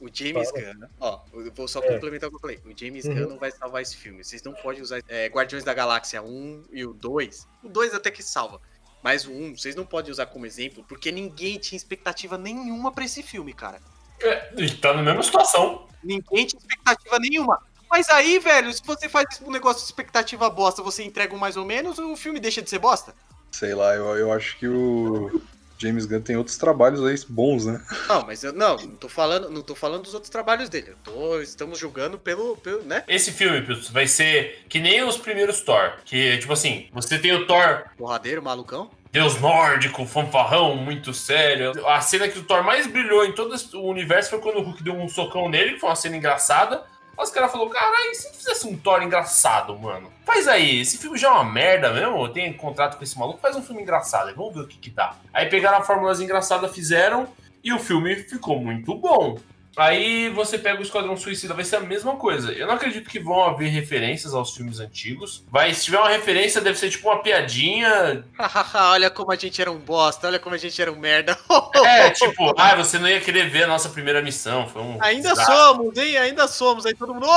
O 0.00 0.08
James 0.12 0.50
Fala. 0.50 0.62
Gunn, 0.74 0.86
ó, 0.98 1.20
eu 1.32 1.52
vou 1.52 1.68
só 1.68 1.78
É. 1.80 1.86
complementar 1.86 2.28
o 2.28 2.30
que 2.32 2.36
eu 2.36 2.40
falei. 2.40 2.58
O 2.66 2.76
James 2.76 3.04
Uhum. 3.04 3.14
Gunn 3.14 3.28
não 3.28 3.38
vai 3.38 3.52
salvar 3.52 3.82
esse 3.82 3.96
filme. 3.96 4.24
Vocês 4.24 4.42
não 4.42 4.52
podem 4.52 4.82
usar 4.82 5.00
é, 5.08 5.26
Guardiões 5.28 5.62
da 5.62 5.72
Galáxia 5.72 6.20
1 6.20 6.64
e 6.72 6.84
o 6.84 6.92
2. 6.92 7.46
O 7.62 7.68
2 7.68 7.94
até 7.94 8.10
que 8.10 8.20
salva. 8.20 8.60
Mas 9.02 9.26
o 9.26 9.32
1, 9.32 9.56
vocês 9.56 9.74
não 9.74 9.84
podem 9.84 10.12
usar 10.12 10.26
como 10.26 10.46
exemplo, 10.46 10.84
porque 10.88 11.10
ninguém 11.10 11.58
tinha 11.58 11.76
expectativa 11.76 12.38
nenhuma 12.38 12.92
pra 12.92 13.04
esse 13.04 13.22
filme, 13.22 13.52
cara. 13.52 13.80
É, 14.20 14.52
e 14.56 14.70
tá 14.76 14.94
na 14.94 15.02
mesma 15.02 15.22
situação. 15.22 15.88
Ninguém 16.02 16.46
tinha 16.46 16.60
expectativa 16.60 17.18
nenhuma. 17.18 17.60
Mas 17.90 18.08
aí, 18.08 18.38
velho, 18.38 18.72
se 18.72 18.82
você 18.84 19.08
faz 19.08 19.42
um 19.44 19.50
negócio 19.50 19.80
de 19.82 19.86
expectativa 19.86 20.48
bosta, 20.48 20.82
você 20.82 21.02
entrega 21.02 21.34
um 21.34 21.38
mais 21.38 21.56
ou 21.56 21.64
menos, 21.64 21.98
o 21.98 22.16
filme 22.16 22.40
deixa 22.40 22.62
de 22.62 22.70
ser 22.70 22.78
bosta? 22.78 23.14
Sei 23.50 23.74
lá, 23.74 23.94
eu, 23.94 24.16
eu 24.16 24.32
acho 24.32 24.56
que 24.56 24.66
o 24.66 25.42
James 25.82 26.06
Gunn 26.06 26.20
tem 26.20 26.36
outros 26.36 26.56
trabalhos 26.56 27.04
aí 27.04 27.16
bons, 27.28 27.66
né? 27.66 27.82
Não, 28.08 28.24
mas 28.24 28.44
eu 28.44 28.52
não, 28.52 28.76
não 28.76 28.96
tô 28.96 29.08
falando, 29.08 29.50
não 29.50 29.62
tô 29.62 29.74
falando 29.74 30.02
dos 30.02 30.14
outros 30.14 30.30
trabalhos 30.30 30.68
dele. 30.68 30.90
Eu 30.90 30.96
tô, 31.02 31.40
estamos 31.40 31.78
julgando 31.78 32.18
pelo, 32.18 32.56
pelo, 32.56 32.82
né? 32.82 33.04
Esse 33.08 33.32
filme, 33.32 33.62
Piltos, 33.62 33.90
vai 33.90 34.06
ser 34.06 34.64
que 34.68 34.78
nem 34.78 35.02
os 35.02 35.16
primeiros 35.16 35.60
Thor. 35.60 35.94
Que, 36.04 36.38
tipo 36.38 36.52
assim, 36.52 36.88
você 36.92 37.18
tem 37.18 37.32
o 37.32 37.46
Thor 37.46 37.84
Porradeiro, 37.96 38.42
malucão. 38.42 38.90
Deus 39.10 39.38
nórdico, 39.38 40.06
fanfarrão, 40.06 40.74
muito 40.74 41.12
sério. 41.12 41.72
A 41.86 42.00
cena 42.00 42.28
que 42.28 42.38
o 42.38 42.44
Thor 42.44 42.64
mais 42.64 42.86
brilhou 42.86 43.24
em 43.24 43.32
todo 43.32 43.54
o 43.74 43.90
universo 43.90 44.30
foi 44.30 44.40
quando 44.40 44.56
o 44.56 44.62
Hulk 44.62 44.82
deu 44.82 44.94
um 44.94 45.06
socão 45.06 45.50
nele, 45.50 45.74
que 45.74 45.80
foi 45.80 45.90
uma 45.90 45.96
cena 45.96 46.16
engraçada. 46.16 46.82
Aí 47.16 47.24
Os 47.24 47.30
caras 47.30 47.52
falaram, 47.52 47.70
caralho, 47.70 48.14
se 48.14 48.30
fizesse 48.32 48.66
um 48.66 48.76
Thor 48.76 49.02
engraçado, 49.02 49.78
mano? 49.78 50.10
Faz 50.24 50.48
aí, 50.48 50.80
esse 50.80 50.98
filme 50.98 51.18
já 51.18 51.28
é 51.28 51.30
uma 51.30 51.44
merda 51.44 51.92
mesmo, 51.92 52.24
eu 52.24 52.28
tenho 52.28 52.54
contrato 52.56 52.96
com 52.96 53.04
esse 53.04 53.18
maluco, 53.18 53.40
faz 53.40 53.54
um 53.54 53.62
filme 53.62 53.82
engraçado, 53.82 54.28
aí 54.28 54.34
vamos 54.34 54.54
ver 54.54 54.60
o 54.60 54.68
que 54.68 54.78
que 54.78 54.90
dá. 54.90 55.16
Aí 55.32 55.46
pegaram 55.46 55.78
a 55.78 55.82
fórmulas 55.82 56.20
engraçadas, 56.20 56.72
fizeram, 56.72 57.28
e 57.62 57.72
o 57.72 57.78
filme 57.78 58.16
ficou 58.16 58.58
muito 58.58 58.94
bom. 58.94 59.38
Aí 59.76 60.28
você 60.30 60.58
pega 60.58 60.80
o 60.80 60.82
Esquadrão 60.82 61.16
Suicida, 61.16 61.54
vai 61.54 61.64
ser 61.64 61.76
a 61.76 61.80
mesma 61.80 62.16
coisa. 62.16 62.52
Eu 62.52 62.66
não 62.66 62.74
acredito 62.74 63.08
que 63.08 63.18
vão 63.18 63.42
haver 63.44 63.68
referências 63.68 64.34
aos 64.34 64.54
filmes 64.54 64.80
antigos. 64.80 65.44
Vai, 65.50 65.72
se 65.74 65.84
tiver 65.84 65.98
uma 65.98 66.08
referência, 66.08 66.60
deve 66.60 66.78
ser 66.78 66.90
tipo 66.90 67.08
uma 67.08 67.22
piadinha, 67.22 68.24
olha 68.74 69.10
como 69.10 69.32
a 69.32 69.36
gente 69.36 69.60
era 69.60 69.70
um 69.70 69.78
bosta, 69.78 70.26
olha 70.26 70.38
como 70.38 70.54
a 70.54 70.58
gente 70.58 70.80
era 70.80 70.92
um 70.92 70.98
merda. 70.98 71.36
É, 71.74 72.10
tipo, 72.12 72.54
ah, 72.56 72.74
você 72.76 72.98
não 72.98 73.08
ia 73.08 73.20
querer 73.20 73.48
ver 73.48 73.64
a 73.64 73.66
nossa 73.66 73.88
primeira 73.88 74.22
missão. 74.22 74.68
Foi 74.68 74.82
um. 74.82 74.98
Ainda 75.00 75.30
desastre. 75.30 75.54
somos, 75.54 75.96
hein? 75.96 76.16
Ainda 76.16 76.48
somos. 76.48 76.86
Aí 76.86 76.94
todo 76.94 77.14
mundo. 77.14 77.26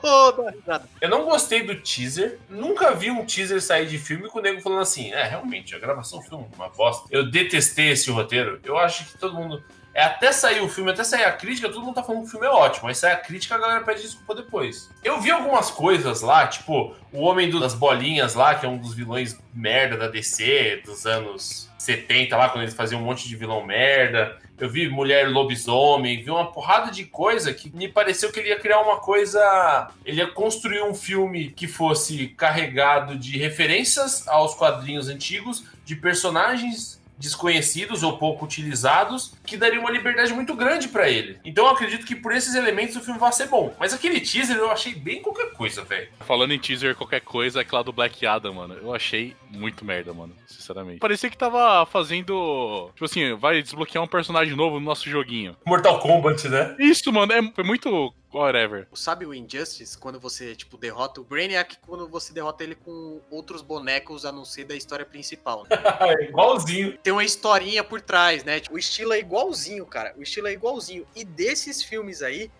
Oh, 0.00 0.32
dá 0.32 0.50
risada. 0.50 0.88
Eu 1.00 1.08
não 1.08 1.24
gostei 1.24 1.62
do 1.62 1.74
teaser. 1.74 2.38
Nunca 2.48 2.92
vi 2.94 3.10
um 3.10 3.24
teaser 3.24 3.60
sair 3.60 3.86
de 3.86 3.98
filme 3.98 4.28
com 4.28 4.38
o 4.38 4.42
nego 4.42 4.60
falando 4.60 4.80
assim: 4.80 5.12
é, 5.12 5.22
realmente, 5.24 5.74
a 5.74 5.78
gravação 5.78 6.22
foi 6.22 6.38
uma 6.38 6.68
bosta. 6.68 7.08
Eu 7.10 7.30
detestei 7.30 7.90
esse 7.90 8.10
roteiro. 8.10 8.60
Eu 8.64 8.78
acho 8.78 9.04
que 9.06 9.18
todo 9.18 9.34
mundo. 9.34 9.62
É 9.94 10.02
até 10.04 10.30
sair 10.30 10.60
o 10.60 10.68
filme, 10.68 10.90
até 10.90 11.02
sair 11.02 11.24
a 11.24 11.32
crítica, 11.32 11.68
todo 11.68 11.84
mundo 11.84 11.94
tá 11.94 12.02
falando 12.02 12.22
que 12.22 12.28
o 12.28 12.30
filme 12.30 12.46
é 12.46 12.50
ótimo. 12.50 12.88
Aí 12.88 12.94
sai 12.94 13.12
a 13.12 13.16
crítica, 13.16 13.54
a 13.54 13.58
galera 13.58 13.80
pede 13.80 14.02
desculpa 14.02 14.34
depois. 14.34 14.90
Eu 15.02 15.20
vi 15.20 15.30
algumas 15.30 15.70
coisas 15.70 16.20
lá, 16.20 16.46
tipo, 16.46 16.94
o 17.12 17.22
Homem 17.22 17.50
das 17.50 17.74
Bolinhas 17.74 18.34
lá, 18.34 18.54
que 18.54 18.64
é 18.64 18.68
um 18.68 18.78
dos 18.78 18.94
vilões 18.94 19.38
merda 19.52 19.96
da 19.96 20.08
DC 20.08 20.82
dos 20.84 21.04
anos 21.06 21.68
70 21.78 22.36
lá, 22.36 22.48
quando 22.48 22.62
eles 22.62 22.74
faziam 22.74 23.00
um 23.00 23.04
monte 23.04 23.26
de 23.26 23.34
vilão 23.34 23.64
merda. 23.64 24.36
Eu 24.58 24.68
vi 24.68 24.88
Mulher 24.88 25.30
Lobisomem, 25.30 26.22
vi 26.22 26.30
uma 26.30 26.50
porrada 26.50 26.90
de 26.90 27.04
coisa 27.04 27.54
que 27.54 27.74
me 27.74 27.88
pareceu 27.88 28.32
que 28.32 28.40
ele 28.40 28.48
ia 28.48 28.58
criar 28.58 28.80
uma 28.80 28.98
coisa. 28.98 29.88
Ele 30.04 30.18
ia 30.18 30.26
construir 30.26 30.82
um 30.82 30.94
filme 30.94 31.50
que 31.50 31.68
fosse 31.68 32.28
carregado 32.28 33.16
de 33.16 33.38
referências 33.38 34.26
aos 34.26 34.54
quadrinhos 34.54 35.08
antigos, 35.08 35.64
de 35.84 35.94
personagens 35.94 36.97
desconhecidos 37.18 38.02
ou 38.02 38.16
pouco 38.16 38.44
utilizados, 38.44 39.34
que 39.44 39.56
daria 39.56 39.80
uma 39.80 39.90
liberdade 39.90 40.32
muito 40.32 40.54
grande 40.54 40.88
pra 40.88 41.08
ele. 41.08 41.38
Então 41.44 41.64
eu 41.66 41.72
acredito 41.72 42.06
que 42.06 42.14
por 42.14 42.32
esses 42.32 42.54
elementos 42.54 42.96
o 42.96 43.00
filme 43.00 43.18
vai 43.18 43.32
ser 43.32 43.48
bom. 43.48 43.74
Mas 43.78 43.92
aquele 43.92 44.20
teaser 44.20 44.56
eu 44.56 44.70
achei 44.70 44.94
bem 44.94 45.20
qualquer 45.20 45.52
coisa, 45.52 45.82
velho. 45.84 46.08
Falando 46.20 46.52
em 46.52 46.58
teaser, 46.58 46.94
qualquer 46.94 47.20
coisa, 47.20 47.60
aquela 47.60 47.82
do 47.82 47.92
Black 47.92 48.24
Adam, 48.26 48.54
mano. 48.54 48.74
Eu 48.74 48.94
achei 48.94 49.34
muito 49.50 49.84
merda, 49.84 50.12
mano. 50.12 50.34
Sinceramente. 50.46 50.98
Parecia 50.98 51.30
que 51.30 51.36
tava 51.36 51.84
fazendo. 51.86 52.90
Tipo 52.94 53.04
assim, 53.04 53.34
vai 53.34 53.62
desbloquear 53.62 54.04
um 54.04 54.08
personagem 54.08 54.54
novo 54.54 54.78
no 54.78 54.86
nosso 54.86 55.08
joguinho. 55.08 55.56
Mortal 55.66 55.98
Kombat, 56.00 56.48
né? 56.48 56.76
Isso, 56.78 57.12
mano, 57.12 57.32
é, 57.32 57.42
foi 57.52 57.64
muito. 57.64 58.14
Whatever. 58.32 58.86
Sabe 58.94 59.24
o 59.24 59.32
Injustice? 59.32 59.96
Quando 59.96 60.20
você, 60.20 60.54
tipo, 60.54 60.76
derrota 60.76 61.20
o 61.20 61.24
Brainiac, 61.24 61.78
quando 61.86 62.08
você 62.08 62.32
derrota 62.32 62.62
ele 62.62 62.74
com 62.74 63.20
outros 63.30 63.62
bonecos 63.62 64.24
a 64.24 64.32
não 64.32 64.44
ser 64.44 64.64
da 64.64 64.76
história 64.76 65.06
principal. 65.06 65.64
Né? 65.68 65.76
Igualzinho. 66.28 66.98
Tem 66.98 67.12
uma 67.12 67.24
historinha 67.24 67.82
por 67.82 68.00
trás, 68.00 68.44
né? 68.44 68.60
Tipo, 68.60 68.76
o 68.76 68.78
estilo 68.78 69.12
é 69.12 69.18
igualzinho, 69.18 69.86
cara. 69.86 70.14
O 70.16 70.22
estilo 70.22 70.48
é 70.48 70.52
igualzinho. 70.52 71.06
E 71.16 71.24
desses 71.24 71.82
filmes 71.82 72.22
aí, 72.22 72.50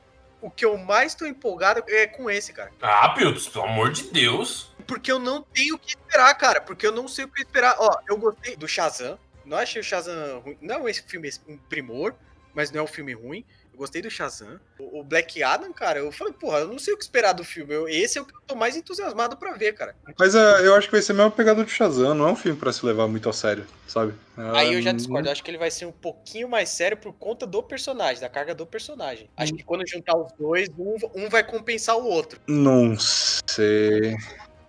o 0.41 0.51
que 0.51 0.65
eu 0.65 0.77
mais 0.79 1.15
tô 1.15 1.27
empolgado 1.27 1.83
é 1.87 2.07
com 2.07 2.31
esse, 2.31 2.53
cara. 2.53 2.73
Ah, 2.81 3.11
Piltos, 3.11 3.49
pelo 3.49 3.65
amor 3.65 3.93
de 3.93 4.05
Deus. 4.05 4.71
Porque 4.87 5.13
eu 5.13 5.19
não 5.19 5.43
tenho 5.43 5.75
o 5.75 5.79
que 5.79 5.91
esperar, 5.91 6.35
cara. 6.35 6.61
Porque 6.61 6.87
eu 6.87 6.93
não 6.93 7.07
sei 7.07 7.25
o 7.25 7.29
que 7.29 7.43
esperar. 7.43 7.77
Ó, 7.79 7.91
eu 8.09 8.17
gostei 8.17 8.57
do 8.57 8.67
Shazam. 8.67 9.19
Não 9.45 9.59
achei 9.59 9.81
o 9.81 9.85
Shazam 9.85 10.41
ruim. 10.41 10.59
Não 10.61 10.87
é 10.87 10.91
esse 10.91 11.03
filme 11.03 11.31
um 11.47 11.57
primor, 11.57 12.15
mas 12.55 12.71
não 12.71 12.81
é 12.81 12.83
um 12.83 12.87
filme 12.87 13.13
ruim. 13.13 13.45
Eu 13.79 13.83
gostei 13.83 14.03
do 14.03 14.11
Shazam. 14.11 14.59
O 14.77 14.99
o 14.99 15.05
Black 15.05 15.41
Adam, 15.41 15.73
cara, 15.73 16.01
eu 16.01 16.11
falei, 16.11 16.33
porra, 16.33 16.59
eu 16.59 16.67
não 16.69 16.79
sei 16.81 16.93
o 16.93 16.97
que 16.97 17.05
esperar 17.05 17.33
do 17.33 17.45
filme. 17.45 17.73
Eu- 17.73 17.88
esse 17.88 18.19
é 18.19 18.21
o 18.21 18.25
que 18.25 18.35
eu 18.35 18.41
tô 18.45 18.57
mais 18.57 18.75
entusiasmado 18.77 19.37
pra 19.37 19.53
ver, 19.53 19.73
cara. 19.75 19.95
Mas 20.19 20.35
é, 20.35 20.67
eu 20.67 20.75
acho 20.75 20.88
que 20.88 20.93
vai 20.93 21.01
ser 21.03 21.12
a 21.12 21.14
mesma 21.14 21.31
pegada 21.31 21.62
do 21.62 21.71
Shazam, 21.71 22.12
não 22.14 22.27
é 22.29 22.33
um 22.33 22.37
filme 22.37 22.59
pra 22.59 22.73
se 22.73 22.85
levar 22.85 23.07
muito 23.07 23.29
a 23.29 23.33
sério, 23.33 23.64
sabe? 23.87 24.14
Aí 24.37 24.75
eu 24.75 24.83
já 24.83 24.91
discordo. 24.91 25.29
Eu 25.29 25.33
acho 25.33 25.45
que 25.45 25.51
ele 25.51 25.59
vai 25.59 25.71
ser 25.71 25.87
um 25.87 25.93
pouquinho 25.93 26.49
mais 26.49 26.71
sério 26.71 26.97
por 26.97 27.12
conta 27.12 27.47
do 27.47 27.62
personagem, 27.62 28.21
da 28.21 28.29
carga 28.29 28.53
do 28.53 28.67
personagem. 28.67 29.31
Acho 29.37 29.55
que 29.55 29.62
quando 29.62 29.87
juntar 29.88 30.17
os 30.17 30.33
dois, 30.33 30.69
um, 30.77 30.97
um 31.14 31.29
vai 31.29 31.45
compensar 31.45 31.97
o 31.97 32.05
outro. 32.05 32.41
Não 32.49 32.99
sei. 32.99 34.17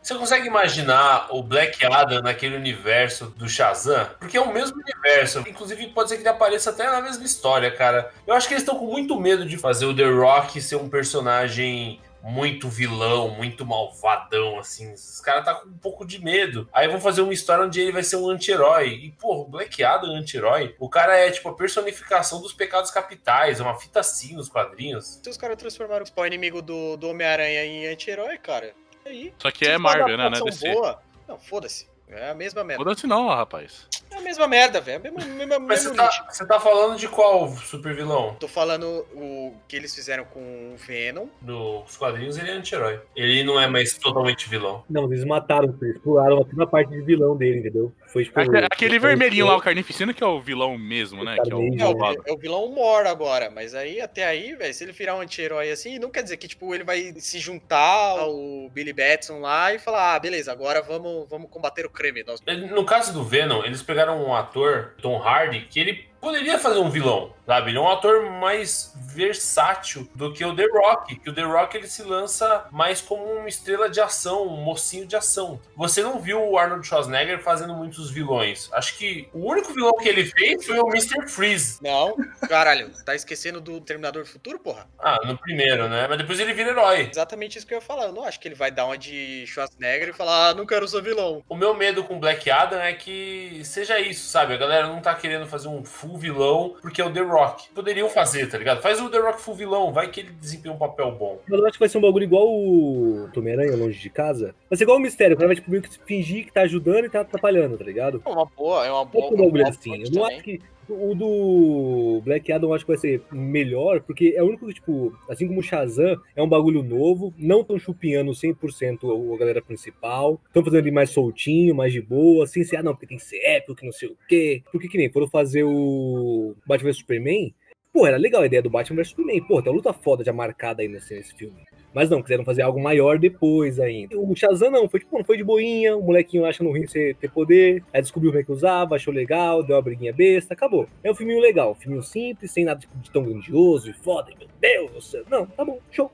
Você 0.10 0.16
consegue 0.18 0.48
imaginar 0.48 1.28
o 1.30 1.44
Black 1.44 1.86
Adam 1.86 2.24
naquele 2.24 2.56
universo 2.56 3.28
do 3.38 3.48
Shazam? 3.48 4.10
Porque 4.20 4.38
é 4.38 4.42
o 4.42 4.52
mesmo 4.52 4.82
universo. 4.82 5.44
Inclusive, 5.48 5.86
pode 5.90 6.10
ser 6.10 6.16
que 6.16 6.24
ele 6.24 6.30
apareça 6.30 6.72
até 6.72 6.90
na 6.90 7.00
mesma 7.00 7.24
história, 7.24 7.70
cara. 7.70 8.12
Eu 8.26 8.34
acho 8.34 8.48
que 8.48 8.56
eles 8.56 8.64
estão 8.64 8.80
com 8.80 8.88
muito 8.88 9.20
medo 9.20 9.46
de 9.46 9.56
fazer 9.56 9.86
o 9.86 9.96
The 9.96 10.10
Rock 10.10 10.60
ser 10.62 10.78
um 10.78 10.90
personagem 10.90 12.02
muito 12.24 12.68
vilão, 12.70 13.30
muito 13.30 13.64
malvadão, 13.64 14.58
assim. 14.58 14.92
Os 14.92 15.22
caras 15.22 15.46
tá 15.46 15.54
com 15.54 15.70
um 15.70 15.78
pouco 15.78 16.04
de 16.04 16.20
medo. 16.20 16.68
Aí 16.74 16.88
vão 16.88 17.00
fazer 17.00 17.22
uma 17.22 17.32
história 17.32 17.66
onde 17.66 17.80
ele 17.80 17.92
vai 17.92 18.02
ser 18.02 18.16
um 18.16 18.32
anti-herói. 18.32 18.88
E, 18.90 19.14
o 19.22 19.46
Black 19.46 19.84
Adam 19.84 20.16
anti-herói, 20.16 20.76
o 20.80 20.90
cara 20.90 21.16
é, 21.16 21.30
tipo, 21.30 21.50
a 21.50 21.54
personificação 21.54 22.42
dos 22.42 22.52
pecados 22.52 22.90
capitais. 22.90 23.60
É 23.60 23.64
uma 23.64 23.80
fita 23.80 24.00
assim 24.00 24.34
nos 24.34 24.50
quadrinhos. 24.50 25.20
Se 25.22 25.30
os 25.30 25.38
caras 25.38 25.56
transformaram 25.56 26.04
o 26.04 26.26
inimigo 26.26 26.64
do, 26.64 26.98
do 26.98 27.10
Homem-Aranha 27.10 27.64
em 27.64 27.86
anti-herói, 27.86 28.40
cara, 28.40 28.74
aí? 29.06 29.34
Só 29.38 29.52
que 29.52 29.66
é 29.66 29.78
Marvel, 29.78 30.18
né? 30.18 30.30
Não 30.30 30.38
é 30.38 30.42
DC. 30.44 30.74
boa, 30.74 31.02
não, 31.28 31.40
foda-se. 31.40 31.88
É 32.12 32.32
a 32.32 32.34
mesma 32.34 32.64
merda. 32.64 32.84
Foda-se 32.84 33.06
não, 33.06 33.28
rapaz. 33.28 33.88
É 34.10 34.18
a 34.18 34.22
mesma 34.22 34.48
merda, 34.48 34.82
velho. 34.82 35.06
É 35.06 35.10
a 35.10 35.12
mesma, 35.12 35.60
Mas 35.60 35.84
mesmo 35.84 35.96
você 35.96 36.02
lixo. 36.02 36.24
tá, 36.24 36.32
você 36.32 36.48
tá 36.48 36.60
falando 36.60 36.98
de 36.98 37.08
qual 37.08 37.48
super 37.50 37.94
vilão? 37.94 38.36
Tô 38.40 38.48
falando 38.48 39.06
o 39.14 39.54
que 39.68 39.76
eles 39.76 39.94
fizeram 39.94 40.26
com 40.26 40.40
o 40.74 40.78
Venom. 40.78 41.28
Nos 41.40 41.96
quadrinhos 41.98 42.36
ele 42.38 42.50
é 42.50 42.54
anti-herói. 42.54 43.00
Ele 43.16 43.44
não 43.44 43.62
é 43.62 43.68
mais 43.68 43.96
totalmente 43.96 44.50
vilão. 44.50 44.84
Não, 44.90 45.06
eles 45.06 45.24
mataram, 45.24 45.76
eles 45.84 46.00
pularam 46.00 46.44
na 46.54 46.66
parte 46.66 46.90
de 46.90 47.02
vilão 47.02 47.38
dele, 47.38 47.60
entendeu? 47.60 47.94
Foi. 48.12 48.30
Aque- 48.34 48.58
Aquele 48.72 48.98
vermelhinho 49.00 49.46
lá, 49.46 49.56
o 49.56 49.62
Carnificina, 49.62 50.14
que 50.14 50.24
é 50.24 50.28
o 50.28 50.42
vilão 50.42 50.78
mesmo, 50.78 51.24
né? 51.24 51.38
Que 51.44 51.52
é 51.52 51.56
o. 51.56 51.62
É 51.62 51.86
o, 51.86 52.24
é 52.26 52.32
o 52.34 52.38
vilão 52.38 52.68
Mor 52.72 53.06
agora, 53.06 53.50
mas 53.52 53.76
aí 53.76 54.02
até 54.02 54.26
aí, 54.26 54.56
velho, 54.56 54.74
se 54.74 54.84
ele 54.84 54.92
virar 54.92 55.16
um 55.16 55.22
anti-herói 55.22 55.72
assim, 55.72 56.00
não 56.00 56.10
quer 56.10 56.24
dizer 56.24 56.38
que 56.38 56.48
tipo 56.48 56.74
ele 56.74 56.84
vai 56.84 57.14
se 57.18 57.40
juntar 57.40 58.20
ao 58.20 58.70
Billy 58.72 58.94
Batson 58.94 59.40
lá 59.40 59.74
e 59.74 59.80
falar: 59.80 60.16
"Ah, 60.16 60.20
beleza, 60.20 60.52
agora 60.52 60.82
vamos, 60.82 61.30
vamos 61.30 61.50
combater 61.50 61.86
o 61.86 61.90
crime". 61.90 62.24
Nós... 62.24 62.42
No 62.72 62.84
caso 62.84 63.14
do 63.14 63.24
Venom, 63.24 63.64
eles 63.64 63.82
pegaram 63.84 64.24
um 64.26 64.34
ator, 64.36 64.96
Tom 65.02 65.22
Hardy, 65.22 65.68
que 65.70 65.80
ele 65.80 66.06
poderia 66.20 66.58
fazer 66.60 66.80
um 66.80 66.90
vilão 66.90 67.34
sabe? 67.50 67.72
Ele 67.72 67.80
é 67.80 67.82
um 67.82 67.90
ator 67.90 68.30
mais 68.30 68.94
versátil 68.96 70.08
do 70.14 70.32
que 70.32 70.46
o 70.46 70.56
The 70.56 70.68
Rock, 70.72 71.16
que 71.16 71.32
o 71.32 71.34
The 71.34 71.42
Rock 71.42 71.76
ele 71.76 71.88
se 71.88 72.04
lança 72.04 72.68
mais 72.70 73.02
como 73.02 73.24
uma 73.24 73.50
estrela 73.50 73.90
de 73.90 74.00
ação, 74.00 74.48
um 74.48 74.64
mocinho 74.64 75.08
de 75.08 75.16
ação. 75.16 75.60
Você 75.76 76.04
não 76.04 76.20
viu 76.20 76.40
o 76.40 76.60
Arnold 76.60 76.86
Schwarzenegger 76.86 77.42
fazendo 77.42 77.74
muitos 77.74 78.12
vilões. 78.12 78.70
Acho 78.72 78.96
que 79.00 79.28
o 79.34 79.50
único 79.50 79.74
vilão 79.74 79.94
que 79.98 80.08
ele 80.08 80.26
fez 80.26 80.64
foi 80.64 80.78
o 80.80 80.88
Mr. 80.90 81.28
Freeze. 81.28 81.80
Não, 81.82 82.16
caralho, 82.48 82.92
tá 83.04 83.16
esquecendo 83.16 83.60
do 83.60 83.82
Terminador 83.82 84.26
do 84.26 84.30
Futuro, 84.30 84.60
porra? 84.60 84.88
Ah, 85.00 85.18
no 85.26 85.36
primeiro, 85.36 85.90
né? 85.90 86.08
Mas 86.08 86.20
depois 86.20 86.40
ele 86.40 86.54
vira 86.54 86.70
herói. 86.70 87.10
Exatamente 87.12 87.58
isso 87.58 87.66
que 87.66 87.74
eu 87.74 87.80
ia 87.80 87.82
falar. 87.82 88.06
Eu 88.06 88.14
não 88.14 88.26
acho 88.26 88.40
que 88.40 88.48
ele 88.48 88.54
vai 88.54 88.70
dar 88.70 88.86
uma 88.86 88.98
de 88.98 89.44
Schwarzenegger 89.48 90.10
e 90.10 90.14
falar, 90.14 90.50
ah, 90.50 90.54
não 90.54 90.68
quero 90.68 90.88
ser 90.88 91.02
vilão. 91.02 91.44
O 91.50 91.56
meu 91.56 91.74
medo 91.74 92.04
com 92.04 92.20
Black 92.20 92.48
Adam 92.52 92.80
é 92.80 92.94
que 92.94 93.62
seja 93.64 94.00
isso, 94.00 94.30
sabe? 94.30 94.54
A 94.54 94.58
galera 94.58 94.86
não 94.86 95.02
tá 95.02 95.16
querendo 95.16 95.48
fazer 95.48 95.68
um 95.68 95.84
full 95.84 96.16
vilão 96.16 96.76
porque 96.80 97.02
é 97.02 97.06
o 97.06 97.12
The 97.12 97.22
Rock. 97.22 97.39
Poderiam 97.74 98.10
fazer, 98.10 98.50
tá 98.50 98.58
ligado? 98.58 98.82
Faz 98.82 99.02
o 99.02 99.10
The 99.10 99.20
Rock 99.20 99.42
full 99.42 99.56
vilão, 99.56 99.92
vai 99.92 100.10
que 100.10 100.22
ele 100.22 100.32
desempenha 100.32 100.74
um 100.74 100.78
papel 100.78 101.12
bom. 101.12 101.40
Mas 101.48 101.60
eu 101.60 101.66
acho 101.66 101.74
que 101.74 101.80
vai 101.80 101.90
ser 101.90 101.98
um 101.98 102.02
bagulho 102.02 102.24
igual 102.24 102.48
o 102.48 103.30
Homem-Aranha 103.36 103.76
longe 103.76 104.00
de 104.00 104.10
casa. 104.10 104.56
Vai 104.70 104.78
ser 104.78 104.84
igual 104.84 104.98
o 104.98 105.02
mistério, 105.02 105.36
o 105.36 105.38
cara 105.38 105.48
vai 105.48 105.56
tipo, 105.56 105.70
meio 105.70 105.84
que 105.84 105.90
fingir 106.06 106.46
que 106.46 106.54
tá 106.54 106.62
ajudando 106.62 107.06
e 107.06 107.10
tá 107.10 107.22
atrapalhando, 107.22 107.78
tá 107.78 107.84
ligado? 107.84 108.22
É 108.26 108.30
uma 108.30 108.46
boa, 108.46 108.86
é 108.86 108.92
uma 108.92 109.06
boa. 109.06 109.26
Outro 109.26 109.38
bagulho 109.38 109.64
uma 109.64 109.70
assim. 109.70 109.94
Eu 109.94 110.12
não 110.12 110.22
também. 110.22 110.36
acho 110.36 110.44
que. 110.44 110.62
O 110.90 111.14
do 111.14 112.22
Black 112.24 112.52
Adam 112.52 112.70
eu 112.70 112.74
acho 112.74 112.86
que 112.86 112.92
vai 112.92 112.98
ser 112.98 113.22
melhor, 113.32 114.02
porque 114.02 114.34
é 114.36 114.42
o 114.42 114.48
único 114.48 114.66
que, 114.68 114.74
tipo, 114.74 115.18
assim 115.30 115.48
como 115.48 115.60
o 115.60 115.64
Shazam, 115.64 116.20
é 116.36 116.42
um 116.42 116.50
bagulho 116.50 116.82
novo, 116.82 117.34
não 117.38 117.64
tão 117.64 117.78
chupinhando 117.78 118.32
100% 118.32 119.36
a 119.36 119.38
galera 119.38 119.62
principal, 119.62 120.42
estão 120.48 120.64
fazendo 120.64 120.86
ele 120.86 120.92
mais 120.92 121.12
soltinho, 121.12 121.76
mais 121.76 121.94
de 121.94 122.02
boa, 122.02 122.48
sem 122.48 122.64
ser, 122.64 122.78
ah, 122.78 122.84
não, 122.84 122.94
porque 122.94 123.08
tem 123.08 123.18
que 123.18 123.24
ser 123.24 123.38
épico, 123.38 123.76
que 123.76 123.86
não 123.86 123.92
sei 123.92 124.10
o 124.10 124.18
quê. 124.28 124.64
Porque 124.72 124.88
que 124.88 124.98
nem 124.98 125.12
foram 125.12 125.28
fazer 125.28 125.64
o 125.64 126.56
Batman 126.66 126.90
vs 126.90 126.98
Superman, 126.98 127.54
pô, 127.94 128.08
era 128.08 128.18
legal 128.18 128.42
a 128.42 128.46
ideia 128.46 128.62
do 128.62 128.70
Batman 128.70 128.98
vs 128.98 129.10
Superman, 129.10 129.42
pô, 129.48 129.62
tem 129.62 129.72
uma 129.72 129.78
luta 129.78 129.94
foda 129.94 130.24
já 130.24 130.34
marcada 130.34 130.82
aí 130.82 130.88
nesse, 130.88 131.14
nesse 131.14 131.36
filme. 131.36 131.60
Mas 131.94 132.10
não, 132.10 132.22
quiseram 132.22 132.44
fazer 132.44 132.62
algo 132.62 132.82
maior 132.82 133.18
depois 133.18 133.80
ainda. 133.80 134.18
O 134.18 134.36
Shazam 134.36 134.70
não, 134.70 134.88
foi 134.88 135.00
tipo, 135.00 135.18
não 135.18 135.24
foi 135.24 135.38
de 135.38 135.44
boinha, 135.44 135.96
o 135.98 136.02
molequinho 136.02 136.46
acha 136.46 136.64
no 136.64 136.72
rim 136.72 136.88
ser 136.88 137.16
ter 137.16 137.30
poder, 137.32 137.84
aí 137.94 138.02
descobriu 138.02 138.32
como 138.32 138.42
é 138.42 138.44
que 138.44 138.52
usava, 138.52 138.96
achou 138.96 139.14
legal, 139.14 139.64
deu 139.64 139.76
uma 139.76 139.82
briguinha 139.82 140.14
besta, 140.14 140.54
acabou. 140.54 140.88
É 141.04 141.12
um 141.12 141.16
filminho 141.16 141.42
legal, 141.42 141.72
um 141.72 141.76
filminho 141.76 142.04
simples, 142.04 142.52
sem 142.52 142.64
nada 142.64 142.80
tipo, 142.80 142.96
de 142.98 143.10
tão 143.12 143.24
grandioso 143.24 143.90
e 143.90 143.94
foda, 143.94 144.32
meu 144.38 144.48
Deus 144.60 144.92
do 144.92 145.02
céu. 145.02 145.24
Não, 145.30 145.46
tá 145.46 145.66
bom, 145.66 145.80
show. 145.92 146.12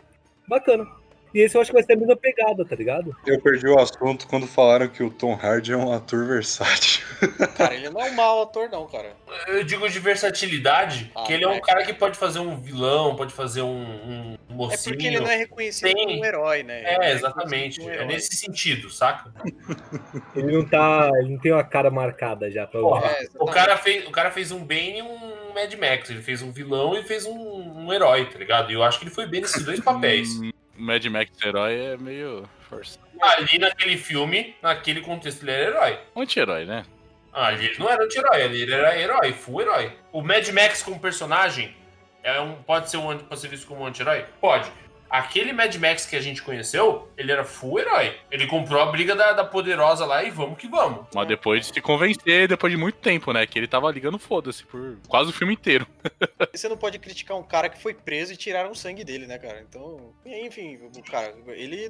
Bacana. 0.47 1.04
E 1.35 1.41
esse 1.41 1.57
eu 1.57 1.61
acho 1.61 1.69
que 1.69 1.73
vai 1.75 1.83
ser 1.83 1.93
a 1.93 1.97
mesma 1.97 2.15
pegada, 2.15 2.63
tá 2.63 2.73
ligado? 2.77 3.13
Eu 3.27 3.41
perdi 3.41 3.67
o 3.67 3.77
assunto 3.77 4.25
quando 4.25 4.47
falaram 4.47 4.87
que 4.87 5.03
o 5.03 5.09
Tom 5.09 5.33
Hardy 5.33 5.73
é 5.73 5.77
um 5.77 5.91
ator 5.91 6.25
versátil. 6.25 7.05
Cara, 7.57 7.75
ele 7.75 7.89
não 7.89 7.99
é 7.99 8.09
um 8.09 8.13
mau 8.13 8.43
ator, 8.43 8.69
não, 8.69 8.87
cara. 8.87 9.13
Eu 9.47 9.63
digo 9.65 9.87
de 9.89 9.99
versatilidade, 9.99 11.11
Ah, 11.13 11.23
que 11.23 11.33
ele 11.33 11.43
é 11.43 11.47
um 11.47 11.53
é. 11.53 11.59
cara 11.59 11.83
que 11.85 11.93
pode 11.93 12.17
fazer 12.17 12.39
um 12.39 12.55
vilão, 12.61 13.15
pode 13.17 13.33
fazer 13.33 13.61
um, 13.63 13.83
um 13.83 14.37
É 14.49 14.53
mocinho. 14.53 14.93
porque 14.95 15.07
ele 15.07 15.19
não 15.19 15.29
é 15.29 15.35
reconhecido 15.35 15.93
Tem. 15.93 16.05
como 16.07 16.21
um 16.21 16.25
herói, 16.25 16.63
né? 16.63 16.79
Ele 16.87 16.97
não 16.97 17.03
É, 17.03 17.11
exatamente. 17.11 17.81
um 17.81 17.89
É 17.89 18.05
nesse 18.05 18.33
sentido, 18.35 18.89
saca? 18.89 19.31
Ele 20.35 20.51
não 20.53 20.65
tá. 20.65 21.09
Ele 21.15 21.29
não 21.33 21.39
tem 21.39 21.51
uma 21.51 21.63
cara 21.63 21.89
marcada 21.91 22.49
já 22.49 22.65
pra 22.65 22.79
Porra, 22.79 23.07
É, 23.07 23.27
o, 23.37 23.45
cara 23.45 23.75
fez, 23.77 24.07
o 24.07 24.11
cara 24.11 24.31
fez 24.31 24.51
um 24.51 24.59
Bane 24.63 24.99
e 24.99 25.01
um 25.01 25.53
Mad 25.53 25.73
Max. 25.73 26.09
Ele 26.09 26.21
fez 26.21 26.41
um 26.41 26.51
vilão 26.51 26.97
e 26.97 27.03
fez 27.03 27.25
um, 27.25 27.33
um 27.37 27.91
herói, 27.93 28.25
tá 28.25 28.37
ligado? 28.39 28.71
E 28.71 28.73
eu 28.73 28.83
acho 28.83 28.99
que 28.99 29.05
ele 29.05 29.13
foi 29.13 29.25
bem 29.27 29.41
nesses 29.41 29.63
dois 29.65 29.79
papéis. 29.81 30.29
Mad 30.77 31.05
Max 31.05 31.31
herói 31.43 31.75
é 31.75 31.97
meio 31.97 32.47
força. 32.69 32.99
Ali 33.21 33.57
naquele 33.59 33.97
filme, 33.97 34.55
naquele 34.61 35.01
contexto, 35.01 35.43
ele 35.43 35.51
era 35.51 35.69
herói. 35.69 35.99
Anti-herói, 36.15 36.65
né? 36.65 36.85
Ah, 37.31 37.47
ali 37.47 37.65
ele 37.65 37.79
não 37.79 37.89
era 37.89 38.03
anti-herói, 38.03 38.41
ali 38.41 38.61
ele 38.61 38.73
era 38.73 38.97
herói, 38.97 39.33
full 39.33 39.61
herói. 39.61 39.91
O 40.11 40.21
Mad 40.21 40.47
Max 40.49 40.81
como 40.81 40.99
personagem 40.99 41.75
é 42.23 42.39
um, 42.39 42.55
pode, 42.63 42.89
ser 42.89 42.97
um, 42.97 43.17
pode 43.17 43.39
ser 43.39 43.47
visto 43.49 43.67
como 43.67 43.81
um 43.81 43.87
anti-herói? 43.87 44.25
Pode. 44.39 44.71
Aquele 45.17 45.53
Mad 45.53 45.73
Max 45.75 46.05
que 46.05 46.15
a 46.15 46.21
gente 46.21 46.43
conheceu, 46.43 47.07
ele 47.17 47.31
era 47.31 47.43
full 47.43 47.79
herói. 47.79 48.15
Ele 48.29 48.47
comprou 48.47 48.81
a 48.81 48.87
briga 48.87 49.15
da, 49.15 49.31
da 49.31 49.45
poderosa 49.45 50.05
lá 50.05 50.23
e 50.23 50.29
vamos 50.29 50.57
que 50.57 50.67
vamos. 50.67 51.05
Mas 51.13 51.27
depois 51.27 51.61
de 51.67 51.73
se 51.73 51.81
convencer, 51.81 52.47
depois 52.47 52.71
de 52.71 52.77
muito 52.77 52.97
tempo, 52.99 53.31
né? 53.31 53.45
Que 53.45 53.57
ele 53.57 53.67
tava 53.67 53.91
ligando 53.91 54.19
foda-se 54.19 54.63
por 54.65 54.97
quase 55.07 55.29
o 55.29 55.33
filme 55.33 55.53
inteiro. 55.53 55.87
Você 56.53 56.67
não 56.67 56.77
pode 56.77 56.99
criticar 56.99 57.37
um 57.37 57.43
cara 57.43 57.69
que 57.69 57.81
foi 57.81 57.93
preso 57.93 58.33
e 58.33 58.37
tiraram 58.37 58.71
o 58.71 58.75
sangue 58.75 59.03
dele, 59.03 59.25
né, 59.25 59.37
cara? 59.37 59.65
Então, 59.67 60.13
enfim, 60.25 60.77
o 60.77 61.03
cara, 61.03 61.33
ele 61.47 61.89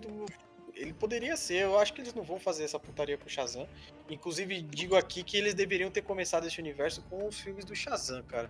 ele 0.76 0.94
poderia 0.94 1.36
ser. 1.36 1.64
Eu 1.64 1.80
acho 1.80 1.94
que 1.94 2.02
eles 2.02 2.14
não 2.14 2.24
vão 2.24 2.40
fazer 2.40 2.64
essa 2.64 2.80
putaria 2.80 3.18
com 3.18 3.26
o 3.26 3.30
Shazam. 3.30 3.68
Inclusive, 4.10 4.62
digo 4.62 4.96
aqui 4.96 5.24
que 5.24 5.38
eles 5.38 5.54
deveriam 5.54 5.90
ter 5.90 6.02
começado 6.02 6.46
esse 6.46 6.60
universo 6.60 7.02
com 7.10 7.28
os 7.28 7.40
filmes 7.40 7.66
do 7.66 7.76
Shazam, 7.76 8.24
cara. 8.24 8.50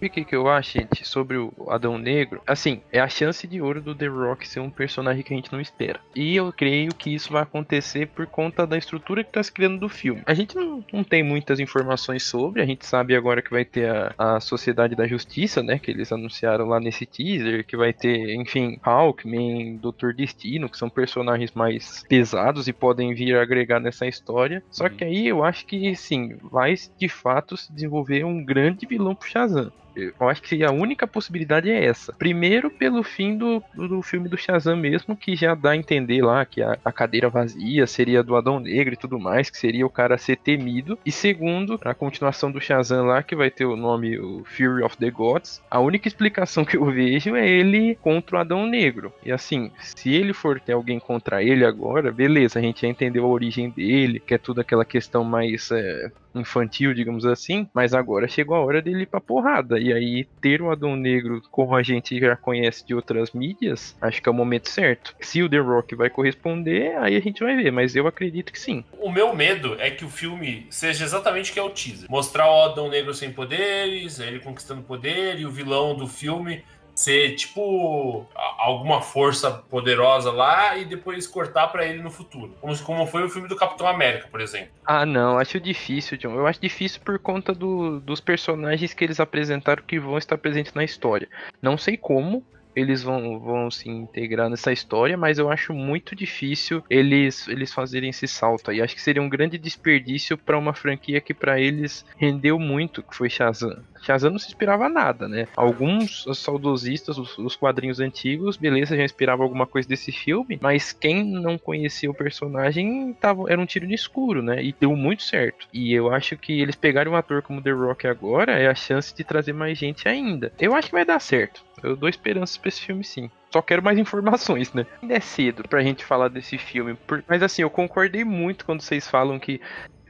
O 0.00 0.08
que, 0.08 0.24
que 0.24 0.36
eu 0.36 0.48
acho, 0.48 0.78
gente, 0.78 1.04
sobre 1.04 1.36
o 1.36 1.52
Adão 1.68 1.98
Negro? 1.98 2.40
Assim, 2.46 2.80
é 2.92 3.00
a 3.00 3.08
chance 3.08 3.44
de 3.48 3.60
ouro 3.60 3.80
do 3.80 3.96
The 3.96 4.06
Rock 4.06 4.46
ser 4.46 4.60
um 4.60 4.70
personagem 4.70 5.24
que 5.24 5.34
a 5.34 5.36
gente 5.36 5.52
não 5.52 5.60
espera. 5.60 5.98
E 6.14 6.36
eu 6.36 6.52
creio 6.52 6.94
que 6.94 7.12
isso 7.12 7.32
vai 7.32 7.42
acontecer 7.42 8.06
por 8.06 8.24
conta 8.26 8.64
da 8.64 8.78
estrutura 8.78 9.24
que 9.24 9.32
tá 9.32 9.42
se 9.42 9.50
criando 9.50 9.80
do 9.80 9.88
filme. 9.88 10.22
A 10.24 10.34
gente 10.34 10.54
não, 10.54 10.84
não 10.92 11.02
tem 11.02 11.24
muitas 11.24 11.58
informações 11.58 12.22
sobre, 12.22 12.62
a 12.62 12.66
gente 12.66 12.86
sabe 12.86 13.16
agora 13.16 13.42
que 13.42 13.50
vai 13.50 13.64
ter 13.64 13.90
a, 13.90 14.36
a 14.36 14.40
Sociedade 14.40 14.94
da 14.94 15.06
Justiça, 15.06 15.64
né? 15.64 15.80
Que 15.80 15.90
eles 15.90 16.12
anunciaram 16.12 16.66
lá 16.66 16.78
nesse 16.78 17.04
teaser, 17.04 17.66
que 17.66 17.76
vai 17.76 17.92
ter, 17.92 18.34
enfim, 18.34 18.78
Hawkman, 18.84 19.78
Doutor 19.78 20.14
Destino, 20.14 20.68
que 20.68 20.78
são 20.78 20.88
personagens 20.88 21.50
mais 21.50 22.04
pesados 22.08 22.68
e 22.68 22.72
podem 22.72 23.14
vir 23.14 23.36
agregar 23.36 23.80
nessa 23.80 24.06
história. 24.06 24.62
Só 24.70 24.87
que 24.90 25.04
aí 25.04 25.26
eu 25.26 25.44
acho 25.44 25.66
que, 25.66 25.94
sim, 25.96 26.36
vai 26.50 26.74
de 26.98 27.08
fato 27.08 27.56
se 27.56 27.72
desenvolver 27.72 28.24
um 28.24 28.44
grande 28.44 28.86
vilão 28.86 29.14
pro 29.14 29.28
Shazam. 29.28 29.72
Eu 29.98 30.28
acho 30.28 30.42
que 30.42 30.64
a 30.64 30.70
única 30.70 31.06
possibilidade 31.06 31.70
é 31.70 31.84
essa. 31.84 32.12
Primeiro, 32.12 32.70
pelo 32.70 33.02
fim 33.02 33.36
do, 33.36 33.62
do 33.74 34.02
filme 34.02 34.28
do 34.28 34.36
Shazam 34.36 34.76
mesmo, 34.76 35.16
que 35.16 35.36
já 35.36 35.54
dá 35.54 35.70
a 35.70 35.76
entender 35.76 36.22
lá 36.22 36.44
que 36.44 36.62
a, 36.62 36.78
a 36.84 36.92
cadeira 36.92 37.28
vazia 37.28 37.86
seria 37.86 38.22
do 38.22 38.36
Adão 38.36 38.60
Negro 38.60 38.94
e 38.94 38.96
tudo 38.96 39.18
mais, 39.18 39.50
que 39.50 39.58
seria 39.58 39.86
o 39.86 39.90
cara 39.90 40.18
ser 40.18 40.36
temido. 40.36 40.98
E 41.04 41.12
segundo, 41.12 41.78
a 41.84 41.94
continuação 41.94 42.50
do 42.50 42.60
Shazam 42.60 43.06
lá, 43.06 43.22
que 43.22 43.36
vai 43.36 43.50
ter 43.50 43.64
o 43.64 43.76
nome 43.76 44.18
o 44.18 44.44
Fury 44.44 44.82
of 44.82 44.96
the 44.96 45.10
Gods. 45.10 45.62
A 45.70 45.80
única 45.80 46.08
explicação 46.08 46.64
que 46.64 46.76
eu 46.76 46.84
vejo 46.86 47.34
é 47.36 47.48
ele 47.48 47.96
contra 47.96 48.36
o 48.36 48.40
Adão 48.40 48.66
Negro. 48.66 49.12
E 49.24 49.32
assim, 49.32 49.70
se 49.78 50.12
ele 50.14 50.32
for 50.32 50.60
ter 50.60 50.72
alguém 50.72 50.98
contra 50.98 51.42
ele 51.42 51.64
agora, 51.64 52.12
beleza, 52.12 52.58
a 52.58 52.62
gente 52.62 52.82
já 52.82 52.88
entendeu 52.88 53.24
a 53.24 53.28
origem 53.28 53.70
dele, 53.70 54.20
que 54.20 54.34
é 54.34 54.38
tudo 54.38 54.60
aquela 54.60 54.84
questão 54.84 55.24
mais. 55.24 55.70
é, 55.70 56.10
infantil, 56.40 56.94
digamos 56.94 57.24
assim, 57.24 57.68
mas 57.72 57.94
agora 57.94 58.28
chegou 58.28 58.56
a 58.56 58.64
hora 58.64 58.82
dele 58.82 59.02
ir 59.02 59.06
pra 59.06 59.20
porrada. 59.20 59.78
E 59.78 59.92
aí, 59.92 60.26
ter 60.40 60.62
o 60.62 60.70
Adão 60.70 60.96
Negro, 60.96 61.42
como 61.50 61.74
a 61.74 61.82
gente 61.82 62.18
já 62.18 62.36
conhece 62.36 62.86
de 62.86 62.94
outras 62.94 63.32
mídias, 63.32 63.96
acho 64.00 64.22
que 64.22 64.28
é 64.28 64.32
o 64.32 64.34
momento 64.34 64.68
certo. 64.68 65.14
Se 65.20 65.42
o 65.42 65.48
The 65.48 65.58
Rock 65.58 65.94
vai 65.94 66.10
corresponder, 66.10 66.96
aí 66.98 67.16
a 67.16 67.20
gente 67.20 67.42
vai 67.42 67.56
ver, 67.56 67.70
mas 67.70 67.94
eu 67.94 68.06
acredito 68.06 68.52
que 68.52 68.60
sim. 68.60 68.84
O 69.00 69.10
meu 69.10 69.34
medo 69.34 69.76
é 69.78 69.90
que 69.90 70.04
o 70.04 70.08
filme 70.08 70.66
seja 70.70 71.04
exatamente 71.04 71.50
o 71.50 71.54
que 71.54 71.60
é 71.60 71.62
o 71.62 71.70
teaser. 71.70 72.10
Mostrar 72.10 72.50
o 72.50 72.62
Adão 72.64 72.88
Negro 72.88 73.14
sem 73.14 73.32
poderes, 73.32 74.20
ele 74.20 74.40
conquistando 74.40 74.82
poder, 74.82 75.38
e 75.38 75.46
o 75.46 75.50
vilão 75.50 75.94
do 75.94 76.06
filme 76.06 76.62
ser 76.98 77.36
tipo 77.36 78.26
alguma 78.58 79.00
força 79.00 79.52
poderosa 79.52 80.32
lá 80.32 80.76
e 80.76 80.84
depois 80.84 81.28
cortar 81.28 81.68
pra 81.68 81.86
ele 81.86 82.02
no 82.02 82.10
futuro. 82.10 82.56
Como, 82.60 82.76
como 82.82 83.06
foi 83.06 83.22
o 83.22 83.28
filme 83.28 83.46
do 83.48 83.54
Capitão 83.54 83.86
América, 83.86 84.26
por 84.28 84.40
exemplo. 84.40 84.70
Ah, 84.84 85.06
não, 85.06 85.38
acho 85.38 85.60
difícil, 85.60 86.18
John. 86.18 86.34
Eu 86.34 86.46
acho 86.46 86.60
difícil 86.60 87.00
por 87.04 87.16
conta 87.20 87.54
do- 87.54 88.00
dos 88.00 88.20
personagens 88.20 88.92
que 88.94 89.04
eles 89.04 89.20
apresentaram 89.20 89.82
que 89.86 90.00
vão 90.00 90.18
estar 90.18 90.36
presentes 90.38 90.74
na 90.74 90.82
história. 90.82 91.28
Não 91.62 91.78
sei 91.78 91.96
como 91.96 92.44
eles 92.74 93.02
vão, 93.02 93.38
vão 93.38 93.70
se 93.70 93.88
integrar 93.88 94.48
nessa 94.48 94.72
história, 94.72 95.16
mas 95.16 95.38
eu 95.38 95.50
acho 95.50 95.72
muito 95.72 96.14
difícil 96.14 96.82
eles, 96.88 97.46
eles 97.48 97.72
fazerem 97.72 98.10
esse 98.10 98.26
salto 98.26 98.70
aí. 98.70 98.80
Acho 98.80 98.94
que 98.94 99.02
seria 99.02 99.22
um 99.22 99.28
grande 99.28 99.58
desperdício 99.58 100.36
para 100.36 100.58
uma 100.58 100.74
franquia 100.74 101.20
que 101.20 101.34
para 101.34 101.60
eles 101.60 102.04
rendeu 102.16 102.58
muito, 102.58 103.02
que 103.02 103.16
foi 103.16 103.28
Shazam. 103.28 103.82
Shazam 104.02 104.30
não 104.30 104.38
se 104.38 104.48
inspirava 104.48 104.88
nada, 104.88 105.28
né? 105.28 105.48
Alguns 105.56 106.24
saudosistas, 106.34 107.18
os, 107.18 107.36
os 107.38 107.56
quadrinhos 107.56 108.00
antigos, 108.00 108.56
beleza, 108.56 108.96
já 108.96 109.04
inspirava 109.04 109.42
alguma 109.42 109.66
coisa 109.66 109.88
desse 109.88 110.12
filme, 110.12 110.58
mas 110.60 110.92
quem 110.92 111.24
não 111.24 111.58
conhecia 111.58 112.10
o 112.10 112.14
personagem 112.14 113.12
tava, 113.14 113.50
era 113.50 113.60
um 113.60 113.66
tiro 113.66 113.86
no 113.86 113.94
escuro, 113.94 114.42
né? 114.42 114.62
E 114.62 114.74
deu 114.78 114.94
muito 114.94 115.22
certo. 115.22 115.66
E 115.72 115.92
eu 115.92 116.12
acho 116.12 116.36
que 116.36 116.60
eles 116.60 116.76
pegarem 116.76 117.12
um 117.12 117.16
ator 117.16 117.42
como 117.42 117.62
The 117.62 117.70
Rock 117.70 118.06
agora 118.06 118.52
é 118.52 118.68
a 118.68 118.74
chance 118.74 119.14
de 119.14 119.24
trazer 119.24 119.52
mais 119.52 119.76
gente 119.76 120.08
ainda. 120.08 120.52
Eu 120.58 120.74
acho 120.74 120.88
que 120.88 120.94
vai 120.94 121.04
dar 121.04 121.20
certo. 121.20 121.66
Eu 121.82 121.96
dou 121.96 122.08
esperanças 122.08 122.56
pra 122.58 122.68
esse 122.68 122.80
filme 122.80 123.02
sim. 123.04 123.30
Só 123.52 123.62
quero 123.62 123.82
mais 123.82 123.96
informações, 123.98 124.72
né? 124.72 124.86
Ainda 125.02 125.14
é 125.14 125.20
cedo 125.20 125.62
pra 125.68 125.82
gente 125.82 126.04
falar 126.04 126.28
desse 126.28 126.58
filme. 126.58 126.94
por- 127.06 127.24
Mas 127.28 127.42
assim, 127.42 127.62
eu 127.62 127.70
concordei 127.70 128.24
muito 128.24 128.64
quando 128.64 128.80
vocês 128.82 129.08
falam 129.08 129.38
que 129.38 129.60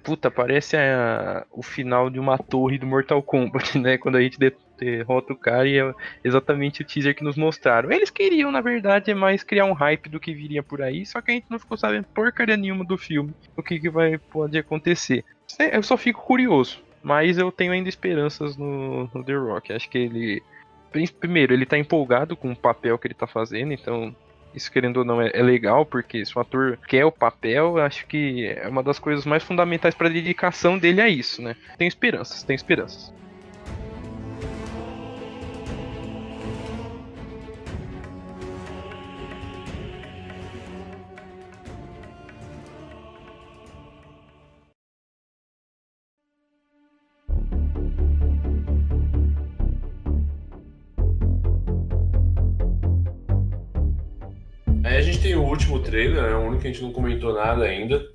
puta, 0.03 0.31
parece 0.31 0.75
a- 0.77 1.45
o 1.51 1.63
final 1.63 2.09
de 2.09 2.19
uma 2.19 2.39
torre 2.39 2.79
do 2.79 2.87
Mortal 2.87 3.23
Kombat, 3.23 3.53
né? 3.79 3.99
Quando 3.99 4.17
a 4.17 4.23
gente 4.23 4.39
de- 4.39 4.55
derrota 4.79 5.33
o 5.33 5.37
cara 5.39 5.69
e 5.69 5.77
é 5.79 5.93
exatamente 6.25 6.83
o 6.83 6.85
teaser 6.87 7.15
que 7.15 7.25
nos 7.25 7.37
mostraram. 7.37 7.91
Eles 7.91 8.11
queriam, 8.11 8.51
na 8.51 8.61
verdade, 8.61 9.11
é 9.11 9.15
mais 9.15 9.43
criar 9.43 9.65
um 9.67 9.73
hype 9.73 10.09
do 10.09 10.21
que 10.21 10.33
viria 10.33 10.63
por 10.63 10.81
aí, 10.81 11.05
só 11.05 11.21
que 11.21 11.31
a 11.33 11.35
gente 11.35 11.47
não 11.51 11.59
ficou 11.59 11.77
sabendo 11.77 12.07
porcaria 12.15 12.57
nenhuma 12.57 12.85
do 12.85 12.97
filme, 12.97 13.33
o 13.57 13.63
que, 13.63 13.79
que 13.81 13.91
vai 13.91 14.17
pode 14.19 14.57
acontecer. 14.57 15.25
Eu 15.73 15.83
só 15.83 15.97
fico 15.97 16.23
curioso. 16.23 16.79
Mas 17.03 17.39
eu 17.39 17.53
tenho 17.53 17.73
ainda 17.73 17.89
esperanças 17.89 18.57
no, 18.57 19.09
no 19.15 19.25
The 19.25 19.35
Rock. 19.35 19.73
Acho 19.73 19.89
que 19.89 19.99
ele. 19.99 20.43
Prim- 20.91 21.07
Primeiro, 21.21 21.53
ele 21.53 21.67
tá 21.67 21.79
empolgado 21.79 22.37
com 22.37 22.51
o 22.53 22.57
papel 22.57 22.99
que 22.99 23.07
ele 23.07 23.15
tá 23.15 23.27
fazendo, 23.27 23.73
então. 23.73 24.15
Isso, 24.55 24.73
querendo 24.73 24.97
ou 24.99 25.05
não, 25.05 25.21
é, 25.21 25.31
é 25.35 25.43
legal, 25.43 25.85
porque 25.85 26.25
se 26.25 26.37
o 26.37 26.41
ator 26.41 26.79
quer 26.89 27.05
o 27.05 27.13
papel, 27.13 27.77
acho 27.79 28.07
que 28.07 28.47
é 28.47 28.67
uma 28.67 28.83
das 28.83 28.99
coisas 28.99 29.27
mais 29.27 29.43
fundamentais 29.43 29.95
pra 29.95 30.09
dedicação 30.09 30.79
dele 30.79 31.03
a 31.03 31.09
isso, 31.09 31.43
né? 31.43 31.55
Tenho 31.77 31.89
esperanças, 31.89 32.43
tenho 32.43 32.57
esperanças. 32.57 33.13
Último 55.59 55.81
trailer, 55.81 56.25
é 56.25 56.37
o 56.37 56.41
único 56.41 56.63
que 56.63 56.69
a 56.69 56.73
gente 56.73 56.83
não 56.83 56.93
comentou 56.93 57.35
nada 57.35 57.65
ainda. 57.65 58.07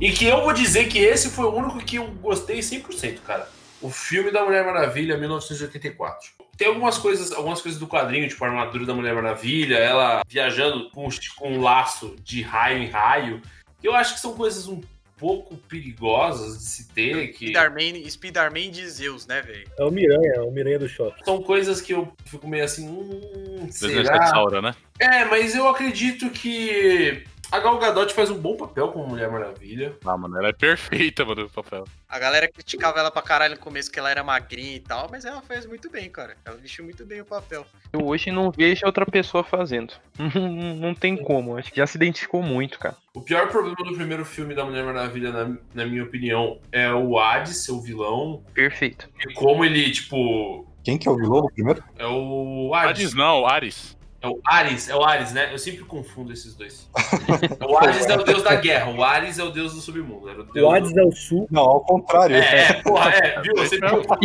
E 0.00 0.10
que 0.10 0.24
eu 0.24 0.42
vou 0.42 0.52
dizer 0.52 0.88
que 0.88 0.98
esse 0.98 1.30
foi 1.30 1.44
o 1.44 1.54
único 1.54 1.78
que 1.78 1.96
eu 1.96 2.06
gostei 2.22 2.60
100%, 2.60 3.20
cara. 3.20 3.48
O 3.82 3.90
filme 3.90 4.30
da 4.30 4.42
Mulher 4.42 4.64
Maravilha, 4.64 5.18
1984. 5.18 6.30
Tem 6.56 6.68
algumas 6.68 6.96
coisas, 6.96 7.32
algumas 7.32 7.60
coisas 7.60 7.78
do 7.78 7.86
quadrinho, 7.86 8.26
tipo 8.26 8.42
a 8.42 8.48
armadura 8.48 8.86
da 8.86 8.94
Mulher 8.94 9.14
Maravilha, 9.14 9.76
ela 9.76 10.22
viajando 10.26 10.90
com, 10.90 11.08
um 11.42 11.60
laço 11.60 12.16
de 12.22 12.40
raio 12.40 12.78
em 12.78 12.88
raio, 12.88 13.42
que 13.78 13.86
eu 13.86 13.94
acho 13.94 14.14
que 14.14 14.20
são 14.20 14.34
coisas 14.34 14.66
um 14.66 14.80
pouco 15.16 15.56
perigosas 15.56 16.58
de 16.58 16.64
se 16.64 16.88
ter, 16.88 17.28
que 17.28 17.48
Spider-Man 17.48 18.08
Spider 18.08 18.52
de 18.70 18.88
Zeus, 18.88 19.26
né, 19.26 19.40
velho? 19.42 19.68
É 19.78 19.84
o 19.84 19.90
Miranha, 19.90 20.32
é 20.36 20.40
o 20.40 20.50
Miranha 20.50 20.78
do 20.78 20.88
shopping. 20.88 21.24
são 21.24 21.42
coisas 21.42 21.80
que 21.80 21.92
eu 21.92 22.12
fico 22.24 22.46
meio 22.46 22.64
assim, 22.64 22.86
hum, 22.88 23.68
será? 23.70 24.26
Saura, 24.26 24.60
né? 24.60 24.74
É, 24.98 25.24
mas 25.24 25.54
eu 25.54 25.68
acredito 25.68 26.30
que 26.30 27.24
a 27.50 27.60
Gal 27.60 27.78
Gadot 27.78 28.12
faz 28.12 28.30
um 28.30 28.38
bom 28.38 28.56
papel 28.56 28.88
como 28.88 29.06
Mulher 29.06 29.30
Maravilha. 29.30 29.96
Ah, 30.04 30.16
mano, 30.16 30.38
ela 30.38 30.48
é 30.48 30.52
perfeita, 30.52 31.24
mano, 31.24 31.42
no 31.42 31.50
papel. 31.50 31.84
A 32.08 32.18
galera 32.18 32.48
criticava 32.48 32.98
ela 32.98 33.10
pra 33.10 33.22
caralho 33.22 33.54
no 33.54 33.60
começo 33.60 33.90
que 33.90 33.98
ela 33.98 34.10
era 34.10 34.22
magrinha 34.24 34.76
e 34.76 34.80
tal, 34.80 35.08
mas 35.10 35.24
ela 35.24 35.40
fez 35.42 35.66
muito 35.66 35.90
bem, 35.90 36.10
cara. 36.10 36.36
Ela 36.44 36.56
vestiu 36.56 36.84
muito 36.84 37.04
bem 37.04 37.20
o 37.20 37.24
papel. 37.24 37.64
Eu 37.92 38.04
hoje 38.04 38.30
não 38.30 38.50
vejo 38.50 38.84
outra 38.84 39.06
pessoa 39.06 39.44
fazendo. 39.44 39.94
Não, 40.78 40.94
tem 40.94 41.16
como, 41.16 41.56
acho 41.56 41.70
que 41.70 41.78
já 41.78 41.86
se 41.86 41.96
identificou 41.96 42.42
muito, 42.42 42.78
cara. 42.78 42.96
O 43.14 43.20
pior 43.20 43.48
problema 43.48 43.76
do 43.76 43.94
primeiro 43.94 44.24
filme 44.24 44.54
da 44.54 44.64
Mulher 44.64 44.84
Maravilha, 44.84 45.30
na, 45.30 45.56
na 45.74 45.86
minha 45.86 46.04
opinião, 46.04 46.58
é 46.72 46.92
o 46.92 47.18
Hades, 47.18 47.64
seu 47.64 47.80
vilão. 47.80 48.42
Perfeito. 48.54 49.08
E 49.18 49.32
como 49.34 49.64
ele, 49.64 49.90
tipo. 49.90 50.66
Quem 50.84 50.96
que 50.98 51.08
é 51.08 51.10
o 51.10 51.16
vilão 51.16 51.42
do 51.42 51.52
primeiro? 51.52 51.82
É 51.98 52.06
o 52.06 52.72
Hades 52.74 53.06
Hades. 53.06 53.14
não, 53.14 53.46
Ares. 53.46 53.95
É 54.26 54.28
o 54.28 54.40
Ares, 54.44 54.88
é 54.88 54.96
o 54.96 55.04
Ares, 55.04 55.32
né? 55.32 55.52
Eu 55.52 55.58
sempre 55.58 55.84
confundo 55.84 56.32
esses 56.32 56.54
dois. 56.54 56.88
o 57.68 57.78
Ares 57.78 58.06
é 58.06 58.16
o 58.16 58.24
deus 58.24 58.42
da 58.42 58.54
guerra, 58.56 58.90
o 58.90 59.02
Ares 59.02 59.38
é 59.38 59.44
o 59.44 59.50
deus 59.50 59.74
do 59.74 59.80
submundo. 59.80 60.28
Era 60.28 60.40
o 60.40 60.44
deus 60.44 60.66
O 60.66 60.70
Hades 60.70 60.96
é 60.96 61.02
o 61.02 61.12
sul. 61.12 61.46
Não, 61.50 61.62
ao 61.62 61.80
contrário. 61.80 62.36
do... 62.36 62.42
É, 62.42 62.70
é, 62.70 62.82
porra, 62.82 63.10
é, 63.10 63.40
viu? 63.40 63.54
Eu 63.56 63.66
sempre 63.66 63.90
confundo. 63.90 64.18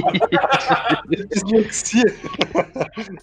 Dislexia. 1.30 2.16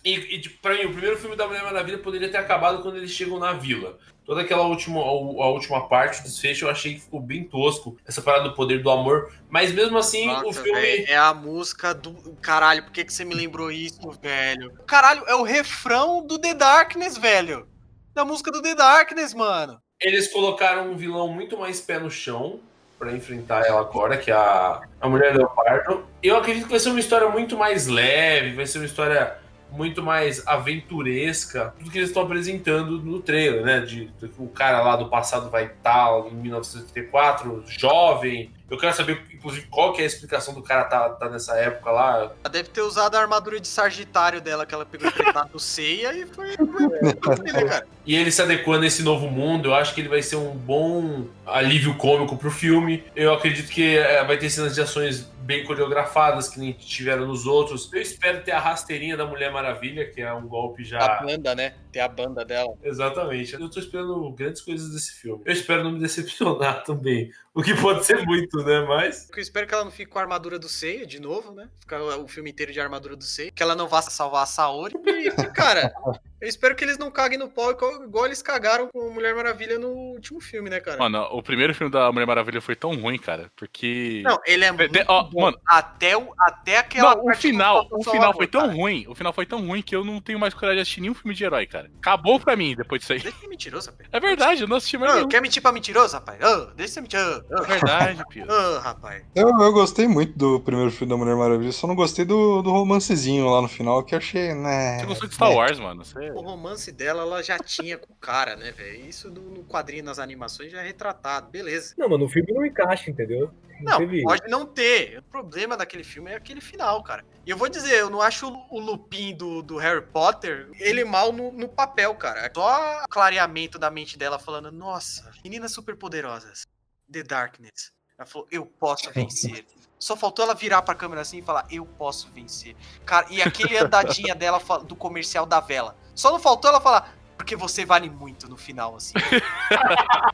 E, 0.05 0.37
e 0.37 0.41
tipo, 0.41 0.61
pra 0.61 0.74
mim, 0.74 0.85
o 0.85 0.93
primeiro 0.93 1.16
filme 1.16 1.37
da 1.37 1.47
Mulher 1.47 1.62
Maravilha 1.62 1.99
poderia 1.99 2.31
ter 2.31 2.39
acabado 2.39 2.83
quando 2.83 2.97
eles 2.97 3.11
chegam 3.11 3.39
na 3.39 3.53
vila. 3.53 3.99
Toda 4.29 4.43
aquela 4.43 4.66
última, 4.66 5.01
a, 5.01 5.49
última 5.49 5.89
parte, 5.89 6.20
o 6.20 6.22
desfecho, 6.22 6.66
eu 6.66 6.70
achei 6.70 6.93
que 6.93 7.01
ficou 7.01 7.18
bem 7.18 7.45
tosco. 7.45 7.97
Essa 8.07 8.20
parada 8.20 8.51
do 8.51 8.55
poder 8.55 8.83
do 8.83 8.91
amor. 8.91 9.33
Mas 9.49 9.72
mesmo 9.72 9.97
assim, 9.97 10.29
o 10.29 10.43
Nossa, 10.43 10.62
filme. 10.62 10.79
véi, 10.79 11.07
é 11.09 11.16
a 11.16 11.33
música 11.33 11.95
do. 11.95 12.12
Caralho, 12.43 12.83
por 12.83 12.93
que, 12.93 13.07
que 13.07 13.12
você 13.14 13.24
me 13.24 13.35
lembrou 13.35 13.72
isso, 13.72 13.99
velho? 14.20 14.70
Caralho, 14.87 15.24
é 15.26 15.35
o 15.35 15.43
refrão 15.43 16.22
do 16.22 16.39
The 16.39 16.53
Darkness, 16.53 17.16
velho. 17.16 17.66
Da 18.14 18.22
música 18.22 18.53
do 18.53 18.61
The 18.61 18.74
Darkness, 18.74 19.33
mano. 19.33 19.81
Eles 19.99 20.31
colocaram 20.31 20.93
um 20.93 20.97
vilão 20.99 21.29
muito 21.29 21.57
mais 21.57 21.81
pé 21.81 21.99
no 21.99 22.11
chão 22.11 22.61
pra 22.99 23.12
enfrentar 23.12 23.64
ela 23.66 23.81
agora, 23.81 24.18
que 24.18 24.31
é 24.31 24.35
a, 24.35 24.83
a 25.01 25.09
Mulher 25.09 25.35
Leopardo. 25.35 26.05
Eu 26.22 26.37
acredito 26.37 26.64
que 26.64 26.70
vai 26.72 26.81
ser 26.81 26.91
uma 26.91 27.01
história 27.01 27.31
muito 27.31 27.57
mais 27.57 27.87
leve, 27.87 28.57
vai 28.57 28.66
ser 28.66 28.76
uma 28.76 28.85
história 28.85 29.39
muito 29.71 30.03
mais 30.03 30.47
aventuresca 30.47 31.75
do 31.81 31.91
que 31.91 31.99
eles 31.99 32.11
estão 32.11 32.23
apresentando 32.23 32.99
no 32.99 33.21
trailer, 33.21 33.64
né? 33.64 33.81
De, 33.81 34.07
de 34.07 34.29
que 34.29 34.43
o 34.43 34.49
cara 34.49 34.83
lá 34.83 34.97
do 34.97 35.09
passado 35.09 35.51
vai 35.51 35.66
estar 35.66 36.09
em 36.31 36.35
1984, 36.35 37.64
jovem. 37.66 38.53
Eu 38.71 38.77
quero 38.77 38.95
saber, 38.95 39.23
inclusive, 39.33 39.66
qual 39.71 39.95
que 39.95 40.03
é 40.03 40.05
a 40.05 40.07
explicação 40.07 40.53
do 40.53 40.62
cara 40.62 40.85
tá, 40.85 41.09
tá 41.11 41.29
nessa 41.31 41.57
época 41.57 41.91
lá. 41.91 42.31
Ela 42.45 42.53
deve 42.53 42.69
ter 42.69 42.83
usado 42.83 43.14
a 43.14 43.21
armadura 43.21 43.59
de 43.59 43.66
Sagitário 43.66 44.43
dela 44.43 44.66
que 44.66 44.75
ela 44.75 44.85
pegou 44.85 45.09
emprestado 45.09 45.51
do 45.53 45.59
Ceia 45.59 46.12
e 46.12 46.27
foi. 46.27 46.49
né? 46.49 47.83
E 48.05 48.16
ele 48.16 48.31
se 48.31 48.41
adequando 48.41 48.85
a 48.85 48.87
esse 48.87 49.03
novo 49.03 49.29
mundo, 49.29 49.69
eu 49.69 49.75
acho 49.75 49.95
que 49.95 50.01
ele 50.01 50.09
vai 50.09 50.23
ser 50.23 50.37
um 50.37 50.53
bom 50.53 51.27
alívio 51.47 51.95
cômico 51.95 52.39
pro 52.39 52.51
filme. 52.51 53.05
Eu 53.14 53.35
acredito 53.35 53.71
que 53.71 53.99
é, 53.99 54.25
vai 54.25 54.39
ter 54.39 54.49
cenas 54.49 54.75
de 54.75 54.81
ações 54.81 55.31
bem 55.49 55.64
coreografadas, 55.64 56.51
que 56.51 56.61
nem 56.61 56.72
tiveram 56.74 57.26
nos 57.26 57.46
outros. 57.46 57.90
Eu 57.90 58.03
espero 58.03 58.42
ter 58.42 58.53
a 58.53 58.59
rasteirinha 58.61 59.16
da 59.16 59.24
Mulher 59.24 59.51
Maravilha, 59.51 60.05
que 60.07 60.20
é 60.20 60.30
um 60.30 60.46
golpe 60.46 60.82
A 60.82 60.84
já. 60.84 61.22
banda, 61.22 61.55
né? 61.55 61.72
Tem 61.99 62.05
a 62.05 62.09
banda 62.09 62.44
dela. 62.44 62.76
Exatamente. 62.80 63.55
Eu 63.55 63.68
tô 63.68 63.80
esperando 63.80 64.30
grandes 64.30 64.62
coisas 64.62 64.88
desse 64.92 65.14
filme. 65.20 65.42
Eu 65.44 65.53
espero 65.53 65.82
não 65.82 65.90
me 65.90 65.99
decepcionar 65.99 66.84
também. 66.86 67.32
O 67.53 67.61
que 67.61 67.74
pode 67.74 68.07
ser 68.07 68.24
muito, 68.24 68.59
né? 68.59 68.82
Mas. 68.82 69.28
Eu 69.34 69.42
espero 69.42 69.66
que 69.66 69.74
ela 69.74 69.82
não 69.84 69.90
fique 69.90 70.09
com 70.09 70.20
a 70.20 70.22
armadura 70.22 70.61
do 70.61 70.68
Seiya 70.68 71.05
de 71.05 71.20
novo, 71.20 71.53
né? 71.53 71.68
Ficar 71.80 72.01
o 72.01 72.28
filme 72.28 72.51
inteiro 72.51 72.72
de 72.72 72.80
armadura 72.80 73.16
do 73.16 73.24
Seiya. 73.24 73.51
Que 73.51 73.64
ela 73.64 73.74
não 73.74 73.88
vá 73.88 74.01
salvar 74.01 74.44
a 74.44 74.46
Saori. 74.46 74.94
E, 75.05 75.28
cara, 75.51 75.92
eu 76.40 76.49
espero 76.49 76.76
que 76.76 76.84
eles 76.84 76.99
não 76.99 77.11
caguem 77.11 77.36
no 77.36 77.49
pau 77.49 77.72
igual, 77.72 78.05
igual 78.05 78.26
eles 78.26 78.40
cagaram 78.40 78.88
com 78.92 79.11
Mulher 79.11 79.34
Maravilha 79.34 79.76
no 79.76 79.88
último 79.88 80.40
filme, 80.40 80.70
né, 80.70 80.78
cara? 80.78 80.99
Mano, 80.99 81.20
o 81.32 81.42
primeiro 81.42 81.74
filme 81.74 81.90
da 81.92 82.12
Mulher 82.12 82.26
Maravilha 82.26 82.61
foi 82.61 82.76
tão 82.76 82.94
ruim, 82.94 83.18
cara, 83.18 83.51
porque. 83.57 84.22
Não, 84.24 84.38
ele 84.46 84.64
é 84.64 84.70
muito 84.70 84.92
de- 84.92 85.05
ó, 85.09 85.24
bom. 85.24 85.40
mano. 85.40 85.59
até, 85.66 86.16
o, 86.16 86.32
até 86.38 86.78
aquela 86.78 87.16
Não, 87.16 87.24
o 87.24 87.34
final, 87.34 87.88
o 87.90 88.05
final 88.05 88.32
foi 88.32 88.46
tão 88.46 88.61
cara. 88.61 88.72
ruim, 88.72 89.05
o 89.09 89.16
final 89.16 89.32
foi 89.32 89.46
tão 89.46 89.66
ruim 89.66 89.82
que 89.82 89.96
eu 89.96 90.05
não 90.05 90.20
tenho 90.20 90.38
mais 90.38 90.55
coragem 90.55 90.76
de 90.76 90.82
assistir 90.82 91.01
nenhum 91.01 91.14
filme 91.14 91.34
de 91.34 91.42
herói, 91.42 91.66
cara. 91.66 91.88
Acabou 91.99 92.39
pra 92.39 92.57
mim 92.57 92.74
depois 92.76 93.01
disso 93.01 93.12
aí. 93.12 93.18
Deixa 93.20 93.34
de 93.36 93.41
ser 93.43 93.49
mentiroso, 93.49 93.91
rapaz. 93.91 94.09
É 94.12 94.20
verdade, 94.20 94.62
eu 94.62 94.68
não 94.68 94.76
assisti 94.76 94.97
mais 94.97 95.14
nenhum. 95.14 95.28
quer 95.28 95.43
mentir 95.43 95.61
pra 95.61 95.72
mentiroso, 95.72 96.14
rapaz? 96.14 96.39
Ô, 96.43 96.66
deixa 96.66 96.84
de 96.86 96.91
ser 96.91 97.01
mentiroso. 97.01 97.45
Ô, 97.51 97.57
É 97.57 97.66
verdade, 97.66 98.22
Pio. 98.30 98.47
ô, 98.47 98.78
rapaz. 98.78 99.24
Eu, 99.34 99.49
eu 99.49 99.72
gostei 99.72 100.07
muito 100.07 100.39
do 100.39 100.61
primeiro 100.61 100.91
filme 100.93 101.11
da 101.12 101.16
Mulher 101.16 101.34
Maravilha, 101.36 101.72
só 101.72 101.86
não 101.86 101.97
gostei 101.97 102.24
do, 102.24 102.62
do 102.62 102.70
romancezinho 102.70 103.47
lá 103.47 103.61
no 103.61 103.68
final, 103.68 104.03
que 104.05 104.14
eu 104.14 104.18
achei, 104.18 104.55
né... 104.55 105.01
Você 105.01 105.07
gostou 105.07 105.28
de 105.28 105.34
Star 105.34 105.53
Wars, 105.53 105.78
mano? 105.80 106.05
Você... 106.05 106.30
O 106.30 106.41
romance 106.41 106.93
dela, 106.93 107.22
ela 107.22 107.43
já 107.43 107.59
tinha 107.59 107.99
com 107.99 108.12
o 108.12 108.16
cara, 108.16 108.55
né, 108.57 108.70
velho? 108.70 109.05
Isso 109.07 109.28
no, 109.30 109.41
no 109.43 109.64
quadrinho, 109.64 110.05
nas 110.05 110.18
animações, 110.20 110.70
já 110.70 110.80
é 110.80 110.86
retratado. 110.86 111.51
Beleza. 111.51 111.95
Não, 111.99 112.09
mano, 112.09 112.26
o 112.26 112.28
filme 112.28 112.53
não 112.53 112.64
encaixa, 112.64 113.11
entendeu? 113.11 113.51
Não, 113.81 113.99
teve- 113.99 114.22
pode 114.22 114.49
não 114.49 114.66
ter. 114.66 115.18
O 115.18 115.22
problema 115.22 115.76
daquele 115.76 116.05
filme 116.05 116.31
é 116.31 116.37
aquele 116.37 116.61
final, 116.61 117.03
cara. 117.03 117.24
E 117.47 117.51
eu 117.51 117.57
vou 117.57 117.68
dizer, 117.68 117.95
eu 117.95 118.11
não 118.11 118.20
acho 118.20 118.49
o, 118.70 118.79
Lupin 118.79 119.35
do, 119.35 119.62
do 119.62 119.76
Harry 119.76 120.05
Potter, 120.05 120.68
ele 120.79 121.05
mal 121.05 121.33
no, 121.33 121.51
no 121.53 121.68
papel, 121.68 122.14
cara. 122.14 122.41
É 122.41 122.51
Só 122.55 123.05
o 123.05 123.09
clareamento 123.09 123.79
da 123.79 123.91
mente 123.91 124.18
dela 124.18 124.39
falando, 124.39 124.70
nossa, 124.70 125.31
meninas 125.43 125.72
superpoderosas, 125.72 126.66
The 127.11 127.22
Darkness. 127.22 127.93
Ela 128.18 128.26
falou, 128.26 128.49
eu 128.51 128.66
posso 128.66 129.11
vencer. 129.12 129.64
Só 129.99 130.16
faltou 130.16 130.45
ela 130.45 130.55
virar 130.55 130.83
pra 130.83 130.95
câmera 130.95 131.22
assim 131.22 131.39
e 131.39 131.43
falar, 131.43 131.66
eu 131.70 131.85
posso 131.85 132.29
vencer. 132.31 132.76
Cara, 133.05 133.26
e 133.31 133.41
aquele 133.43 133.76
andadinha 133.76 134.35
dela 134.37 134.61
do 134.85 134.95
comercial 134.95 135.45
da 135.47 135.61
vela. 135.61 135.97
Só 136.14 136.31
não 136.31 136.39
faltou 136.39 136.70
ela 136.70 136.81
falar, 136.81 137.16
porque 137.49 137.57
você 137.57 137.82
vale 137.82 138.11
muito 138.11 138.46
no 138.46 138.59
final, 138.59 138.94
assim. 138.94 139.14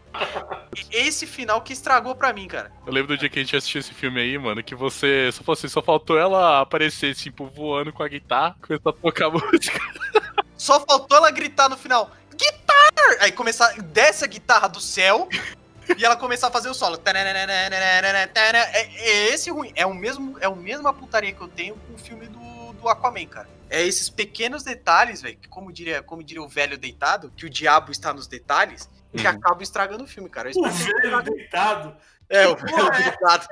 Esse 0.90 1.28
final 1.28 1.60
que 1.60 1.72
estragou 1.72 2.12
pra 2.12 2.32
mim, 2.32 2.48
cara. 2.48 2.72
Eu 2.84 2.92
lembro 2.92 3.14
do 3.14 3.20
dia 3.20 3.28
que 3.28 3.38
a 3.38 3.42
gente 3.42 3.56
assistiu 3.56 3.80
esse 3.80 3.94
filme 3.94 4.20
aí, 4.20 4.36
mano, 4.36 4.64
que 4.64 4.74
você 4.74 5.30
só 5.30 5.52
assim, 5.52 5.68
só 5.68 5.80
faltou 5.80 6.18
ela 6.18 6.60
aparecer, 6.60 7.14
tipo, 7.14 7.46
voando 7.46 7.92
com 7.92 8.02
a 8.02 8.08
guitarra, 8.08 8.56
começar 8.60 8.90
a 8.90 8.92
tocar 8.92 9.30
música. 9.52 9.78
Só 10.56 10.80
faltou 10.80 11.16
ela 11.16 11.30
gritar 11.30 11.68
no 11.68 11.76
final, 11.76 12.10
guitar! 12.32 13.20
Aí 13.20 13.30
começar, 13.30 13.80
desce 13.80 14.24
a 14.24 14.26
guitarra 14.26 14.68
do 14.68 14.80
céu 14.80 15.28
e 15.96 16.04
ela 16.04 16.16
começar 16.16 16.48
a 16.48 16.50
fazer 16.50 16.68
o 16.68 16.74
solo. 16.74 17.00
É, 18.72 18.88
é 18.96 19.34
esse 19.34 19.50
ruim. 19.50 19.70
É 19.76 19.86
o 19.86 19.94
mesmo, 19.94 20.36
é 20.40 20.46
a 20.46 20.50
mesma 20.50 20.92
putaria 20.92 21.32
que 21.32 21.40
eu 21.40 21.48
tenho 21.48 21.76
com 21.76 21.94
o 21.94 21.98
filme 21.98 22.26
do, 22.26 22.43
do 22.84 22.88
Aquaman, 22.90 23.26
cara. 23.26 23.48
É 23.70 23.82
esses 23.84 24.08
pequenos 24.08 24.62
detalhes, 24.62 25.20
velho, 25.22 25.36
que 25.36 25.48
como 25.48 25.72
diria, 25.72 26.02
como 26.02 26.22
diria 26.22 26.42
o 26.42 26.48
velho 26.48 26.78
deitado, 26.78 27.32
que 27.36 27.46
o 27.46 27.50
diabo 27.50 27.90
está 27.90 28.12
nos 28.12 28.26
detalhes, 28.28 28.88
que 29.16 29.26
acabam 29.26 29.62
estragando 29.62 30.04
o 30.04 30.06
filme, 30.06 30.28
cara. 30.28 30.50
O 30.50 30.52
que- 30.52 30.68
velho 31.02 31.22
deitado. 31.22 31.96
É, 32.28 32.46
o 32.48 32.56
velho 32.56 32.86
é. 32.92 33.02
deitado. 33.02 33.46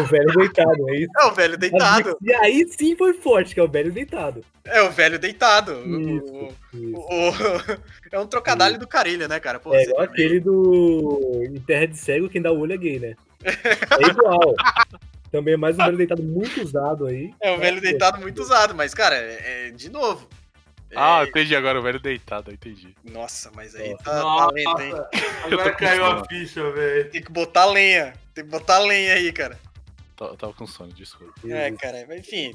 O 0.00 0.04
velho 0.04 0.32
deitado, 0.32 0.90
é 0.90 0.96
isso. 0.96 1.10
É 1.18 1.24
o 1.26 1.32
velho 1.32 1.58
deitado. 1.58 2.16
E 2.22 2.32
aí 2.34 2.66
sim 2.68 2.96
foi 2.96 3.12
forte, 3.14 3.52
que 3.54 3.60
é 3.60 3.62
o 3.62 3.68
velho 3.68 3.92
deitado. 3.92 4.42
É 4.64 4.82
o 4.82 4.90
velho 4.90 5.18
deitado. 5.18 5.72
Isso, 5.84 6.34
O- 6.34 6.54
isso. 6.72 6.96
o- 6.98 7.80
é 8.12 8.18
um 8.18 8.26
trocadilho 8.26 8.78
do 8.78 8.86
Carilho, 8.88 9.28
né, 9.28 9.38
cara? 9.38 9.58
Pô, 9.60 9.74
É 9.74 9.82
igual 9.82 10.02
aquele 10.02 10.40
do 10.40 11.42
Em 11.44 11.60
Terra 11.60 11.86
de 11.86 11.98
Cego, 11.98 12.28
quem 12.30 12.40
dá 12.40 12.50
o 12.50 12.58
olho 12.58 12.72
é 12.72 12.76
gay, 12.78 12.98
né? 12.98 13.14
É 13.44 14.08
igual. 14.08 14.40
Também 15.34 15.54
é 15.54 15.56
mais 15.56 15.74
um 15.76 15.78
velho 15.84 15.96
deitado 15.96 16.22
muito 16.22 16.62
usado 16.62 17.06
aí. 17.08 17.34
É 17.42 17.50
o 17.50 17.58
velho 17.58 17.80
deitado 17.80 18.20
muito 18.20 18.40
usado, 18.40 18.72
mas, 18.72 18.94
cara, 18.94 19.16
é, 19.16 19.66
é- 19.66 19.70
de 19.72 19.90
novo. 19.90 20.28
É, 20.92 20.94
Ah, 20.96 21.24
entendi 21.26 21.56
agora, 21.56 21.80
o 21.80 21.82
velho 21.82 21.98
deitado, 21.98 22.52
eu 22.52 22.54
entendi. 22.54 22.94
Nossa, 23.02 23.50
mas 23.52 23.74
aí 23.74 23.90
Nossa. 23.90 24.04
tá, 24.04 24.22
tá 24.22 24.46
lento, 24.52 24.80
hein? 24.80 24.92
Agora 25.42 25.72
caiu 25.74 26.06
a 26.06 26.24
ficha, 26.24 26.70
velho. 26.70 27.10
Tem 27.10 27.20
que 27.20 27.32
botar 27.32 27.64
lenha. 27.64 28.14
Tem 28.32 28.44
que 28.44 28.50
botar 28.50 28.78
lenha 28.78 29.14
aí, 29.14 29.32
cara. 29.32 29.58
Eu 30.20 30.36
tava 30.36 30.52
com 30.52 30.68
sono, 30.68 30.92
desculpa. 30.92 31.34
É, 31.48 31.68
cara, 31.72 32.04
mas 32.06 32.20
enfim. 32.20 32.52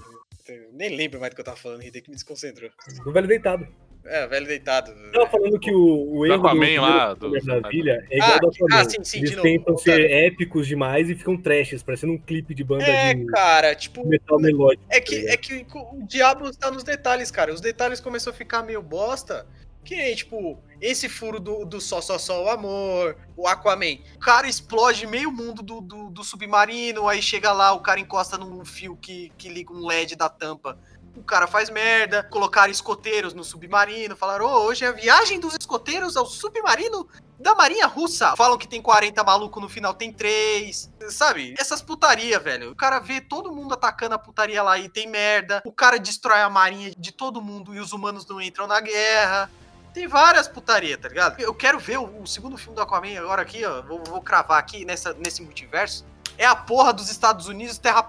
eu 0.47 0.69
Nem 0.71 0.95
lembro 0.95 1.19
mais 1.19 1.31
do 1.31 1.35
que 1.35 1.41
eu 1.41 1.45
tava 1.45 1.57
falando, 1.57 1.83
Hideki 1.83 2.09
me 2.09 2.15
desconcentrou. 2.15 2.69
Do 3.03 3.11
velho 3.11 3.27
deitado. 3.27 3.67
É, 4.05 4.25
velho 4.27 4.47
deitado. 4.47 4.91
Eu 4.91 5.11
tava 5.11 5.29
falando 5.29 5.59
que 5.59 5.71
o, 5.71 6.17
o 6.17 6.25
erro 6.25 6.35
Aquaman 6.47 6.81
lá, 6.81 7.13
do, 7.13 7.29
do- 7.29 7.45
Maravilha 7.45 8.03
é 8.09 8.15
igual 8.17 8.31
Ah, 8.31 8.33
ao 8.35 8.39
do 8.39 8.47
Aquaman. 8.47 8.75
ah, 8.81 8.89
sim, 8.89 9.03
sim, 9.03 9.17
Eles 9.19 9.31
novo. 9.31 9.43
tentam 9.43 9.75
Cara. 9.75 9.97
ser 9.97 10.11
épicos 10.11 10.67
demais 10.67 11.09
e 11.09 11.15
ficam 11.15 11.37
trashes, 11.37 11.83
parecendo 11.83 12.13
um 12.13 12.17
clipe 12.17 12.55
de 12.55 12.63
banda 12.63 12.85
É, 12.85 13.13
de 13.13 13.25
cara, 13.27 13.75
tipo. 13.75 14.07
metal 14.07 14.39
melódico. 14.39 14.83
É 14.89 14.99
que, 14.99 15.27
é 15.27 15.37
que 15.37 15.65
o 15.75 16.03
diabo 16.07 16.49
está 16.49 16.71
nos 16.71 16.83
detalhes, 16.83 17.29
cara. 17.29 17.53
Os 17.53 17.61
detalhes 17.61 17.99
começou 17.99 18.31
a 18.31 18.35
ficar 18.35 18.63
meio 18.63 18.81
bosta. 18.81 19.45
Que 19.83 19.95
nem, 19.95 20.13
tipo, 20.13 20.59
esse 20.81 21.07
furo 21.07 21.39
do, 21.39 21.63
do 21.65 21.79
só, 21.79 22.01
só, 22.01 22.17
só 22.17 22.43
o 22.45 22.49
amor, 22.49 23.15
o 23.35 23.47
Aquaman. 23.47 23.97
O 24.15 24.19
cara 24.19 24.47
explode 24.47 25.07
meio 25.07 25.31
mundo 25.31 25.63
do, 25.63 25.79
do, 25.81 26.09
do 26.09 26.23
submarino, 26.23 27.07
aí 27.07 27.21
chega 27.21 27.51
lá, 27.53 27.71
o 27.73 27.79
cara 27.79 27.99
encosta 27.99 28.37
num 28.37 28.63
fio 28.65 28.97
que, 29.01 29.31
que 29.37 29.47
liga 29.49 29.71
um 29.73 29.85
LED 29.87 30.15
da 30.17 30.27
tampa. 30.29 30.77
O 31.15 31.23
cara 31.23 31.47
faz 31.47 31.69
merda, 31.69 32.23
colocaram 32.23 32.71
escoteiros 32.71 33.33
no 33.33 33.43
submarino, 33.43 34.15
falaram, 34.15 34.45
ô, 34.45 34.65
hoje 34.65 34.85
é 34.85 34.87
a 34.87 34.91
viagem 34.91 35.39
dos 35.39 35.55
escoteiros 35.59 36.17
ao 36.17 36.25
submarino 36.25 37.07
da 37.39 37.55
Marinha 37.55 37.87
Russa. 37.87 38.35
Falam 38.35 38.57
que 38.57 38.67
tem 38.67 38.81
40 38.81 39.23
maluco 39.23 39.59
no 39.59 39.69
final, 39.69 39.93
tem 39.93 40.11
3. 40.11 40.91
Sabe? 41.09 41.55
Essas 41.57 41.81
putaria, 41.81 42.39
velho. 42.39 42.71
O 42.71 42.75
cara 42.75 42.99
vê 42.99 43.21
todo 43.21 43.51
mundo 43.51 43.73
atacando 43.73 44.15
a 44.15 44.19
putaria 44.19 44.61
lá 44.61 44.77
e 44.77 44.89
tem 44.89 45.07
merda. 45.07 45.61
O 45.65 45.71
cara 45.71 45.97
destrói 45.97 46.41
a 46.41 46.49
marinha 46.49 46.91
de 46.97 47.11
todo 47.11 47.41
mundo 47.41 47.73
e 47.73 47.79
os 47.79 47.93
humanos 47.93 48.27
não 48.27 48.41
entram 48.41 48.67
na 48.67 48.79
guerra. 48.81 49.49
Tem 49.93 50.07
várias 50.07 50.47
putaria, 50.47 50.97
tá 50.97 51.07
ligado? 51.07 51.39
Eu 51.39 51.53
quero 51.53 51.79
ver 51.79 51.97
o, 51.97 52.21
o 52.21 52.27
segundo 52.27 52.57
filme 52.57 52.75
do 52.75 52.81
Aquaman 52.81 53.17
agora 53.17 53.41
aqui, 53.41 53.65
ó. 53.65 53.81
Vou, 53.81 54.03
vou 54.03 54.21
cravar 54.21 54.59
aqui 54.59 54.85
nessa, 54.85 55.13
nesse 55.13 55.41
multiverso. 55.41 56.05
É 56.37 56.45
a 56.45 56.55
porra 56.55 56.93
dos 56.93 57.09
Estados 57.09 57.47
Unidos 57.47 57.77
terra, 57.77 58.07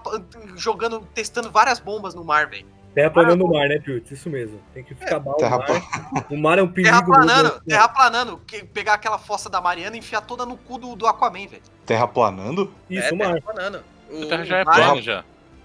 jogando, 0.55 1.07
testando 1.13 1.49
várias 1.49 1.79
bombas 1.79 2.13
no 2.13 2.23
mar, 2.23 2.47
velho. 2.47 2.67
Terra 2.93 3.09
planando 3.09 3.37
no 3.39 3.47
mar, 3.53 3.69
né, 3.69 3.79
Piltz? 3.79 4.11
Isso 4.11 4.29
mesmo. 4.29 4.59
Tem 4.73 4.83
que 4.83 4.93
ficar 4.93 5.19
mal. 5.19 5.35
Terra 5.35 5.57
no 5.57 5.67
mar. 5.73 6.25
O 6.29 6.37
mar 6.37 6.59
é 6.59 6.61
um 6.63 6.67
perigo. 6.67 6.89
Terraplanando, 6.93 7.43
mesmo. 7.49 7.65
terraplanando. 7.65 8.37
que- 8.45 8.63
Pegar 8.65 8.93
aquela 8.95 9.17
fossa 9.17 9.49
da 9.49 9.61
Mariana 9.61 9.95
e 9.95 9.99
enfiar 9.99 10.21
toda 10.21 10.45
no 10.45 10.57
cu 10.57 10.77
do, 10.77 10.95
do 10.95 11.07
Aquaman, 11.07 11.47
velho. 11.47 11.61
Terraplanando? 11.85 12.73
Isso, 12.89 13.07
é, 13.07 13.11
o 13.13 13.17
mar. 13.17 13.27
terraplanando. 13.33 13.83
O- 14.09 14.23
A 14.23 14.27
Terra 14.27 14.43
já 14.43 14.57
é 14.57 14.61
o 14.61 14.65
plano 14.65 15.01
já. 15.01 15.23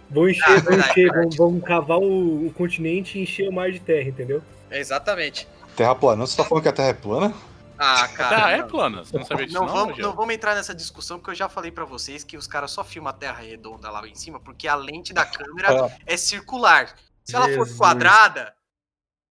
Vão 0.09 0.29
encher, 0.29 0.45
Ah, 0.45 0.55
vão, 0.61 0.63
verdade, 0.63 0.91
encher 0.93 1.13
vão, 1.13 1.31
vão 1.31 1.61
cavar 1.61 1.99
o, 1.99 2.47
o 2.47 2.53
continente 2.53 3.19
e 3.19 3.23
encher 3.23 3.49
o 3.49 3.53
mar 3.53 3.73
de 3.73 3.81
terra, 3.81 4.09
entendeu? 4.09 4.41
Exatamente. 4.71 5.49
Terraplanando? 5.75 6.29
Você 6.29 6.37
tá 6.37 6.45
falando 6.45 6.63
que 6.63 6.69
a 6.69 6.73
Terra 6.73 6.89
é 6.89 6.93
plana? 6.95 7.35
Ah, 7.79 8.05
A 8.05 8.09
cara. 8.09 8.37
Terra 8.37 8.53
é 8.53 8.63
plana, 8.63 9.05
você 9.05 9.19
não 9.19 9.25
sabia 9.27 9.47
disso 9.47 9.59
Não, 9.59 9.67
não, 9.67 9.75
vamos, 9.75 9.99
não 9.99 10.15
vamos 10.15 10.35
entrar 10.35 10.55
nessa 10.55 10.75
discussão, 10.75 11.19
porque 11.19 11.33
eu 11.33 11.35
já 11.35 11.49
falei 11.49 11.71
pra 11.71 11.85
vocês 11.85 12.23
que 12.25 12.37
os 12.37 12.47
caras 12.47 12.71
só 12.71 12.83
filmam 12.85 13.11
a 13.11 13.13
Terra 13.13 13.41
redonda 13.43 13.91
lá 13.91 14.07
em 14.09 14.15
cima, 14.15 14.39
porque 14.41 14.67
a 14.69 14.75
lente 14.77 15.13
da 15.13 15.27
câmera 15.27 15.91
é 16.07 16.17
circular. 16.17 16.95
Se 17.29 17.35
ela 17.35 17.47
fosse 17.47 17.57
Jesus. 17.57 17.77
quadrada, 17.77 18.55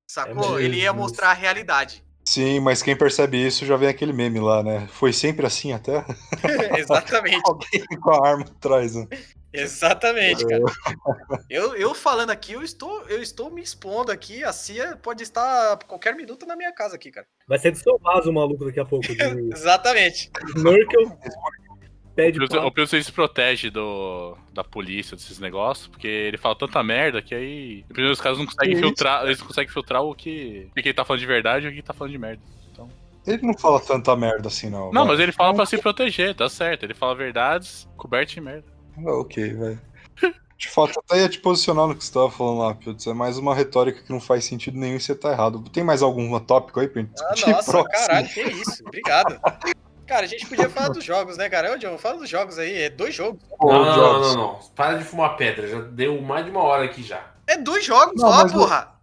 sacou? 0.09 0.59
É, 0.59 0.63
Ele 0.63 0.77
ia 0.77 0.91
Jesus. 0.91 0.97
mostrar 0.97 1.29
a 1.31 1.33
realidade. 1.33 2.03
Sim, 2.27 2.59
mas 2.59 2.81
quem 2.81 2.97
percebe 2.97 3.37
isso 3.37 3.65
já 3.65 3.77
vem 3.77 3.87
aquele 3.87 4.11
meme 4.11 4.39
lá, 4.39 4.63
né? 4.63 4.87
Foi 4.87 5.13
sempre 5.13 5.45
assim 5.45 5.71
a 5.71 5.79
Terra? 5.79 6.07
Exatamente. 6.77 7.41
Alguém 7.45 7.85
com 8.01 8.11
a 8.11 8.27
arma 8.27 8.43
atrás, 8.43 8.95
né? 8.95 9.07
Exatamente, 9.53 10.45
cara. 10.45 10.63
Eu, 11.49 11.75
eu 11.75 11.93
falando 11.93 12.31
aqui, 12.31 12.53
eu 12.53 12.61
estou, 12.61 13.03
eu 13.03 13.21
estou 13.21 13.49
me 13.49 13.61
expondo 13.61 14.11
aqui. 14.11 14.43
A 14.43 14.51
CIA 14.51 14.97
pode 14.97 15.23
estar 15.23 15.73
a 15.73 15.77
qualquer 15.77 16.13
minuto 16.15 16.45
na 16.45 16.55
minha 16.55 16.73
casa 16.73 16.95
aqui, 16.95 17.11
cara. 17.11 17.25
Vai 17.47 17.57
ser 17.59 17.71
de 17.71 17.77
seu 17.77 17.97
vaso 17.99 18.29
o 18.29 18.33
maluco 18.33 18.65
daqui 18.65 18.79
a 18.79 18.85
pouco. 18.85 19.05
De 19.05 19.53
Exatamente. 19.53 20.29
Snorkel, 20.57 21.17
pé 22.16 22.32
de 22.32 22.39
O 22.43 22.47
papo. 22.47 22.72
Pilsen 22.72 23.03
se 23.03 23.11
protege 23.11 23.70
do, 23.70 24.38
da 24.53 24.63
polícia, 24.63 25.16
desses 25.16 25.39
negócios, 25.39 25.88
porque 25.88 26.07
ele 26.07 26.38
fala 26.38 26.55
tanta 26.55 26.82
merda 26.84 27.22
que 27.22 27.36
aí. 27.36 27.84
Primeiro, 27.88 28.13
os 28.13 28.22
caras 28.22 28.38
não 28.38 28.45
conseguem 28.45 28.78
filtrar. 28.78 29.24
Eles 29.26 29.39
não 29.39 29.47
conseguem 29.47 29.72
filtrar 29.72 30.01
o 30.03 30.16
que. 30.16 30.68
O 30.72 30.74
que 30.76 30.88
ele 30.89 30.93
tá 30.93 31.03
falando 31.05 31.20
de 31.20 31.28
verdade 31.28 31.66
e 31.66 31.70
o 31.70 31.72
que 31.72 31.78
ele 31.80 31.84
tá 31.88 31.93
falando 31.93 32.11
de 32.11 32.18
merda. 32.18 32.41
Ele 33.28 33.41
não 33.41 33.57
fala 33.57 33.80
tanta 33.80 34.16
merda 34.16 34.49
assim, 34.49 34.70
não. 34.70 34.91
Não, 34.91 35.01
vai. 35.01 35.13
mas 35.13 35.20
ele 35.20 35.32
fala 35.32 35.51
pra 35.55 35.66
se 35.66 35.80
proteger, 35.80 36.36
tá 36.36 36.47
certo. 36.47 36.84
Ele 36.84 36.93
fala 36.93 37.16
verdades 37.16 37.88
cobertas 37.97 38.34
de 38.36 38.39
merda. 38.41 38.66
Ah, 38.99 39.13
ok, 39.20 39.51
velho. 39.53 39.82
De 40.57 40.70
fato, 40.70 40.99
até 40.99 41.20
ia 41.22 41.28
te 41.28 41.39
posicionar 41.39 41.88
no 41.88 41.95
que 41.95 42.05
você 42.05 42.13
tava 42.13 42.30
falando 42.32 42.59
lá, 42.59 42.74
Putz. 42.76 43.05
É 43.07 43.13
mais 43.13 43.38
uma 43.39 43.53
retórica 43.55 44.01
que 44.03 44.11
não 44.11 44.22
faz 44.22 44.45
sentido 44.45 44.78
nenhum 44.78 44.95
e 44.95 44.99
você 45.01 45.13
tá 45.16 45.32
errado. 45.32 45.61
Tem 45.70 45.84
mais 45.84 46.01
algum 46.01 46.39
tópico 46.39 46.80
aí 46.80 46.88
pra 46.88 47.01
gente 47.01 47.11
Ah, 47.20 47.34
discutir? 47.34 47.51
nossa, 47.51 47.72
Próximo. 47.72 47.91
caralho, 48.07 48.30
que 48.30 48.41
isso. 48.41 48.84
Obrigado. 48.88 49.39
Cara, 50.05 50.25
a 50.25 50.27
gente 50.27 50.45
podia 50.47 50.69
falar 50.69 50.89
dos 50.93 51.03
jogos, 51.03 51.37
né, 51.37 51.49
cara? 51.49 51.73
Ô, 51.73 51.77
John, 51.77 51.97
fala 51.97 52.17
dos 52.19 52.29
jogos 52.29 52.57
aí. 52.59 52.83
É 52.83 52.89
dois 52.89 53.13
jogos. 53.15 53.41
Não, 53.59 53.67
não, 53.67 53.85
não, 53.85 54.21
não, 54.21 54.35
não. 54.35 54.59
Para 54.75 54.97
de 54.97 55.03
fumar 55.03 55.35
pedra. 55.37 55.67
Já 55.67 55.79
deu 55.81 56.21
mais 56.21 56.45
de 56.45 56.51
uma 56.51 56.61
hora 56.61 56.85
aqui 56.85 57.03
já. 57.03 57.23
É 57.47 57.57
dois 57.57 57.85
jogos 57.85 58.21
Não, 58.21 58.31
só, 58.31 58.47
porra. 58.47 58.95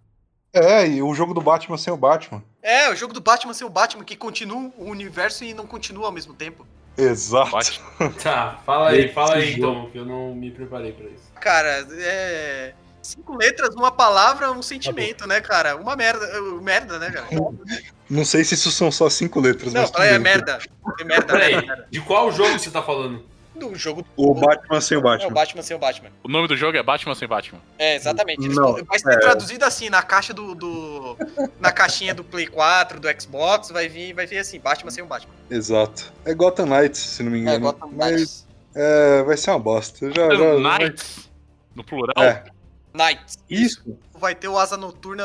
É, 0.53 0.87
e 0.87 1.03
o 1.03 1.15
jogo 1.15 1.33
do 1.33 1.41
Batman 1.41 1.79
sem 1.79 1.93
o 1.93 1.97
Batman. 1.97 2.43
É, 2.63 2.91
o 2.91 2.97
jogo 2.97 3.15
do 3.15 3.21
Batman 3.21 3.55
sem 3.55 3.67
o 3.67 3.71
Batman, 3.71 4.05
que 4.05 4.17
continua 4.17 4.71
o 4.77 4.85
universo 4.85 5.45
e 5.45 5.55
não 5.55 5.67
continua 5.67 6.07
ao 6.07 6.13
mesmo 6.13 6.35
tempo. 6.35 6.67
Exato. 6.97 7.81
Tá, 8.23 8.61
fala 8.67 8.91
aí, 8.91 9.09
fala 9.09 9.37
aí 9.37 9.55
então, 9.55 9.89
que 9.91 9.99
eu 9.99 10.05
não 10.05 10.35
me 10.35 10.51
preparei 10.51 10.93
pra 10.93 11.07
isso. 11.07 11.33
Cara, 11.41 11.87
é. 11.93 12.75
Cinco 13.03 13.35
letras, 13.35 13.75
uma 13.75 13.91
palavra, 13.91 14.53
um 14.53 14.63
sentimento, 14.63 15.27
né, 15.27 15.41
cara? 15.41 15.75
Uma 15.77 15.97
merda. 15.97 16.41
uh, 16.41 16.63
Merda, 16.63 16.99
né, 16.99 17.11
cara? 17.11 17.27
Não 18.13 18.25
sei 18.27 18.45
se 18.45 18.55
isso 18.55 18.71
são 18.71 18.93
só 18.93 19.09
cinco 19.09 19.41
letras, 19.41 19.73
Não, 19.73 19.85
é 20.05 20.19
merda. 20.19 20.59
É 21.01 21.05
merda, 21.05 21.27
Peraí, 21.33 21.55
merda, 21.67 21.87
de 21.91 22.01
qual 22.03 22.31
jogo 22.31 22.59
você 22.59 22.71
tá 22.71 22.83
falando? 22.83 23.25
Do 23.55 23.75
jogo. 23.75 24.05
O 24.17 24.35
Batman 24.35 24.81
sem 24.83 24.97
o 24.97 25.01
É 25.01 25.01
o 25.01 25.03
Batman. 25.05 25.31
Batman 25.31 25.63
sem 25.63 25.77
o 25.77 25.79
Batman. 25.79 26.09
O 26.23 26.29
nome 26.29 26.47
do 26.49 26.57
jogo 26.57 26.77
é 26.77 26.83
Batman 26.83 27.15
sem 27.15 27.27
Batman. 27.29 27.59
É, 27.79 27.97
exatamente. 27.97 28.45
Eles- 28.45 28.57
Não, 28.57 28.85
vai 28.85 28.99
ser 28.99 29.13
é. 29.13 29.19
traduzido 29.19 29.65
assim, 29.65 29.89
na 29.89 30.03
caixa 30.03 30.35
do, 30.35 30.55
do- 30.55 31.17
Na 31.61 31.73
caixinha 31.73 32.15
do 32.15 32.23
Play 32.25 32.47
4, 32.47 33.01
do 33.01 33.09
Xbox, 33.21 33.71
vai 33.71 33.89
vir, 33.89 34.13
vai 34.13 34.27
vir 34.27 34.39
assim, 34.39 34.59
Batman 34.61 34.91
sem 34.91 35.03
o 35.03 35.07
Batman. 35.07 35.33
Exato. 35.51 36.13
É 36.27 36.35
Gotham 36.35 36.67
Knights, 36.67 36.99
se 37.01 37.23
não 37.23 37.31
me 37.31 37.39
engano. 37.41 37.57
É, 37.57 37.59
Gotham 37.61 37.91
mas 37.97 38.11
Knights. 38.13 38.47
é, 38.75 39.23
vai 39.23 39.37
ser 39.39 39.51
uma 39.51 39.59
bosta. 39.59 40.11
Já, 40.13 40.35
já, 40.35 40.79
Knights, 40.79 41.31
no 41.75 41.83
plural. 41.85 42.23
É. 42.23 42.45
Knights. 42.93 43.39
Isso. 43.49 43.97
Vai 44.19 44.35
ter 44.35 44.49
o 44.49 44.59
Asa 44.59 44.77
Noturna 44.77 45.25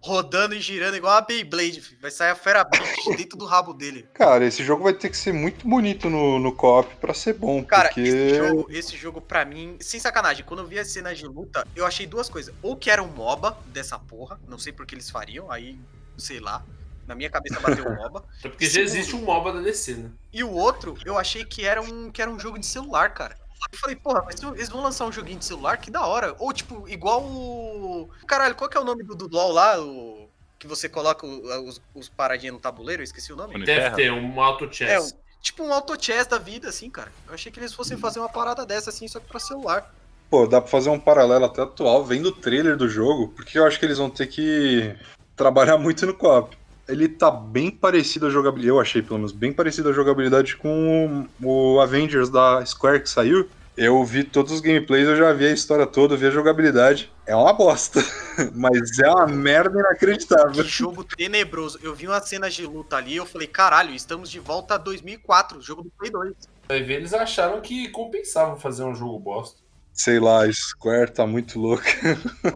rodando 0.00 0.54
e 0.54 0.60
girando 0.60 0.96
igual 0.96 1.14
uma 1.14 1.20
Beyblade, 1.20 1.80
filho. 1.80 2.00
Vai 2.00 2.10
sair 2.10 2.30
a 2.30 2.34
Fera 2.34 2.64
Beast 2.64 3.06
dentro 3.16 3.38
do 3.38 3.44
rabo 3.44 3.72
dele. 3.72 4.08
Cara, 4.14 4.44
esse 4.44 4.64
jogo 4.64 4.84
vai 4.84 4.94
ter 4.94 5.10
que 5.10 5.16
ser 5.16 5.32
muito 5.32 5.68
bonito 5.68 6.08
no, 6.08 6.38
no 6.38 6.52
co-op 6.52 6.96
pra 6.96 7.12
ser 7.12 7.34
bom. 7.34 7.62
Cara, 7.64 7.88
porque... 7.88 8.00
esse 8.00 8.36
jogo, 8.36 8.66
esse 8.70 8.96
jogo 8.96 9.20
pra 9.20 9.44
mim, 9.44 9.76
sem 9.80 10.00
sacanagem, 10.00 10.44
quando 10.44 10.60
eu 10.60 10.66
vi 10.66 10.78
as 10.78 10.88
cenas 10.88 11.18
de 11.18 11.26
luta, 11.26 11.66
eu 11.76 11.86
achei 11.86 12.06
duas 12.06 12.28
coisas. 12.28 12.54
Ou 12.62 12.76
que 12.76 12.90
era 12.90 13.02
um 13.02 13.08
MOBA 13.08 13.56
dessa 13.66 13.98
porra, 13.98 14.40
não 14.48 14.58
sei 14.58 14.72
por 14.72 14.86
que 14.86 14.94
eles 14.94 15.10
fariam, 15.10 15.50
aí, 15.50 15.78
sei 16.16 16.40
lá. 16.40 16.64
Na 17.06 17.14
minha 17.14 17.28
cabeça 17.28 17.58
bateu 17.60 17.86
um 17.86 17.96
MOBA. 17.96 18.24
É 18.42 18.48
porque 18.48 18.66
já 18.66 18.80
existe 18.80 19.14
um 19.14 19.22
MOBA 19.22 19.52
da 19.54 19.60
DC, 19.60 19.94
né? 19.94 20.10
E 20.32 20.42
o 20.42 20.50
outro, 20.50 20.96
eu 21.04 21.18
achei 21.18 21.44
que 21.44 21.64
era 21.64 21.82
um, 21.82 22.10
que 22.10 22.22
era 22.22 22.30
um 22.30 22.38
jogo 22.38 22.58
de 22.58 22.64
celular, 22.64 23.12
cara. 23.12 23.36
Eu 23.72 23.78
falei, 23.78 23.96
porra, 23.96 24.22
mas 24.24 24.40
eles 24.42 24.68
vão 24.68 24.82
lançar 24.82 25.04
um 25.06 25.12
joguinho 25.12 25.38
de 25.38 25.44
celular, 25.44 25.76
que 25.76 25.90
da 25.90 26.06
hora. 26.06 26.34
Ou, 26.38 26.52
tipo, 26.52 26.88
igual 26.88 27.22
o. 27.22 28.08
Caralho, 28.26 28.54
qual 28.54 28.68
que 28.70 28.76
é 28.76 28.80
o 28.80 28.84
nome 28.84 29.02
do, 29.04 29.14
do 29.14 29.28
LOL 29.28 29.52
lá? 29.52 29.80
O... 29.80 30.28
Que 30.58 30.66
você 30.66 30.88
coloca 30.88 31.26
o- 31.26 31.68
os, 31.68 31.80
os 31.94 32.08
paradinhos 32.08 32.54
no 32.54 32.60
tabuleiro, 32.60 33.00
eu 33.00 33.04
esqueci 33.04 33.32
o 33.32 33.36
nome. 33.36 33.54
Deve 33.54 33.66
Terra. 33.66 33.96
ter 33.96 34.12
um 34.12 34.40
auto 34.40 34.64
É, 34.66 34.72
chess. 34.72 35.12
um- 35.12 35.16
tipo 35.40 35.62
um 35.62 35.72
auto 35.72 35.96
chess 36.02 36.26
da 36.26 36.38
vida, 36.38 36.68
assim, 36.68 36.90
cara. 36.90 37.10
Eu 37.26 37.34
achei 37.34 37.50
que 37.50 37.58
eles 37.58 37.72
fossem 37.72 37.96
fazer 37.96 38.18
uma 38.18 38.28
parada 38.28 38.66
dessa, 38.66 38.90
assim, 38.90 39.08
só 39.08 39.18
que 39.20 39.26
pra 39.26 39.40
celular. 39.40 39.92
Pô, 40.28 40.46
dá 40.46 40.60
pra 40.60 40.70
fazer 40.70 40.90
um 40.90 41.00
paralelo 41.00 41.44
até 41.46 41.62
atual, 41.62 42.04
vendo 42.04 42.26
o 42.26 42.32
trailer 42.32 42.76
do 42.76 42.88
jogo, 42.88 43.28
porque 43.28 43.58
eu 43.58 43.66
acho 43.66 43.78
que 43.78 43.84
eles 43.86 43.98
vão 43.98 44.10
ter 44.10 44.26
que 44.26 44.94
trabalhar 45.34 45.78
muito 45.78 46.04
no 46.06 46.14
co-op. 46.14 46.56
Ele 46.90 47.08
tá 47.08 47.30
bem 47.30 47.70
parecido 47.70 48.26
a 48.26 48.30
jogabilidade, 48.30 48.68
eu 48.68 48.80
achei 48.80 49.00
pelo 49.02 49.18
menos, 49.18 49.32
bem 49.32 49.52
parecido 49.52 49.88
a 49.88 49.92
jogabilidade 49.92 50.56
com 50.56 51.26
o 51.42 51.80
Avengers 51.80 52.28
da 52.28 52.64
Square 52.66 53.00
que 53.02 53.08
saiu. 53.10 53.48
Eu 53.76 54.04
vi 54.04 54.24
todos 54.24 54.52
os 54.52 54.60
gameplays, 54.60 55.06
eu 55.06 55.16
já 55.16 55.32
vi 55.32 55.46
a 55.46 55.52
história 55.52 55.86
toda, 55.86 56.16
vi 56.16 56.26
a 56.26 56.30
jogabilidade. 56.30 57.10
É 57.26 57.34
uma 57.34 57.52
bosta, 57.52 58.00
mas 58.54 58.98
é 58.98 59.08
uma 59.08 59.26
merda 59.26 59.70
Que 59.70 59.78
inacreditável. 59.78 60.64
jogo 60.64 61.02
tenebroso. 61.04 61.78
Eu 61.82 61.94
vi 61.94 62.06
umas 62.06 62.28
cenas 62.28 62.52
de 62.52 62.66
luta 62.66 62.96
ali, 62.96 63.16
eu 63.16 63.24
falei, 63.24 63.46
caralho, 63.46 63.94
estamos 63.94 64.28
de 64.30 64.38
volta 64.38 64.74
a 64.74 64.78
2004, 64.78 65.62
jogo 65.62 65.82
do 65.84 65.90
Play 65.98 66.10
2. 66.10 66.34
Vai 66.68 66.82
ver, 66.82 66.94
eles 66.94 67.14
acharam 67.14 67.60
que 67.60 67.88
compensava 67.88 68.56
fazer 68.56 68.82
um 68.84 68.94
jogo 68.94 69.18
bosta. 69.18 69.60
Sei 69.92 70.18
lá, 70.20 70.44
a 70.44 70.52
Square 70.52 71.12
tá 71.12 71.26
muito 71.26 71.58
louca. 71.58 71.84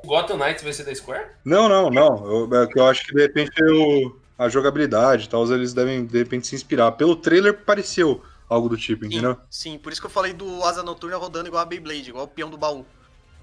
O 0.02 0.06
Gotham 0.06 0.36
Knights 0.38 0.62
vai 0.62 0.72
ser 0.72 0.84
da 0.84 0.94
Square? 0.94 1.26
Não, 1.44 1.68
não, 1.68 1.90
não. 1.90 2.26
Eu, 2.50 2.62
é 2.62 2.66
que 2.66 2.78
eu 2.78 2.86
acho 2.86 3.06
que 3.06 3.14
de 3.14 3.22
repente 3.22 3.52
eu- 3.62 4.18
a 4.38 4.48
jogabilidade 4.48 5.24
e 5.24 5.28
tal, 5.28 5.50
eles 5.52 5.72
devem 5.72 6.04
de 6.04 6.18
repente 6.18 6.46
se 6.46 6.54
inspirar. 6.54 6.92
Pelo 6.92 7.16
trailer 7.16 7.64
pareceu 7.64 8.22
Algo 8.48 8.68
do 8.68 8.76
tipo, 8.76 9.06
entendeu? 9.06 9.36
Sim, 9.48 9.78
por 9.78 9.92
isso 9.92 10.00
que 10.00 10.06
eu 10.06 10.10
falei 10.10 10.32
do 10.32 10.62
Asa 10.64 10.82
Noturna 10.82 11.16
rodando 11.16 11.48
igual 11.48 11.62
a 11.62 11.66
Beyblade, 11.66 12.10
igual 12.10 12.24
o 12.24 12.28
peão 12.28 12.50
do 12.50 12.58
baú. 12.58 12.84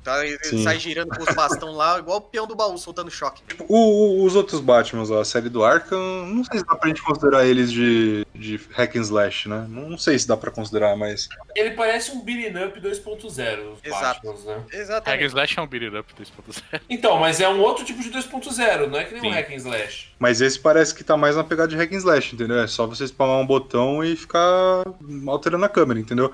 Tá? 0.04 0.26
Ele 0.26 0.38
Sim. 0.43 0.64
sai 0.64 0.80
girando 0.80 1.10
com 1.16 1.22
os 1.24 1.36
bastão 1.36 1.72
lá, 1.74 1.99
igual 1.99 2.18
o 2.18 2.22
peão 2.22 2.47
do 2.47 2.56
baú, 2.56 2.78
soltando 2.78 3.12
choque. 3.12 3.41
O- 3.68 3.76
o- 4.22 4.26
os 4.26 4.36
outros 4.36 4.60
Batmans, 4.60 5.12
ó, 5.12 5.22
a 5.22 5.26
série 5.26 5.47
do 5.49 5.64
Arkham, 5.64 6.26
não 6.28 6.43
sei 6.43 6.60
se 6.60 6.66
dá 6.66 6.76
pra 6.76 6.88
gente 6.89 7.02
considerar 7.04 7.45
eles 7.45 7.72
de, 7.72 8.26
de 8.34 8.60
hack 8.72 8.95
and 8.95 9.02
slash, 9.02 9.47
né? 9.47 9.66
Não 9.70 9.97
sei 9.97 10.18
se 10.18 10.28
dá 10.28 10.36
pra 10.36 10.49
considerar, 10.49 10.95
mas. 10.95 11.30
Ele 11.56 11.72
parece 11.72 12.12
um 12.12 12.22
beating 12.24 12.58
up 12.64 12.80
2.0, 12.80 13.74
os 13.74 13.80
Exato. 13.84 14.22
Batmans, 14.28 14.45
né? 14.45 14.56
Hack 14.56 14.74
and 14.74 14.78
Exatamente. 14.80 15.26
Slash 15.26 15.60
é 15.60 15.62
um 15.62 15.68
beat 15.68 15.84
it 15.84 15.95
up 15.95 16.14
2.0. 16.16 16.82
Então, 16.89 17.20
mas 17.20 17.39
é 17.39 17.47
um 17.47 17.60
outro 17.62 17.86
tipo 17.86 18.02
de 18.02 18.10
2.0, 18.10 18.88
não 18.88 18.97
é 18.99 19.04
que 19.04 19.14
nem 19.14 19.22
um 19.22 19.26
Sim. 19.26 19.32
hack 19.32 19.52
and 19.52 19.56
slash. 19.56 20.10
Mas 20.18 20.41
esse 20.41 20.60
parece 20.60 20.95
que 20.95 21.04
tá 21.04 21.16
mais 21.16 21.36
na 21.36 21.43
pegada 21.43 21.68
de 21.70 21.76
hack 21.76 21.91
and 21.93 21.97
slash, 21.97 22.34
entendeu? 22.36 22.60
É 22.60 22.68
só 22.68 22.88
você 22.88 23.06
spamar 23.08 23.38
um 23.38 23.45
botão 23.45 24.04
e 24.04 24.16
ficar 24.16 24.84
alterando 25.28 25.66
a 25.66 25.70
câmera, 25.70 25.99
entendeu? 25.99 26.34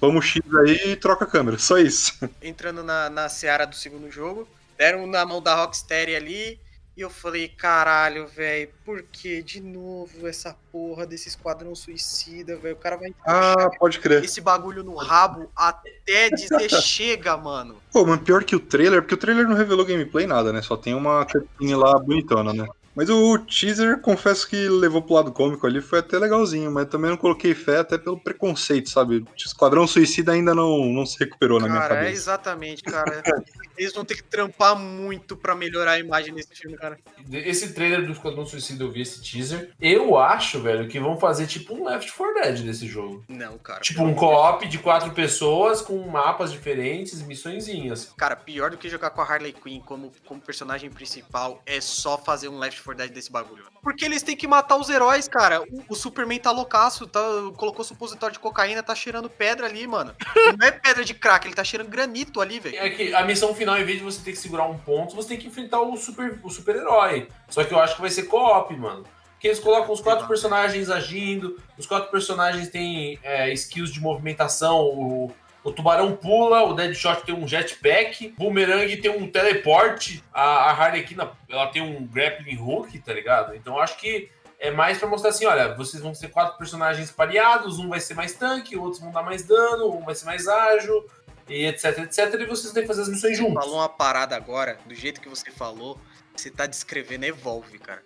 O 0.00 0.20
X 0.20 0.42
aí 0.54 0.92
e 0.92 0.96
troca 0.96 1.24
a 1.24 1.28
câmera, 1.28 1.58
só 1.58 1.78
isso. 1.78 2.12
Entrando 2.42 2.82
na, 2.82 3.10
na 3.10 3.28
seara 3.28 3.66
do 3.66 3.74
segundo 3.74 4.10
jogo, 4.10 4.48
deram 4.76 5.06
na 5.06 5.24
mão 5.26 5.42
da 5.42 5.54
Rocksteady 5.54 6.14
ali, 6.14 6.60
e 6.96 7.00
eu 7.00 7.10
falei, 7.10 7.46
caralho, 7.46 8.26
velho, 8.26 8.70
por 8.84 9.02
que 9.02 9.40
de 9.40 9.60
novo 9.60 10.26
essa 10.26 10.56
porra 10.72 11.06
desse 11.06 11.28
esquadrão 11.28 11.72
suicida, 11.72 12.56
velho? 12.56 12.74
O 12.74 12.78
cara 12.78 12.96
vai 12.96 13.14
Ah, 13.24 13.70
pode 13.78 14.00
crer. 14.00 14.24
esse 14.24 14.40
bagulho 14.40 14.82
no 14.82 14.96
rabo 14.96 15.48
até 15.54 16.28
dizer 16.30 16.68
chega, 16.82 17.36
mano. 17.36 17.76
Pô, 17.92 18.04
mas 18.04 18.20
pior 18.20 18.42
que 18.42 18.56
o 18.56 18.60
trailer, 18.60 19.00
porque 19.00 19.14
o 19.14 19.18
trailer 19.18 19.46
não 19.46 19.54
revelou 19.54 19.86
gameplay 19.86 20.26
nada, 20.26 20.52
né? 20.52 20.60
Só 20.60 20.76
tem 20.76 20.92
uma 20.92 21.24
cutscene 21.24 21.76
lá 21.76 21.96
bonitona, 22.00 22.52
né? 22.52 22.66
Mas 22.98 23.08
o 23.08 23.38
teaser, 23.38 24.00
confesso 24.00 24.48
que 24.48 24.68
levou 24.68 25.00
pro 25.00 25.14
lado 25.14 25.30
cômico 25.30 25.64
ali, 25.64 25.80
foi 25.80 26.00
até 26.00 26.18
legalzinho, 26.18 26.68
mas 26.68 26.88
também 26.88 27.08
não 27.08 27.16
coloquei 27.16 27.54
fé 27.54 27.78
até 27.78 27.96
pelo 27.96 28.18
preconceito, 28.18 28.90
sabe? 28.90 29.18
O 29.18 29.26
Esquadrão 29.36 29.86
Suicida 29.86 30.32
ainda 30.32 30.52
não, 30.52 30.86
não 30.86 31.06
se 31.06 31.16
recuperou 31.16 31.60
na 31.60 31.68
minha 31.68 31.78
Cara, 31.78 31.94
é 31.94 31.98
cabeça. 31.98 32.12
exatamente, 32.12 32.82
cara. 32.82 33.22
Eles 33.78 33.92
vão 33.92 34.04
ter 34.04 34.16
que 34.16 34.24
trampar 34.24 34.76
muito 34.76 35.36
pra 35.36 35.54
melhorar 35.54 35.92
a 35.92 35.98
imagem 36.00 36.34
desse 36.34 36.52
filme, 36.52 36.76
cara. 36.76 36.98
Esse 37.30 37.72
trailer 37.72 38.04
do 38.04 38.10
Esquadrão 38.10 38.44
Suicida 38.44 38.82
eu 38.82 38.90
vi 38.90 39.02
esse 39.02 39.22
teaser. 39.22 39.70
Eu 39.80 40.18
acho, 40.18 40.60
velho, 40.60 40.88
que 40.88 40.98
vão 40.98 41.20
fazer 41.20 41.46
tipo 41.46 41.76
um 41.76 41.84
Left 41.84 42.12
4 42.12 42.34
Dead 42.34 42.64
desse 42.64 42.88
jogo. 42.88 43.22
Não, 43.28 43.56
cara. 43.58 43.78
Tipo 43.78 44.02
um 44.02 44.12
co-op 44.12 44.66
de 44.66 44.78
quatro 44.78 45.12
pessoas 45.12 45.80
com 45.80 45.96
mapas 46.08 46.50
diferentes, 46.50 47.22
missõezinhas. 47.22 48.12
Cara, 48.16 48.34
pior 48.34 48.72
do 48.72 48.76
que 48.76 48.88
jogar 48.88 49.10
com 49.10 49.20
a 49.20 49.24
Harley 49.24 49.52
Quinn 49.52 49.78
como, 49.78 50.10
como 50.26 50.40
personagem 50.40 50.90
principal 50.90 51.62
é 51.64 51.80
só 51.80 52.18
fazer 52.18 52.48
um 52.48 52.58
Left 52.58 52.82
4 52.82 52.87
Desse 52.94 53.30
bagulho. 53.30 53.64
Porque 53.82 54.04
eles 54.04 54.22
têm 54.22 54.36
que 54.36 54.46
matar 54.46 54.76
os 54.76 54.88
heróis, 54.88 55.28
cara. 55.28 55.62
O, 55.62 55.84
o 55.90 55.94
Superman 55.94 56.38
tá 56.38 56.50
loucaço, 56.50 57.06
tá, 57.06 57.20
colocou 57.56 57.84
supositório 57.84 58.32
de 58.32 58.38
cocaína, 58.38 58.82
tá 58.82 58.94
cheirando 58.94 59.30
pedra 59.30 59.66
ali, 59.66 59.86
mano. 59.86 60.14
Não 60.58 60.66
é 60.66 60.70
pedra 60.70 61.04
de 61.04 61.14
crack, 61.14 61.46
ele 61.46 61.54
tá 61.54 61.64
cheirando 61.64 61.88
granito 61.88 62.40
ali, 62.40 62.58
velho. 62.58 62.76
É 62.76 62.90
que 62.90 63.14
a 63.14 63.24
missão 63.24 63.54
final, 63.54 63.78
em 63.78 63.84
vez 63.84 63.98
de 63.98 64.04
você 64.04 64.22
ter 64.22 64.32
que 64.32 64.38
segurar 64.38 64.64
um 64.64 64.78
ponto, 64.78 65.14
você 65.14 65.28
tem 65.28 65.38
que 65.38 65.46
enfrentar 65.46 65.80
o 65.80 65.96
super 65.96 66.38
o 66.42 66.50
super-herói. 66.50 67.28
Só 67.48 67.62
que 67.64 67.72
eu 67.72 67.78
acho 67.78 67.94
que 67.94 68.00
vai 68.00 68.10
ser 68.10 68.24
co-op, 68.24 68.74
mano. 68.76 69.04
Porque 69.32 69.46
eles 69.46 69.60
colocam 69.60 69.94
os 69.94 70.00
quatro 70.00 70.26
personagens 70.26 70.90
agindo, 70.90 71.56
os 71.76 71.86
quatro 71.86 72.10
personagens 72.10 72.68
têm 72.70 73.20
é, 73.22 73.52
skills 73.52 73.92
de 73.92 74.00
movimentação, 74.00 74.80
o, 74.80 75.32
o 75.64 75.72
tubarão 75.72 76.16
pula, 76.16 76.62
o 76.62 76.74
Deadshot 76.74 77.24
tem 77.24 77.34
um 77.34 77.46
jetpack, 77.46 78.28
o 78.28 78.42
Boomerang 78.44 78.96
tem 78.96 79.10
um 79.10 79.30
teleporte, 79.30 80.22
a, 80.32 80.42
a 80.42 80.70
Harlequin 80.72 81.16
ela 81.48 81.66
tem 81.66 81.82
um 81.82 82.06
grappling 82.06 82.58
hook, 82.58 82.98
tá 83.00 83.12
ligado? 83.12 83.54
Então 83.54 83.74
eu 83.74 83.80
acho 83.80 83.96
que 83.98 84.30
é 84.58 84.70
mais 84.70 84.98
pra 84.98 85.08
mostrar 85.08 85.30
assim, 85.30 85.46
olha, 85.46 85.74
vocês 85.74 86.02
vão 86.02 86.14
ser 86.14 86.28
quatro 86.28 86.58
personagens 86.58 87.10
pareados, 87.10 87.78
um 87.78 87.88
vai 87.88 88.00
ser 88.00 88.14
mais 88.14 88.32
tanque, 88.32 88.76
outros 88.76 89.00
vão 89.00 89.12
dar 89.12 89.22
mais 89.22 89.44
dano, 89.44 89.94
um 89.94 90.04
vai 90.04 90.14
ser 90.14 90.26
mais 90.26 90.48
ágil, 90.48 91.06
e 91.48 91.64
etc, 91.64 91.98
etc, 91.98 92.34
e 92.34 92.44
vocês 92.44 92.72
têm 92.72 92.82
que 92.82 92.88
fazer 92.88 93.02
as 93.02 93.08
missões 93.08 93.36
juntos. 93.36 93.64
Falou 93.64 93.78
uma 93.78 93.88
parada 93.88 94.36
agora, 94.36 94.78
do 94.84 94.94
jeito 94.94 95.20
que 95.20 95.28
você 95.28 95.50
falou, 95.50 95.98
você 96.36 96.50
tá 96.50 96.66
descrevendo 96.66 97.24
Evolve, 97.24 97.78
cara. 97.78 98.02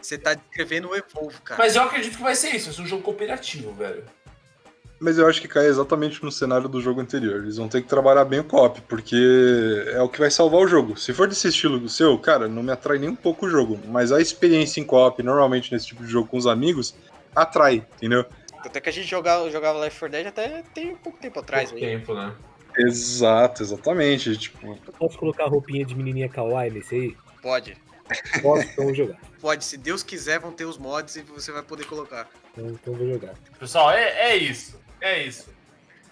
Você 0.00 0.16
tá 0.16 0.34
descrevendo 0.34 0.90
o 0.90 0.96
Evolve, 0.96 1.40
cara. 1.40 1.58
Mas 1.58 1.74
eu 1.74 1.82
acredito 1.82 2.16
que 2.16 2.22
vai 2.22 2.34
ser 2.34 2.50
isso, 2.50 2.66
vai 2.66 2.74
ser 2.74 2.82
um 2.82 2.86
jogo 2.86 3.02
cooperativo, 3.02 3.72
velho. 3.72 4.04
Mas 4.98 5.18
eu 5.18 5.28
acho 5.28 5.40
que 5.42 5.48
cai 5.48 5.66
exatamente 5.66 6.24
no 6.24 6.32
cenário 6.32 6.68
do 6.68 6.80
jogo 6.80 7.00
anterior. 7.00 7.42
Eles 7.42 7.58
vão 7.58 7.68
ter 7.68 7.82
que 7.82 7.88
trabalhar 7.88 8.24
bem 8.24 8.40
o 8.40 8.44
co-op, 8.44 8.80
porque 8.82 9.16
é 9.92 10.00
o 10.00 10.08
que 10.08 10.18
vai 10.18 10.30
salvar 10.30 10.60
o 10.60 10.66
jogo. 10.66 10.96
Se 10.96 11.12
for 11.12 11.28
desse 11.28 11.48
estilo 11.48 11.78
do 11.78 11.88
seu, 11.88 12.18
cara, 12.18 12.48
não 12.48 12.62
me 12.62 12.72
atrai 12.72 12.98
nem 12.98 13.10
um 13.10 13.16
pouco 13.16 13.46
o 13.46 13.48
jogo. 13.48 13.78
Mas 13.86 14.10
a 14.10 14.20
experiência 14.20 14.80
em 14.80 14.84
co-op, 14.84 15.22
normalmente 15.22 15.70
nesse 15.70 15.86
tipo 15.86 16.02
de 16.02 16.10
jogo 16.10 16.28
com 16.28 16.38
os 16.38 16.46
amigos, 16.46 16.94
atrai, 17.34 17.86
entendeu? 17.96 18.24
Até 18.58 18.80
que 18.80 18.88
a 18.88 18.92
gente 18.92 19.06
jogava, 19.06 19.50
jogava 19.50 19.78
Left 19.78 20.00
4 20.00 20.16
Dead 20.16 20.26
até 20.26 20.62
tem 20.74 20.96
pouco 20.96 21.18
tempo 21.18 21.40
atrás 21.40 21.70
Pouco 21.70 21.84
tempo, 21.84 22.14
né? 22.14 22.34
Exato, 22.78 23.62
exatamente. 23.62 24.36
Tipo, 24.36 24.76
posso 24.98 25.18
colocar 25.18 25.46
roupinha 25.46 25.84
de 25.84 25.94
menininha 25.94 26.28
kawaii 26.28 26.70
nesse 26.70 26.94
aí? 26.94 27.16
Pode. 27.42 27.76
Posso, 28.42 28.62
então 28.62 28.84
vou 28.84 28.94
jogar. 28.94 29.18
Pode, 29.40 29.64
se 29.64 29.76
Deus 29.76 30.02
quiser, 30.02 30.38
vão 30.38 30.52
ter 30.52 30.64
os 30.64 30.78
mods 30.78 31.16
e 31.16 31.22
você 31.22 31.52
vai 31.52 31.62
poder 31.62 31.84
colocar. 31.86 32.28
Então, 32.52 32.66
então 32.68 32.94
vou 32.94 33.08
jogar. 33.08 33.34
Pessoal, 33.58 33.90
é, 33.90 34.30
é 34.30 34.36
isso. 34.36 34.78
É 35.00 35.22
isso. 35.22 35.54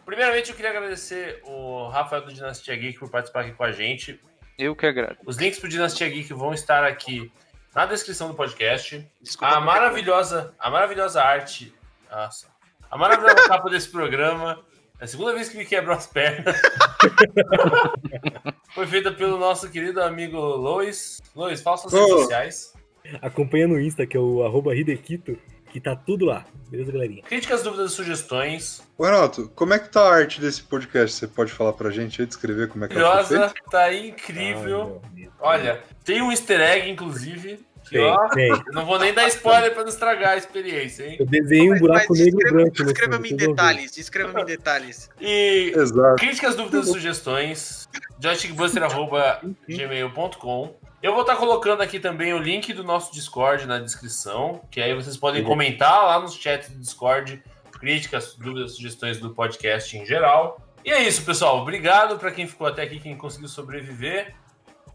Primeiramente, 0.04 0.50
eu 0.50 0.56
queria 0.56 0.70
agradecer 0.70 1.40
o 1.44 1.88
Rafael 1.88 2.22
do 2.22 2.32
Dinastia 2.32 2.76
Geek 2.76 2.98
por 2.98 3.10
participar 3.10 3.40
aqui 3.40 3.52
com 3.52 3.64
a 3.64 3.72
gente. 3.72 4.20
Eu 4.58 4.76
que 4.76 4.86
agradeço. 4.86 5.20
Os 5.24 5.36
links 5.36 5.58
pro 5.58 5.68
Dinastia 5.68 6.08
Geek 6.08 6.32
vão 6.34 6.52
estar 6.52 6.84
aqui 6.84 7.32
na 7.74 7.86
descrição 7.86 8.28
do 8.28 8.34
podcast. 8.34 9.06
Desculpa. 9.20 9.54
A 9.54 9.60
maravilhosa, 9.60 10.54
a 10.58 10.70
maravilhosa 10.70 11.22
arte. 11.22 11.74
Nossa. 12.10 12.48
A 12.90 12.98
maravilhosa 12.98 13.34
capa 13.48 13.70
desse 13.70 13.88
programa. 13.88 14.62
É 15.00 15.04
a 15.04 15.08
segunda 15.08 15.34
vez 15.34 15.48
que 15.48 15.56
me 15.56 15.64
quebrou 15.64 15.96
as 15.96 16.06
pernas. 16.06 16.60
Foi 18.74 18.86
feita 18.86 19.10
pelo 19.10 19.38
nosso 19.38 19.70
querido 19.70 20.02
amigo 20.02 20.38
Lois. 20.38 21.20
Lois, 21.34 21.62
fala 21.62 21.78
suas 21.78 21.94
redes 21.94 22.10
Ô. 22.10 22.18
sociais. 22.20 22.74
Acompanha 23.20 23.66
no 23.66 23.80
Insta, 23.80 24.06
que 24.06 24.16
é 24.16 24.20
o 24.20 24.44
arroba 24.44 24.74
Hidequito, 24.74 25.36
que 25.74 25.80
tá 25.80 25.96
tudo 25.96 26.24
lá. 26.24 26.46
Beleza, 26.70 26.92
galerinha? 26.92 27.20
Críticas, 27.24 27.64
dúvidas 27.64 27.90
e 27.90 27.94
sugestões. 27.96 28.80
Ô, 28.96 29.04
Renato, 29.04 29.50
como 29.56 29.74
é 29.74 29.78
que 29.80 29.88
tá 29.88 30.02
a 30.02 30.14
arte 30.14 30.40
desse 30.40 30.62
podcast? 30.62 31.16
Você 31.16 31.26
pode 31.26 31.50
falar 31.50 31.72
pra 31.72 31.90
gente 31.90 32.20
aí, 32.20 32.28
descrever 32.28 32.68
como 32.68 32.84
é 32.84 32.88
que 32.88 32.96
ela 32.96 33.24
foi 33.24 33.36
Maravilhosa, 33.36 33.48
feita? 33.52 33.70
tá 33.70 33.92
incrível. 33.92 35.02
Ai. 35.16 35.28
Olha, 35.40 35.82
tem 36.04 36.22
um 36.22 36.30
easter 36.30 36.60
egg, 36.60 36.88
inclusive. 36.88 37.58
Ó, 37.96 38.28
não 38.72 38.86
vou 38.86 38.98
nem 38.98 39.12
dar 39.12 39.26
spoiler 39.28 39.72
pra 39.72 39.82
não 39.82 39.88
estragar 39.88 40.30
a 40.32 40.36
experiência, 40.36 41.04
hein? 41.06 41.16
Eu 41.20 41.26
desenhei 41.26 41.68
um 41.68 41.72
Mas- 41.72 41.80
buraco 41.80 42.06
mas 42.10 42.18
negro 42.18 42.36
descreva- 42.38 42.62
branco. 42.62 42.84
Descreva-me 42.84 43.30
em 43.30 43.36
detalhes, 43.36 43.92
descreva-me 43.92 44.42
em 44.42 44.46
detalhes. 44.46 45.10
E 45.20 45.72
Exato. 45.76 46.16
críticas, 46.16 46.56
dúvidas 46.56 46.88
e 46.88 46.92
sugestões, 46.92 47.88
joystickbuster.gmail.com 48.20 50.74
Eu 51.02 51.12
vou 51.12 51.20
estar 51.20 51.36
colocando 51.36 51.82
aqui 51.82 52.00
também 52.00 52.32
o 52.32 52.38
link 52.38 52.72
do 52.72 52.82
nosso 52.82 53.12
Discord 53.12 53.66
na 53.66 53.78
descrição, 53.78 54.62
que 54.70 54.80
aí 54.80 54.94
vocês 54.94 55.18
podem 55.18 55.42
Uhum. 55.42 55.48
comentar 55.48 56.04
lá 56.06 56.18
nos 56.18 56.34
chats 56.34 56.70
do 56.70 56.78
Discord, 56.78 57.42
críticas, 57.78 58.34
dúvidas, 58.38 58.76
sugestões 58.76 59.18
do 59.18 59.28
podcast 59.34 59.94
em 59.98 60.06
geral. 60.06 60.58
E 60.82 60.90
é 60.90 61.02
isso, 61.06 61.22
pessoal. 61.22 61.60
Obrigado 61.60 62.18
para 62.18 62.30
quem 62.30 62.46
ficou 62.46 62.66
até 62.66 62.80
aqui, 62.82 62.98
quem 63.00 63.18
conseguiu 63.18 63.48
sobreviver. 63.48 64.34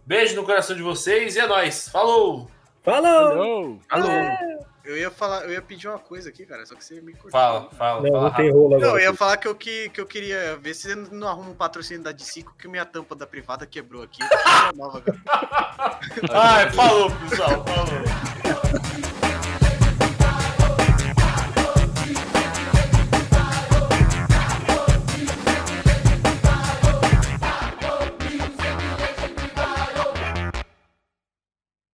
Beijo 0.03 0.35
no 0.35 0.43
coração 0.43 0.75
de 0.75 0.81
vocês 0.81 1.35
e 1.35 1.39
é 1.39 1.45
nóis. 1.45 1.87
Falou! 1.89 2.49
Falou! 2.83 3.79
Alô! 3.89 4.07
Eu 4.89 4.97
ia 4.97 5.11
falar, 5.11 5.43
eu 5.43 5.51
ia 5.51 5.61
pedir 5.61 5.87
uma 5.87 5.99
coisa 5.99 6.29
aqui, 6.29 6.45
cara, 6.45 6.65
só 6.65 6.73
que 6.73 6.83
você 6.83 6.99
me 6.99 7.13
cortou. 7.13 7.31
Fala, 7.31 7.69
fala, 7.71 8.01
Não, 8.01 8.11
fala 8.11 8.29
não 8.29 8.35
tem 8.35 8.51
rolo 8.51 8.79
Não, 8.79 8.89
eu 8.89 8.99
ia 8.99 9.13
falar 9.13 9.37
que 9.37 9.47
eu, 9.47 9.53
que, 9.53 9.89
que 9.89 10.01
eu 10.01 10.05
queria 10.05 10.57
ver 10.57 10.73
se 10.73 10.95
não 10.95 11.27
arruma 11.27 11.51
um 11.51 11.55
patrocínio 11.55 12.01
da 12.01 12.11
D5, 12.11 12.45
que 12.57 12.67
minha 12.67 12.85
tampa 12.85 13.15
da 13.15 13.27
privada 13.27 13.67
quebrou 13.67 14.01
aqui. 14.01 14.23
Eu 14.23 14.29
queria 14.29 14.71
uma 14.73 14.85
nova, 14.85 15.01
cara. 15.01 15.99
Ai, 16.31 16.71
falou, 16.71 17.11
pessoal. 17.11 17.63
Falou. 17.65 18.38